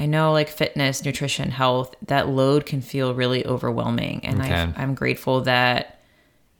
I 0.00 0.06
know, 0.06 0.32
like 0.32 0.48
fitness, 0.48 1.04
nutrition, 1.04 1.50
health, 1.50 1.94
that 2.06 2.28
load 2.28 2.64
can 2.66 2.80
feel 2.80 3.14
really 3.14 3.44
overwhelming, 3.46 4.24
and. 4.24 4.40
I, 4.42 4.46
I'm 4.82 4.94
grateful 4.94 5.42
that 5.42 6.00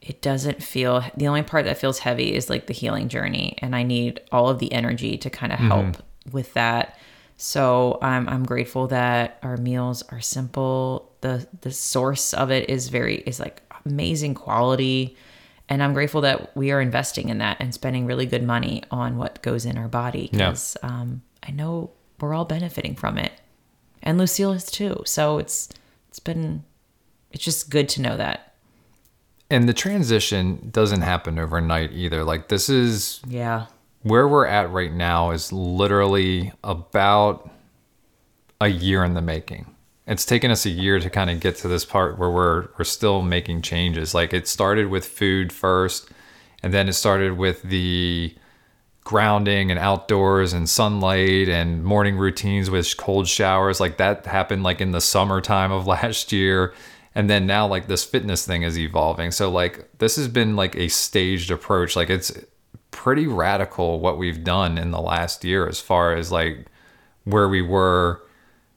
it 0.03 0.22
doesn't 0.22 0.62
feel. 0.62 1.03
The 1.16 1.26
only 1.29 1.42
part 1.42 1.64
that 1.64 1.79
feels 1.79 1.98
heavy 2.00 2.35
is 2.35 2.48
like 2.50 2.66
the 2.66 2.74
healing 2.74 3.09
journey, 3.09 3.57
and 3.59 3.74
I 3.74 3.83
need 3.83 4.20
all 4.31 4.48
of 4.48 4.59
the 4.59 4.72
energy 4.72 5.16
to 5.18 5.31
kind 5.31 5.53
of 5.53 5.59
help 5.59 5.96
with 6.31 6.53
that. 6.55 6.98
So 7.37 7.98
I'm 8.03 8.29
I'm 8.29 8.44
grateful 8.44 8.87
that 8.88 9.38
our 9.42 9.57
meals 9.57 10.03
are 10.11 10.20
simple. 10.20 11.11
the 11.22 11.46
The 11.62 11.70
source 11.72 12.35
of 12.35 12.50
it 12.50 12.68
is 12.68 12.88
very 12.88 13.16
is 13.26 13.40
like 13.40 13.62
amazing 13.87 14.35
quality, 14.35 15.16
and 15.68 15.83
I'm 15.83 15.94
grateful 15.94 16.20
that 16.22 16.55
we 16.57 16.70
are 16.72 16.81
investing 16.81 17.29
in 17.31 17.38
that 17.38 17.57
and 17.61 17.72
spending 17.72 18.05
really 18.07 18.26
good 18.26 18.42
money 18.42 18.83
on 18.90 19.16
what 19.16 19.40
goes 19.42 19.64
in 19.64 19.79
our 19.79 19.88
body 19.88 20.29
Yeah. 20.33 20.48
because 20.50 20.76
um, 20.83 21.22
I 21.42 21.53
know 21.53 21.90
we're 22.22 22.35
all 22.35 22.44
benefiting 22.44 22.94
from 22.94 23.18
it, 23.18 23.33
and 24.02 24.18
Lucille 24.18 24.52
is 24.52 24.64
too. 24.66 25.02
So 25.06 25.38
it's 25.38 25.68
it's 26.09 26.18
been 26.20 26.64
it's 27.33 27.44
just 27.44 27.70
good 27.70 27.88
to 27.90 28.02
know 28.02 28.16
that. 28.16 28.54
And 29.50 29.68
the 29.68 29.74
transition 29.74 30.68
doesn't 30.70 31.02
happen 31.02 31.38
overnight 31.38 31.92
either. 31.92 32.22
Like 32.24 32.48
this 32.48 32.68
is 32.68 33.20
Yeah. 33.26 33.66
where 34.02 34.28
we're 34.28 34.46
at 34.46 34.70
right 34.70 34.92
now 34.92 35.30
is 35.33 35.52
literally 35.52 36.52
about 36.62 37.50
a 38.61 38.68
year 38.68 39.04
in 39.04 39.14
the 39.14 39.22
making. 39.22 39.74
It's 40.06 40.24
taken 40.24 40.50
us 40.50 40.66
a 40.66 40.70
year 40.70 40.98
to 41.00 41.09
kind 41.11 41.30
of 41.30 41.40
get 41.40 41.56
to 41.59 41.68
this 41.68 41.85
part 41.85 42.18
where 42.18 42.30
we're 42.30 42.68
we're 42.78 42.85
still 42.85 43.22
making 43.22 43.62
changes. 43.62 44.14
Like 44.14 44.33
it 44.33 44.46
started 44.48 44.88
with 44.88 45.04
food 45.06 45.52
first, 45.52 46.09
and 46.62 46.72
then 46.74 46.88
it 46.88 46.92
started 46.94 47.37
with 47.38 47.62
the 47.62 48.35
grounding 49.11 49.73
and 49.73 49.81
outdoors 49.81 50.53
and 50.53 50.68
sunlight 50.68 51.49
and 51.49 51.83
morning 51.83 52.16
routines 52.16 52.70
with 52.70 52.96
cold 52.96 53.27
showers. 53.27 53.81
Like 53.81 53.96
that 53.96 54.25
happened 54.25 54.62
like 54.62 54.81
in 54.81 54.92
the 54.92 55.01
summertime 55.01 55.73
of 55.73 55.85
last 55.99 56.31
year. 56.31 56.73
And 57.12 57.29
then 57.29 57.44
now 57.44 57.66
like 57.66 57.88
this 57.88 58.05
fitness 58.05 58.46
thing 58.46 58.62
is 58.62 58.79
evolving. 58.79 59.33
So 59.33 59.51
like 59.51 59.99
this 59.99 60.14
has 60.14 60.29
been 60.29 60.55
like 60.55 60.77
a 60.77 60.87
staged 60.87 61.51
approach. 61.51 61.96
Like 61.96 62.09
it's 62.09 62.31
pretty 62.92 63.27
radical 63.27 63.99
what 63.99 64.16
we've 64.16 64.44
done 64.44 64.79
in 64.79 64.92
the 64.92 65.01
last 65.01 65.42
year 65.42 65.66
as 65.66 65.81
far 65.81 66.14
as 66.14 66.31
like 66.31 66.66
where 67.25 67.49
we 67.49 67.62
were 67.62 68.23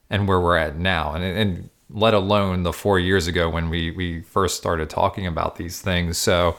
and 0.10 0.28
where 0.28 0.40
we're 0.40 0.58
at 0.58 0.76
now 0.78 1.14
and 1.14 1.24
and 1.24 1.70
let 1.90 2.14
alone 2.16 2.64
the 2.64 2.74
4 2.74 3.00
years 3.00 3.28
ago 3.28 3.50
when 3.50 3.70
we 3.70 3.92
we 3.92 4.22
first 4.22 4.58
started 4.58 4.90
talking 4.90 5.26
about 5.26 5.56
these 5.56 5.82
things 5.82 6.18
so 6.18 6.56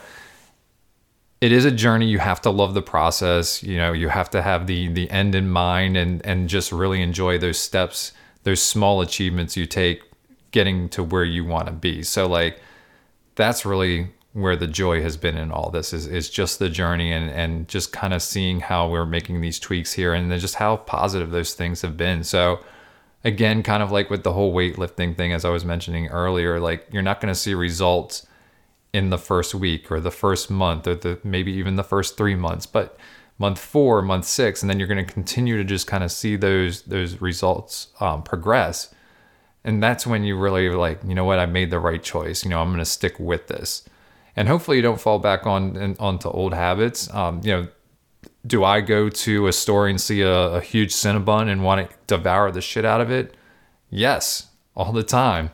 it 1.44 1.52
is 1.52 1.66
a 1.66 1.70
journey. 1.70 2.06
You 2.06 2.20
have 2.20 2.40
to 2.42 2.50
love 2.50 2.72
the 2.72 2.82
process. 2.82 3.62
You 3.62 3.76
know 3.76 3.92
you 3.92 4.08
have 4.08 4.30
to 4.30 4.40
have 4.40 4.66
the 4.66 4.88
the 4.88 5.10
end 5.10 5.34
in 5.34 5.50
mind 5.50 5.96
and 5.96 6.24
and 6.24 6.48
just 6.48 6.72
really 6.72 7.02
enjoy 7.02 7.38
those 7.38 7.58
steps 7.58 8.12
those 8.44 8.62
small 8.62 9.00
achievements 9.00 9.56
you 9.56 9.66
take 9.66 10.02
getting 10.52 10.88
to 10.90 11.02
where 11.02 11.24
you 11.24 11.44
want 11.44 11.66
to 11.66 11.72
be. 11.72 12.02
So 12.02 12.28
like 12.28 12.60
that's 13.34 13.66
really 13.66 14.08
where 14.32 14.56
the 14.56 14.66
joy 14.66 15.02
has 15.02 15.16
been 15.16 15.36
in 15.36 15.50
all 15.50 15.70
this 15.70 15.92
is, 15.92 16.06
is 16.06 16.28
just 16.28 16.58
the 16.58 16.68
journey 16.68 17.12
and, 17.12 17.30
and 17.30 17.68
just 17.68 17.92
kind 17.92 18.12
of 18.12 18.22
seeing 18.22 18.60
how 18.60 18.88
we're 18.88 19.06
making 19.06 19.40
these 19.40 19.58
tweaks 19.58 19.92
here 19.92 20.12
and 20.12 20.30
then 20.30 20.38
just 20.38 20.56
how 20.56 20.76
positive 20.76 21.30
those 21.30 21.54
things 21.54 21.82
have 21.82 21.96
been. 21.96 22.22
So 22.24 22.60
again, 23.22 23.62
kind 23.62 23.82
of 23.82 23.92
like 23.92 24.10
with 24.10 24.24
the 24.24 24.32
whole 24.32 24.52
weightlifting 24.52 25.16
thing, 25.16 25.32
as 25.32 25.44
I 25.44 25.50
was 25.50 25.64
mentioning 25.64 26.08
earlier, 26.08 26.60
like 26.60 26.86
you're 26.92 27.02
not 27.02 27.20
going 27.20 27.32
to 27.32 27.38
see 27.38 27.54
results 27.54 28.26
in 28.94 29.10
the 29.10 29.18
first 29.18 29.56
week 29.56 29.90
or 29.90 29.98
the 29.98 30.12
first 30.12 30.48
month 30.48 30.86
or 30.86 30.94
the 30.94 31.18
maybe 31.24 31.52
even 31.52 31.74
the 31.74 31.82
first 31.82 32.16
three 32.16 32.36
months, 32.36 32.64
but 32.64 32.96
month 33.38 33.58
four, 33.58 34.00
month 34.00 34.24
six, 34.24 34.62
and 34.62 34.70
then 34.70 34.78
you're 34.78 34.86
going 34.86 35.04
to 35.04 35.12
continue 35.12 35.56
to 35.56 35.64
just 35.64 35.88
kind 35.88 36.04
of 36.04 36.12
see 36.12 36.36
those 36.36 36.82
those 36.82 37.20
results 37.20 37.88
um, 38.00 38.22
progress. 38.22 38.94
And 39.64 39.82
that's 39.82 40.06
when 40.06 40.22
you 40.22 40.38
really 40.38 40.68
like, 40.68 41.00
you 41.04 41.14
know 41.14 41.24
what, 41.24 41.40
I 41.40 41.46
made 41.46 41.70
the 41.70 41.80
right 41.80 42.02
choice. 42.02 42.44
You 42.44 42.50
know, 42.50 42.60
I'm 42.60 42.68
going 42.68 42.78
to 42.78 42.84
stick 42.84 43.18
with 43.18 43.48
this, 43.48 43.84
and 44.36 44.46
hopefully 44.46 44.76
you 44.76 44.82
don't 44.82 45.00
fall 45.00 45.18
back 45.18 45.44
on 45.44 45.76
in, 45.76 45.96
onto 45.98 46.28
old 46.28 46.54
habits. 46.54 47.12
Um, 47.12 47.40
you 47.42 47.50
know, 47.50 47.68
do 48.46 48.62
I 48.62 48.80
go 48.80 49.08
to 49.08 49.48
a 49.48 49.52
store 49.52 49.88
and 49.88 50.00
see 50.00 50.20
a, 50.20 50.32
a 50.32 50.60
huge 50.60 50.92
Cinnabon 50.92 51.50
and 51.50 51.64
want 51.64 51.90
to 51.90 51.96
devour 52.06 52.52
the 52.52 52.60
shit 52.60 52.84
out 52.84 53.00
of 53.00 53.10
it? 53.10 53.34
Yes, 53.90 54.50
all 54.76 54.92
the 54.92 55.02
time. 55.02 55.50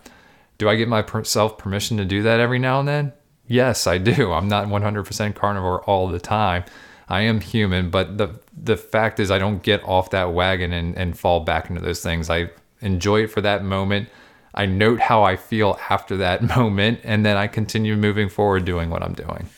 Do 0.59 0.69
I 0.69 0.77
give 0.77 0.91
myself 0.91 1.57
permission 1.57 1.97
to 1.97 2.05
do 2.05 2.23
that 2.23 2.39
every 2.39 2.59
now 2.59 2.81
and 2.81 2.89
then? 2.89 3.13
Yes, 3.51 3.89
I 3.89 3.99
do. 3.99 4.33
I'm 4.33 4.47
not 4.47 4.69
100% 4.69 5.35
carnivore 5.35 5.83
all 5.83 6.07
the 6.07 6.21
time. 6.21 6.63
I 7.09 7.23
am 7.23 7.41
human, 7.41 7.91
but 7.91 8.17
the 8.17 8.39
the 8.57 8.77
fact 8.77 9.19
is 9.19 9.33
I 9.33 9.39
don't 9.39 9.61
get 9.61 9.83
off 9.83 10.11
that 10.11 10.33
wagon 10.33 10.73
and, 10.73 10.97
and 10.97 11.19
fall 11.19 11.41
back 11.41 11.69
into 11.69 11.83
those 11.83 12.01
things. 12.01 12.31
I 12.31 12.51
enjoy 12.81 13.25
it 13.25 13.27
for 13.27 13.41
that 13.41 13.65
moment. 13.65 14.09
I 14.55 14.67
note 14.67 15.01
how 15.01 15.25
I 15.25 15.35
feel 15.35 15.81
after 15.91 16.17
that 16.19 16.43
moment, 16.57 17.01
and 17.03 17.27
then 17.27 17.37
I 17.37 17.49
continue 17.49 17.97
moving 17.97 18.29
forward 18.29 18.65
doing 18.65 18.89
what 18.89 19.03
I'm 19.03 19.15
doing. 19.15 19.49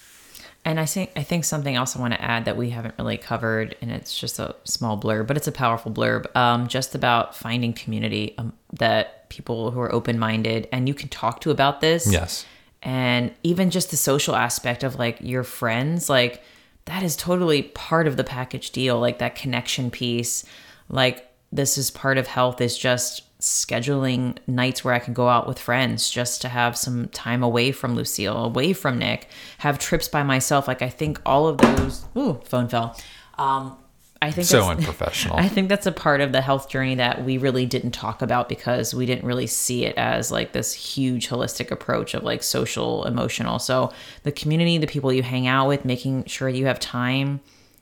And 0.65 0.81
I 0.81 0.87
think 0.87 1.13
I 1.15 1.23
think 1.23 1.45
something 1.45 1.77
else 1.77 1.95
I 1.95 2.01
want 2.01 2.15
to 2.15 2.23
add 2.23 2.47
that 2.47 2.57
we 2.57 2.71
haven't 2.71 2.95
really 2.99 3.19
covered, 3.19 3.77
and 3.83 3.91
it's 3.91 4.19
just 4.19 4.39
a 4.39 4.57
small 4.65 4.99
blurb, 4.99 5.27
but 5.27 5.37
it's 5.37 5.49
a 5.49 5.53
powerful 5.53 5.93
blurb. 5.93 6.35
Um, 6.35 6.67
just 6.67 6.95
about 6.95 7.37
finding 7.37 7.75
community 7.75 8.35
um, 8.39 8.55
that 8.73 9.29
people 9.29 9.71
who 9.71 9.81
are 9.81 9.93
open 9.93 10.19
minded 10.19 10.69
and 10.73 10.89
you 10.89 10.95
can 10.95 11.11
talk 11.11 11.43
to 11.43 11.51
about 11.51 11.83
this. 11.83 12.11
Yes. 12.11 12.47
And 12.83 13.33
even 13.43 13.71
just 13.71 13.91
the 13.91 13.97
social 13.97 14.35
aspect 14.35 14.83
of 14.83 14.97
like 14.97 15.19
your 15.21 15.45
friends 15.45 16.09
like 16.09 16.43
that 16.87 17.03
is 17.03 17.15
totally 17.17 17.63
part 17.63 18.07
of 18.07 18.17
the 18.17 18.25
package 18.25 18.71
deal 18.71 18.99
like 18.99 19.19
that 19.19 19.35
connection 19.35 19.91
piece 19.91 20.45
like 20.89 21.29
this 21.53 21.77
is 21.77 21.91
part 21.91 22.19
of 22.19 22.27
health 22.27 22.61
is 22.61 22.77
just 22.77 23.23
scheduling 23.43 24.39
nights 24.47 24.85
where 24.85 24.95
I 24.95 25.01
can 25.01 25.13
go 25.13 25.29
out 25.29 25.47
with 25.47 25.59
friends 25.59 26.09
just 26.09 26.41
to 26.43 26.49
have 26.49 26.77
some 26.77 27.09
time 27.09 27.43
away 27.43 27.73
from 27.73 27.95
Lucille, 27.97 28.37
away 28.37 28.73
from 28.73 28.99
Nick, 28.99 29.29
have 29.59 29.79
trips 29.79 30.09
by 30.09 30.23
myself. 30.23 30.69
Like 30.69 30.81
I 30.81 30.89
think 30.89 31.21
all 31.27 31.49
of 31.49 31.59
those. 31.59 32.07
Ooh, 32.17 32.41
phone 32.45 32.69
fell. 32.69 32.97
Um, 33.39 33.77
I 34.23 34.31
think 34.31 34.47
So 34.47 34.61
that's- 34.61 34.79
unprofessional. 34.79 35.37
I 35.39 35.49
think 35.49 35.69
that's 35.69 35.87
a 35.87 35.93
part 35.93 36.21
of 36.21 36.33
the 36.33 36.41
health 36.41 36.69
journey 36.69 36.95
that 36.95 37.25
we 37.25 37.37
really 37.39 37.67
didn't 37.67 37.91
talk 37.91 38.23
about 38.23 38.49
because 38.49 38.95
we 38.95 39.05
didn't 39.05 39.25
really 39.27 39.47
see 39.49 39.85
it 39.85 39.97
as 39.99 40.31
like 40.31 40.53
this 40.53 40.73
huge 40.73 41.29
holistic 41.29 41.71
approach 41.71 42.15
of 42.15 42.23
like 42.23 42.43
social, 42.43 43.05
emotional. 43.05 43.59
So 43.59 43.93
the 44.23 44.33
community, 44.33 44.79
the 44.79 44.87
people 44.87 45.13
you 45.13 45.23
hang 45.23 45.47
out 45.47 45.67
with, 45.69 45.85
making 45.85 46.25
sure 46.27 46.49
you 46.49 46.67
have 46.67 46.79
time 46.81 47.41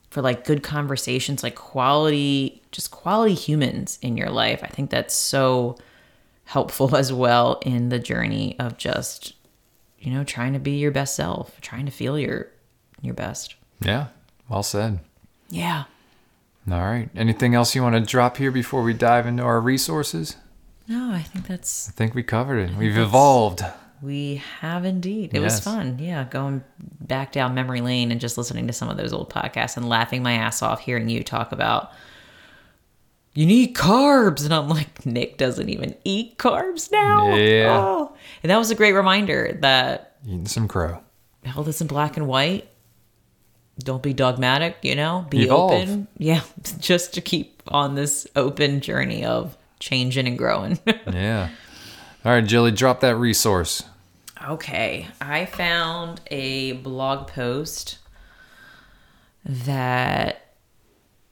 for 0.09 0.21
like 0.21 0.43
good 0.43 0.63
conversations, 0.63 1.43
like 1.43 1.55
quality, 1.55 2.61
just 2.71 2.91
quality 2.91 3.33
humans 3.35 3.97
in 4.01 4.17
your 4.17 4.29
life. 4.29 4.61
I 4.63 4.67
think 4.67 4.89
that's 4.89 5.13
so 5.15 5.77
helpful 6.45 6.95
as 7.03 7.13
well 7.13 7.61
in 7.65 7.89
the 7.89 7.99
journey 7.99 8.57
of 8.59 8.77
just, 8.77 9.33
you 9.99 10.11
know, 10.11 10.23
trying 10.23 10.53
to 10.53 10.59
be 10.59 10.71
your 10.71 10.91
best 10.91 11.15
self, 11.15 11.61
trying 11.61 11.85
to 11.85 11.91
feel 11.91 12.17
your 12.17 12.47
your 13.01 13.13
best. 13.13 13.55
yeah. 13.79 14.07
Well 14.49 14.63
said. 14.63 14.99
Yeah. 15.49 15.83
All 16.69 16.79
right. 16.81 17.09
Anything 17.15 17.55
else 17.55 17.73
you 17.75 17.81
want 17.81 17.95
to 17.95 18.01
drop 18.01 18.37
here 18.37 18.51
before 18.51 18.83
we 18.83 18.93
dive 18.93 19.25
into 19.25 19.43
our 19.43 19.59
resources? 19.61 20.35
No, 20.87 21.11
I 21.13 21.21
think 21.23 21.47
that's 21.47 21.89
I 21.89 21.91
think 21.93 22.13
we 22.13 22.23
covered 22.23 22.69
it. 22.69 22.75
We've 22.77 22.97
evolved. 22.97 23.61
We 24.01 24.41
have 24.61 24.83
indeed. 24.83 25.33
It 25.33 25.39
was 25.39 25.59
fun. 25.59 25.99
Yeah, 25.99 26.23
going 26.23 26.63
back 26.99 27.31
down 27.31 27.53
memory 27.53 27.81
lane 27.81 28.11
and 28.11 28.19
just 28.19 28.37
listening 28.37 28.67
to 28.67 28.73
some 28.73 28.89
of 28.89 28.97
those 28.97 29.13
old 29.13 29.29
podcasts 29.29 29.77
and 29.77 29.87
laughing 29.87 30.23
my 30.23 30.33
ass 30.33 30.61
off 30.61 30.79
hearing 30.81 31.07
you 31.07 31.23
talk 31.23 31.51
about 31.51 31.91
you 33.33 33.45
need 33.45 33.75
carbs 33.75 34.43
and 34.43 34.53
I'm 34.53 34.67
like 34.67 35.05
Nick 35.05 35.37
doesn't 35.37 35.69
even 35.69 35.95
eat 36.03 36.37
carbs 36.37 36.91
now. 36.91 37.35
Yeah. 37.35 37.77
Oh. 37.79 38.15
And 38.43 38.49
that 38.49 38.57
was 38.57 38.71
a 38.71 38.75
great 38.75 38.93
reminder 38.93 39.57
that 39.61 40.17
Eating 40.25 40.47
some 40.47 40.67
crow. 40.67 41.01
health 41.45 41.67
isn't 41.67 41.87
black 41.87 42.17
and 42.17 42.27
white. 42.27 42.67
Don't 43.83 44.01
be 44.03 44.13
dogmatic, 44.13 44.77
you 44.81 44.95
know? 44.95 45.25
Be 45.29 45.43
Evolve. 45.43 45.71
open. 45.73 46.07
Yeah, 46.17 46.41
just 46.79 47.13
to 47.15 47.21
keep 47.21 47.61
on 47.67 47.95
this 47.95 48.27
open 48.35 48.79
journey 48.81 49.23
of 49.25 49.57
changing 49.79 50.27
and 50.27 50.37
growing. 50.37 50.79
Yeah. 51.11 51.49
All 52.23 52.31
right, 52.33 52.45
Jilly, 52.45 52.71
drop 52.71 52.99
that 52.99 53.15
resource. 53.15 53.83
Okay, 54.47 55.07
I 55.19 55.45
found 55.45 56.21
a 56.29 56.73
blog 56.73 57.27
post 57.27 57.97
that. 59.45 60.53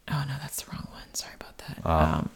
Oh 0.10 0.24
no, 0.28 0.34
that's 0.42 0.64
the 0.64 0.72
wrong 0.72 0.88
one. 0.92 1.04
Sorry 1.14 1.34
about 1.40 1.58
that. 1.60 1.86
Um, 1.90 2.30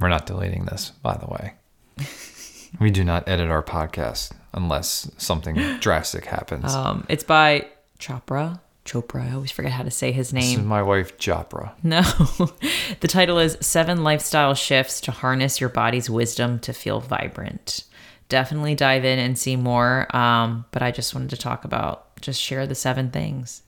We're 0.00 0.08
not 0.08 0.26
deleting 0.26 0.64
this, 0.66 0.90
by 1.02 1.16
the 1.16 1.26
way. 1.26 1.54
we 2.80 2.90
do 2.90 3.02
not 3.04 3.28
edit 3.28 3.50
our 3.50 3.62
podcast 3.62 4.32
unless 4.52 5.10
something 5.16 5.56
drastic 5.80 6.26
happens. 6.26 6.72
um, 6.74 7.04
it's 7.08 7.24
by 7.24 7.66
Chopra. 7.98 8.60
Chopra. 8.84 9.30
I 9.30 9.34
always 9.34 9.50
forget 9.50 9.72
how 9.72 9.82
to 9.82 9.90
say 9.90 10.12
his 10.12 10.32
name. 10.32 10.42
this 10.42 10.58
is 10.58 10.64
my 10.64 10.82
wife, 10.82 11.16
Chopra. 11.18 11.72
No, 11.82 12.02
the 13.00 13.08
title 13.08 13.38
is 13.38 13.56
Seven 13.60 14.04
Lifestyle 14.04 14.54
Shifts 14.54 15.00
to 15.02 15.10
Harness 15.10 15.60
Your 15.60 15.70
Body's 15.70 16.10
Wisdom 16.10 16.58
to 16.60 16.72
Feel 16.72 17.00
Vibrant. 17.00 17.84
Definitely 18.28 18.74
dive 18.74 19.04
in 19.04 19.18
and 19.18 19.38
see 19.38 19.56
more. 19.56 20.14
Um, 20.14 20.66
but 20.70 20.82
I 20.82 20.90
just 20.90 21.14
wanted 21.14 21.30
to 21.30 21.36
talk 21.36 21.64
about 21.64 22.20
just 22.20 22.40
share 22.40 22.66
the 22.66 22.74
seven 22.74 23.10
things. 23.10 23.62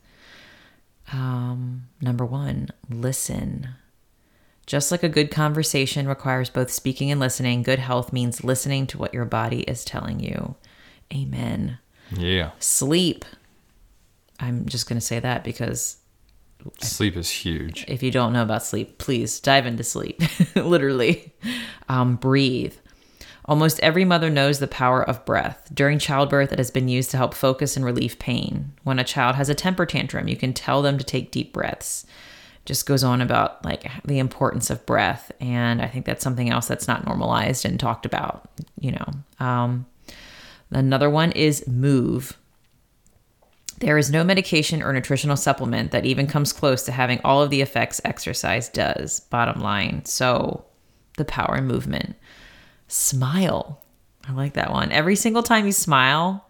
Um, 1.12 1.88
number 2.00 2.24
one, 2.24 2.68
listen. 2.90 3.68
Just 4.66 4.90
like 4.90 5.02
a 5.02 5.08
good 5.08 5.30
conversation 5.30 6.08
requires 6.08 6.50
both 6.50 6.70
speaking 6.72 7.10
and 7.10 7.20
listening, 7.20 7.62
good 7.62 7.78
health 7.78 8.12
means 8.12 8.42
listening 8.42 8.86
to 8.88 8.98
what 8.98 9.14
your 9.14 9.24
body 9.24 9.60
is 9.60 9.84
telling 9.84 10.20
you. 10.20 10.56
Amen. 11.14 11.78
Yeah. 12.10 12.50
Sleep. 12.58 13.24
I'm 14.40 14.66
just 14.66 14.88
going 14.88 14.98
to 14.98 15.04
say 15.04 15.20
that 15.20 15.44
because 15.44 15.98
Sleep 16.80 17.16
is 17.16 17.30
huge. 17.30 17.84
if 17.86 18.02
you 18.02 18.10
don't 18.10 18.32
know 18.32 18.42
about 18.42 18.62
sleep, 18.62 18.98
please 18.98 19.40
dive 19.40 19.66
into 19.66 19.84
sleep. 19.84 20.20
Literally. 20.56 21.32
Um, 21.88 22.16
breathe. 22.16 22.74
Almost 23.44 23.78
every 23.80 24.04
mother 24.04 24.28
knows 24.28 24.58
the 24.58 24.66
power 24.66 25.08
of 25.08 25.24
breath. 25.24 25.68
During 25.72 26.00
childbirth, 26.00 26.52
it 26.52 26.58
has 26.58 26.72
been 26.72 26.88
used 26.88 27.12
to 27.12 27.16
help 27.16 27.32
focus 27.34 27.76
and 27.76 27.84
relieve 27.84 28.18
pain. 28.18 28.72
When 28.82 28.98
a 28.98 29.04
child 29.04 29.36
has 29.36 29.48
a 29.48 29.54
temper 29.54 29.86
tantrum, 29.86 30.26
you 30.26 30.36
can 30.36 30.52
tell 30.52 30.82
them 30.82 30.98
to 30.98 31.04
take 31.04 31.30
deep 31.30 31.52
breaths. 31.52 32.04
Just 32.64 32.86
goes 32.86 33.04
on 33.04 33.20
about 33.20 33.64
like 33.64 33.88
the 34.04 34.18
importance 34.18 34.68
of 34.70 34.84
breath, 34.84 35.30
and 35.40 35.80
I 35.80 35.86
think 35.86 36.04
that's 36.04 36.24
something 36.24 36.50
else 36.50 36.66
that's 36.66 36.88
not 36.88 37.06
normalized 37.06 37.64
and 37.64 37.78
talked 37.78 38.04
about. 38.04 38.50
You 38.80 38.92
know, 38.92 39.06
um, 39.38 39.86
another 40.72 41.08
one 41.08 41.30
is 41.30 41.64
move. 41.68 42.36
There 43.78 43.98
is 43.98 44.10
no 44.10 44.24
medication 44.24 44.82
or 44.82 44.92
nutritional 44.92 45.36
supplement 45.36 45.90
that 45.90 46.06
even 46.06 46.26
comes 46.26 46.52
close 46.52 46.82
to 46.84 46.92
having 46.92 47.20
all 47.24 47.42
of 47.42 47.50
the 47.50 47.60
effects 47.60 48.00
exercise 48.04 48.68
does. 48.68 49.20
Bottom 49.20 49.60
line. 49.60 50.04
So, 50.04 50.64
the 51.18 51.24
power 51.24 51.60
movement. 51.60 52.16
Smile. 52.88 53.82
I 54.28 54.32
like 54.32 54.54
that 54.54 54.72
one. 54.72 54.92
Every 54.92 55.16
single 55.16 55.42
time 55.42 55.66
you 55.66 55.72
smile, 55.72 56.46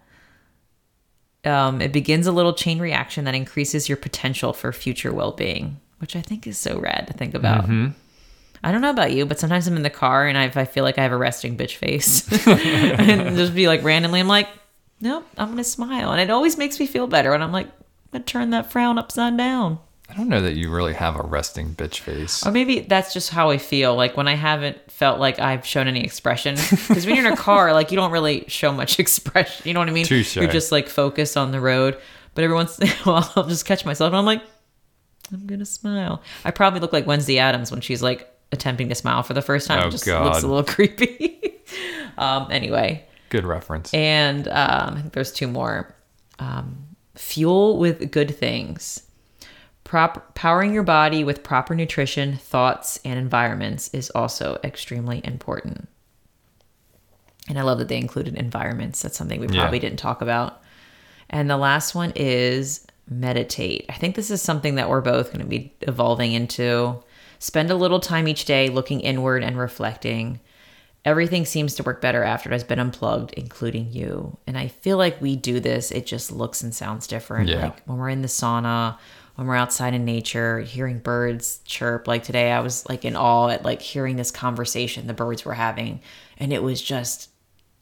um, 1.45 1.81
it 1.81 1.93
begins 1.93 2.27
a 2.27 2.33
little 2.33 2.53
chain 2.53 2.79
reaction 2.79 3.25
that 3.25 3.35
increases 3.35 3.89
your 3.89 3.97
potential 3.97 4.53
for 4.53 4.73
future 4.73 5.13
well 5.13 5.33
being, 5.33 5.81
which 5.99 6.17
I 6.17 6.21
think 6.23 6.47
is 6.47 6.59
so 6.59 6.79
rad 6.79 7.07
to 7.09 7.13
think 7.13 7.35
about. 7.35 7.69
I 8.65 8.73
don't 8.73 8.81
know 8.81 8.91
about 8.91 9.13
you, 9.13 9.27
but 9.27 9.39
sometimes 9.39 9.67
I'm 9.67 9.77
in 9.77 9.83
the 9.83 9.91
car 9.91 10.27
and 10.27 10.37
I, 10.37 10.45
I 10.45 10.65
feel 10.65 10.83
like 10.83 10.99
I 10.99 11.03
have 11.03 11.13
a 11.13 11.17
resting 11.17 11.57
bitch 11.57 11.77
face, 11.77 12.27
and 12.47 13.37
just 13.37 13.55
be 13.55 13.69
like 13.69 13.85
randomly, 13.85 14.21
I'm 14.21 14.29
like, 14.29 14.49
nope, 15.01 15.27
I'm 15.37 15.51
gonna 15.51 15.65
smile, 15.65 16.13
and 16.13 16.21
it 16.21 16.31
always 16.31 16.57
makes 16.57 16.79
me 16.81 16.87
feel 16.87 17.07
better. 17.07 17.33
And 17.33 17.43
I'm 17.43 17.53
like, 17.53 17.67
I'm 17.67 17.73
gonna 18.13 18.25
turn 18.25 18.51
that 18.51 18.71
frown 18.71 18.99
upside 18.99 19.37
down. 19.37 19.79
I 20.09 20.15
don't 20.15 20.29
know 20.29 20.41
that 20.41 20.55
you 20.55 20.71
really 20.71 20.95
have 20.95 21.17
a 21.17 21.23
resting 21.23 21.75
bitch 21.75 21.99
face. 21.99 22.47
Or 22.47 22.53
maybe 22.53 22.81
that's 22.81 23.13
just 23.13 23.31
how 23.31 23.51
I 23.51 23.59
feel. 23.59 23.97
Like 23.97 24.17
when 24.17 24.29
I 24.29 24.35
haven't 24.35 24.91
felt 24.91 25.19
like 25.19 25.41
I've 25.41 25.67
shown 25.67 25.89
any 25.89 26.05
expression. 26.05 26.55
Because 26.55 27.07
when 27.07 27.17
you're 27.17 27.27
in 27.27 27.33
a 27.33 27.37
car, 27.37 27.73
like 27.75 27.91
you 27.91 27.97
don't 27.97 28.13
really 28.13 28.45
show 28.47 28.71
much 28.73 28.99
expression. 29.01 29.67
You 29.67 29.75
know 29.75 29.81
what 29.81 29.89
I 29.89 29.93
mean? 29.93 30.07
Touche. 30.07 30.37
You're 30.37 30.47
just 30.47 30.71
like 30.71 30.89
focused 30.89 31.37
on 31.37 31.51
the 31.51 31.61
road. 31.61 31.99
But 32.35 32.45
every 32.45 32.55
once 32.55 32.79
in 32.79 32.89
a 32.89 32.93
while, 33.03 33.33
I'll 33.35 33.49
just 33.49 33.65
catch 33.65 33.85
myself 33.85 34.09
and 34.09 34.17
I'm 34.17 34.25
like, 34.27 34.43
I'm 35.33 35.45
going 35.47 35.59
to 35.59 35.67
smile. 35.67 36.23
I 36.45 36.53
probably 36.53 36.79
look 36.79 36.93
like 36.93 37.07
Wednesday 37.07 37.39
Addams 37.39 37.73
when 37.73 37.81
she's 37.81 38.03
like 38.03 38.31
attempting 38.53 38.89
to 38.91 38.95
smile 38.95 39.25
for 39.25 39.35
the 39.35 39.43
first 39.43 39.67
time. 39.67 39.83
Oh, 39.83 39.89
it 39.89 39.91
just 39.91 40.07
God. 40.07 40.25
looks 40.25 40.43
a 40.45 40.47
little 40.47 40.63
creepy. 40.63 41.55
um, 42.17 42.47
anyway. 42.53 43.05
Good 43.29 43.45
reference. 43.45 43.93
And 43.95 44.47
um, 44.49 44.95
I 44.95 45.01
think 45.01 45.13
there's 45.13 45.33
two 45.33 45.49
more. 45.49 45.95
Um, 46.39 46.85
fuel 47.15 47.79
with 47.79 48.11
good 48.11 48.37
things. 48.37 49.03
Prop- 49.85 50.35
powering 50.35 50.75
your 50.75 50.83
body 50.83 51.25
with 51.25 51.43
proper 51.43 51.75
nutrition, 51.75 52.37
thoughts, 52.37 52.99
and 53.05 53.19
environments 53.19 53.89
is 53.95 54.11
also 54.11 54.59
extremely 54.65 55.21
important. 55.25 55.89
And 57.49 57.59
I 57.59 57.63
love 57.63 57.79
that 57.79 57.89
they 57.89 57.97
included 57.99 58.35
environments. 58.35 59.01
That's 59.03 59.17
something 59.17 59.41
we 59.41 59.49
Yeah. 59.49 59.61
probably 59.63 59.79
didn't 59.79 59.99
talk 59.99 60.21
about. 60.21 60.61
And 61.31 61.49
the 61.49 61.57
last 61.57 61.95
one 61.95 62.13
is 62.17 62.87
meditate. 63.09 63.87
I 63.89 63.95
think 63.95 64.17
this 64.17 64.31
is 64.31 64.43
something 64.43 64.75
that 64.75 64.89
we're 64.89 65.01
both 65.01 65.29
going 65.33 65.45
to 65.45 65.49
be 65.49 65.73
evolving 65.83 66.33
into. 66.33 66.97
Spend 67.39 67.71
a 67.71 67.77
little 67.77 68.01
time 68.01 68.27
each 68.27 68.45
day 68.45 68.69
looking 68.69 69.01
inward 69.01 69.45
and 69.45 69.57
reflecting. 69.59 70.41
Everything 71.07 71.45
seems 71.45 71.75
to 71.77 71.85
work 71.85 72.03
better 72.03 72.25
after 72.25 72.51
it 72.51 72.53
has 72.53 72.65
been 72.65 72.81
unplugged, 72.81 73.33
including 73.35 73.93
you. 73.93 74.37
And 74.47 74.59
I 74.59 74.67
feel 74.67 74.99
like 74.99 75.21
we 75.21 75.37
do 75.37 75.61
this, 75.61 75.93
it 75.93 76.05
just 76.05 76.33
looks 76.33 76.63
and 76.63 76.75
sounds 76.75 77.07
different. 77.07 77.49
Yeah. 77.49 77.67
Like 77.67 77.87
when 77.87 77.97
we're 77.97 78.09
in 78.09 78.23
the 78.23 78.29
sauna, 78.29 78.99
when 79.37 79.47
we're 79.47 79.55
outside 79.55 79.95
in 79.95 80.05
nature, 80.05 80.61
hearing 80.61 80.99
birds 80.99 81.61
chirp. 81.65 82.09
Like 82.09 82.25
today, 82.25 82.51
I 82.51 82.59
was 82.59 82.89
like 82.89 83.05
in 83.05 83.15
awe 83.15 83.51
at 83.51 83.65
like 83.65 83.81
hearing 83.81 84.17
this 84.17 84.33
conversation 84.33 85.07
the 85.07 85.15
birds 85.15 85.45
were 85.45 85.55
having. 85.55 86.01
And 86.39 86.53
it 86.53 86.63
was 86.63 86.83
just, 86.83 87.31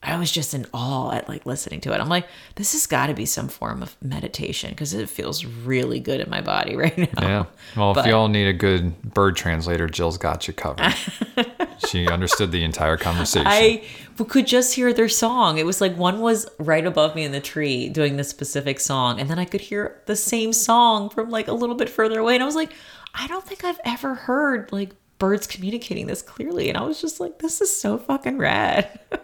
I 0.04 0.18
was 0.18 0.30
just 0.30 0.54
in 0.54 0.66
awe 0.72 1.12
at 1.12 1.28
like 1.28 1.46
listening 1.46 1.80
to 1.82 1.92
it. 1.92 2.00
I'm 2.00 2.08
like, 2.08 2.26
this 2.56 2.72
has 2.72 2.86
got 2.86 3.06
to 3.06 3.14
be 3.14 3.26
some 3.26 3.48
form 3.48 3.82
of 3.82 3.96
meditation 4.02 4.70
because 4.70 4.94
it 4.94 5.08
feels 5.08 5.44
really 5.44 6.00
good 6.00 6.20
in 6.20 6.30
my 6.30 6.40
body 6.40 6.76
right 6.76 6.96
now. 6.96 7.22
Yeah. 7.22 7.44
Well, 7.76 7.98
if 7.98 8.06
y'all 8.06 8.28
need 8.28 8.46
a 8.46 8.52
good 8.52 9.00
bird 9.02 9.36
translator, 9.36 9.86
Jill's 9.88 10.18
got 10.18 10.46
you 10.46 10.54
covered. 10.54 10.94
she 11.88 12.06
understood 12.08 12.52
the 12.52 12.64
entire 12.64 12.96
conversation. 12.96 13.46
I 13.46 13.84
could 14.28 14.46
just 14.46 14.74
hear 14.74 14.92
their 14.92 15.08
song. 15.08 15.58
It 15.58 15.66
was 15.66 15.80
like 15.80 15.96
one 15.96 16.20
was 16.20 16.46
right 16.58 16.86
above 16.86 17.14
me 17.14 17.24
in 17.24 17.32
the 17.32 17.40
tree 17.40 17.88
doing 17.88 18.16
this 18.16 18.28
specific 18.28 18.80
song, 18.80 19.20
and 19.20 19.28
then 19.28 19.38
I 19.38 19.44
could 19.44 19.60
hear 19.60 20.02
the 20.06 20.16
same 20.16 20.52
song 20.52 21.10
from 21.10 21.30
like 21.30 21.48
a 21.48 21.52
little 21.52 21.76
bit 21.76 21.88
further 21.88 22.20
away. 22.20 22.34
And 22.34 22.42
I 22.42 22.46
was 22.46 22.56
like, 22.56 22.72
I 23.14 23.26
don't 23.26 23.44
think 23.44 23.64
I've 23.64 23.80
ever 23.84 24.14
heard 24.14 24.72
like 24.72 24.92
birds 25.18 25.46
communicating 25.46 26.06
this 26.06 26.22
clearly. 26.22 26.68
And 26.68 26.76
I 26.76 26.82
was 26.82 27.00
just 27.00 27.20
like, 27.20 27.38
this 27.38 27.60
is 27.60 27.74
so 27.74 27.98
fucking 27.98 28.38
rad. 28.38 29.00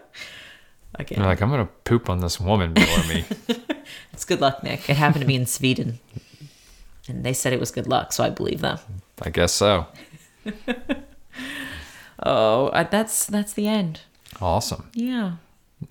Again, 0.95 1.19
You're 1.19 1.27
like, 1.27 1.41
I'm 1.41 1.49
going 1.49 1.65
to 1.65 1.71
poop 1.85 2.09
on 2.09 2.19
this 2.19 2.39
woman 2.39 2.73
below 2.73 3.03
me. 3.07 3.25
it's 4.13 4.25
good 4.25 4.41
luck, 4.41 4.61
Nick. 4.63 4.89
It 4.89 4.97
happened 4.97 5.21
to 5.21 5.27
be 5.27 5.35
in 5.35 5.45
Sweden. 5.45 5.99
And 7.07 7.23
they 7.23 7.33
said 7.33 7.53
it 7.53 7.59
was 7.59 7.71
good 7.71 7.87
luck, 7.87 8.13
so 8.13 8.23
I 8.23 8.29
believe 8.29 8.61
them. 8.61 8.77
I 9.21 9.29
guess 9.29 9.53
so. 9.53 9.87
Oh, 12.23 12.69
that's 12.91 13.25
that's 13.25 13.53
the 13.53 13.67
end. 13.67 14.01
Awesome. 14.39 14.89
Yeah. 14.93 15.33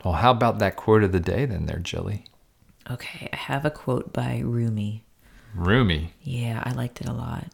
Well, 0.05 0.14
how 0.14 0.30
about 0.30 0.59
that 0.61 0.76
quote 0.76 1.03
of 1.03 1.12
the 1.12 1.20
day 1.20 1.44
then, 1.44 1.66
there, 1.66 1.78
Jilly? 1.78 2.24
Okay, 2.90 3.28
I 3.32 3.36
have 3.36 3.64
a 3.64 3.70
quote 3.70 4.12
by 4.12 4.40
Rumi. 4.44 5.05
Rumi. 5.55 6.14
Yeah, 6.22 6.62
I 6.64 6.70
liked 6.72 7.01
it 7.01 7.09
a 7.09 7.12
lot. 7.12 7.46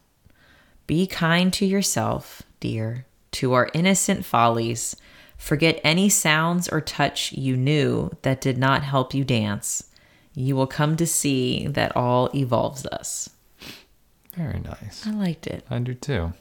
Be 0.85 1.07
kind 1.07 1.51
to 1.53 1.65
yourself, 1.65 2.43
dear, 2.59 3.05
to 3.33 3.53
our 3.53 3.69
innocent 3.73 4.25
follies. 4.25 4.95
Forget 5.37 5.79
any 5.83 6.09
sounds 6.09 6.67
or 6.67 6.81
touch 6.81 7.31
you 7.31 7.55
knew 7.55 8.11
that 8.23 8.41
did 8.41 8.57
not 8.57 8.83
help 8.83 9.13
you 9.13 9.23
dance. 9.23 9.89
You 10.33 10.55
will 10.55 10.67
come 10.67 10.97
to 10.97 11.07
see 11.07 11.67
that 11.67 11.95
all 11.95 12.29
evolves 12.35 12.85
us. 12.87 13.29
Very 14.35 14.59
nice. 14.59 15.05
I 15.05 15.11
liked 15.11 15.47
it. 15.47 15.65
I 15.69 15.79
do 15.79 15.93
too. 15.93 16.33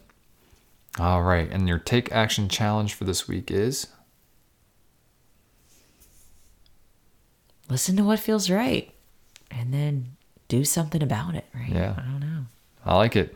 All 0.99 1.23
right. 1.23 1.51
And 1.51 1.69
your 1.69 1.79
take 1.79 2.13
action 2.13 2.49
challenge 2.49 2.95
for 2.95 3.05
this 3.05 3.29
week 3.29 3.51
is 3.51 3.89
Listen 7.69 7.97
to 7.97 8.05
what 8.05 8.21
feels 8.21 8.49
right 8.49 8.93
and 9.51 9.75
then 9.75 10.17
do 10.49 10.65
something 10.65 11.03
about 11.03 11.35
it, 11.35 11.45
right? 11.55 11.69
Yeah. 11.69 11.95
I 11.99 12.03
don't 12.03 12.21
know. 12.21 12.47
I 12.85 12.95
like 12.97 13.17
it. 13.17 13.35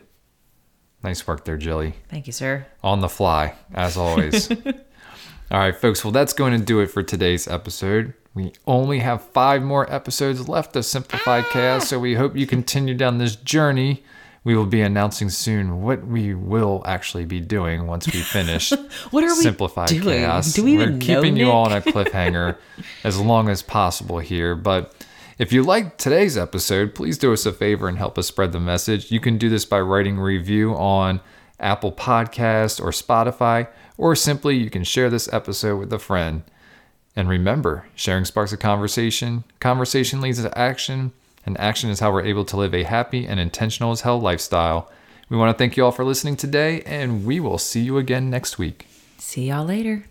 Nice 1.03 1.25
work 1.27 1.43
there, 1.43 1.57
Jilly. 1.57 1.95
Thank 2.09 2.27
you, 2.27 2.33
sir. 2.33 2.65
On 2.83 3.01
the 3.01 3.09
fly, 3.09 3.55
as 3.73 3.97
always. 3.97 4.49
All 5.51 5.59
right, 5.59 5.75
folks. 5.75 6.05
Well, 6.05 6.13
that's 6.13 6.31
going 6.31 6.57
to 6.57 6.65
do 6.65 6.79
it 6.79 6.87
for 6.87 7.03
today's 7.03 7.45
episode. 7.45 8.13
We 8.33 8.53
only 8.65 8.99
have 8.99 9.21
five 9.21 9.61
more 9.61 9.91
episodes 9.93 10.47
left 10.47 10.77
of 10.77 10.85
Simplified 10.85 11.43
ah! 11.49 11.51
Khaos, 11.51 11.81
so 11.81 11.99
we 11.99 12.13
hope 12.13 12.37
you 12.37 12.47
continue 12.47 12.93
down 12.93 13.17
this 13.17 13.35
journey. 13.35 14.01
We 14.45 14.55
will 14.55 14.65
be 14.65 14.79
announcing 14.79 15.29
soon 15.29 15.81
what 15.81 16.07
we 16.07 16.33
will 16.33 16.81
actually 16.85 17.25
be 17.25 17.41
doing 17.41 17.85
once 17.85 18.07
we 18.07 18.21
finish 18.21 18.71
What 19.11 19.25
are 19.25 19.35
we 19.35 19.41
Simplified 19.41 19.89
doing? 19.89 20.21
Khaos. 20.21 20.55
Do 20.55 20.63
we 20.63 20.77
We're 20.77 20.97
keeping 20.97 21.35
you 21.35 21.51
all 21.51 21.65
on 21.65 21.73
a 21.73 21.81
cliffhanger 21.81 22.55
as 23.03 23.19
long 23.19 23.49
as 23.49 23.61
possible 23.61 24.19
here, 24.19 24.55
but 24.55 24.95
if 25.37 25.51
you 25.51 25.63
liked 25.63 25.99
today's 25.99 26.37
episode, 26.37 26.95
please 26.95 27.17
do 27.17 27.33
us 27.33 27.45
a 27.45 27.51
favor 27.51 27.89
and 27.89 27.97
help 27.97 28.17
us 28.17 28.27
spread 28.27 28.53
the 28.53 28.61
message. 28.61 29.11
You 29.11 29.19
can 29.19 29.37
do 29.37 29.49
this 29.49 29.65
by 29.65 29.81
writing 29.81 30.17
a 30.17 30.23
review 30.23 30.73
on 30.75 31.19
Apple 31.61 31.91
Podcast 31.91 32.81
or 32.81 32.89
Spotify, 32.89 33.67
or 33.97 34.15
simply 34.15 34.57
you 34.57 34.69
can 34.69 34.83
share 34.83 35.09
this 35.09 35.31
episode 35.31 35.77
with 35.77 35.93
a 35.93 35.99
friend. 35.99 36.43
And 37.15 37.29
remember, 37.29 37.87
sharing 37.95 38.25
sparks 38.25 38.53
a 38.53 38.57
conversation, 38.57 39.43
conversation 39.59 40.21
leads 40.21 40.41
to 40.41 40.57
action, 40.57 41.11
and 41.45 41.59
action 41.59 41.89
is 41.89 41.99
how 41.99 42.11
we're 42.11 42.25
able 42.25 42.45
to 42.45 42.57
live 42.57 42.73
a 42.73 42.83
happy 42.83 43.25
and 43.25 43.39
intentional 43.39 43.91
as 43.91 44.01
hell 44.01 44.19
lifestyle. 44.19 44.89
We 45.29 45.37
want 45.37 45.55
to 45.55 45.61
thank 45.61 45.77
you 45.77 45.85
all 45.85 45.91
for 45.91 46.03
listening 46.03 46.35
today, 46.35 46.81
and 46.81 47.25
we 47.25 47.39
will 47.39 47.57
see 47.57 47.81
you 47.81 47.97
again 47.97 48.29
next 48.29 48.57
week. 48.57 48.87
See 49.17 49.47
y'all 49.47 49.65
later. 49.65 50.05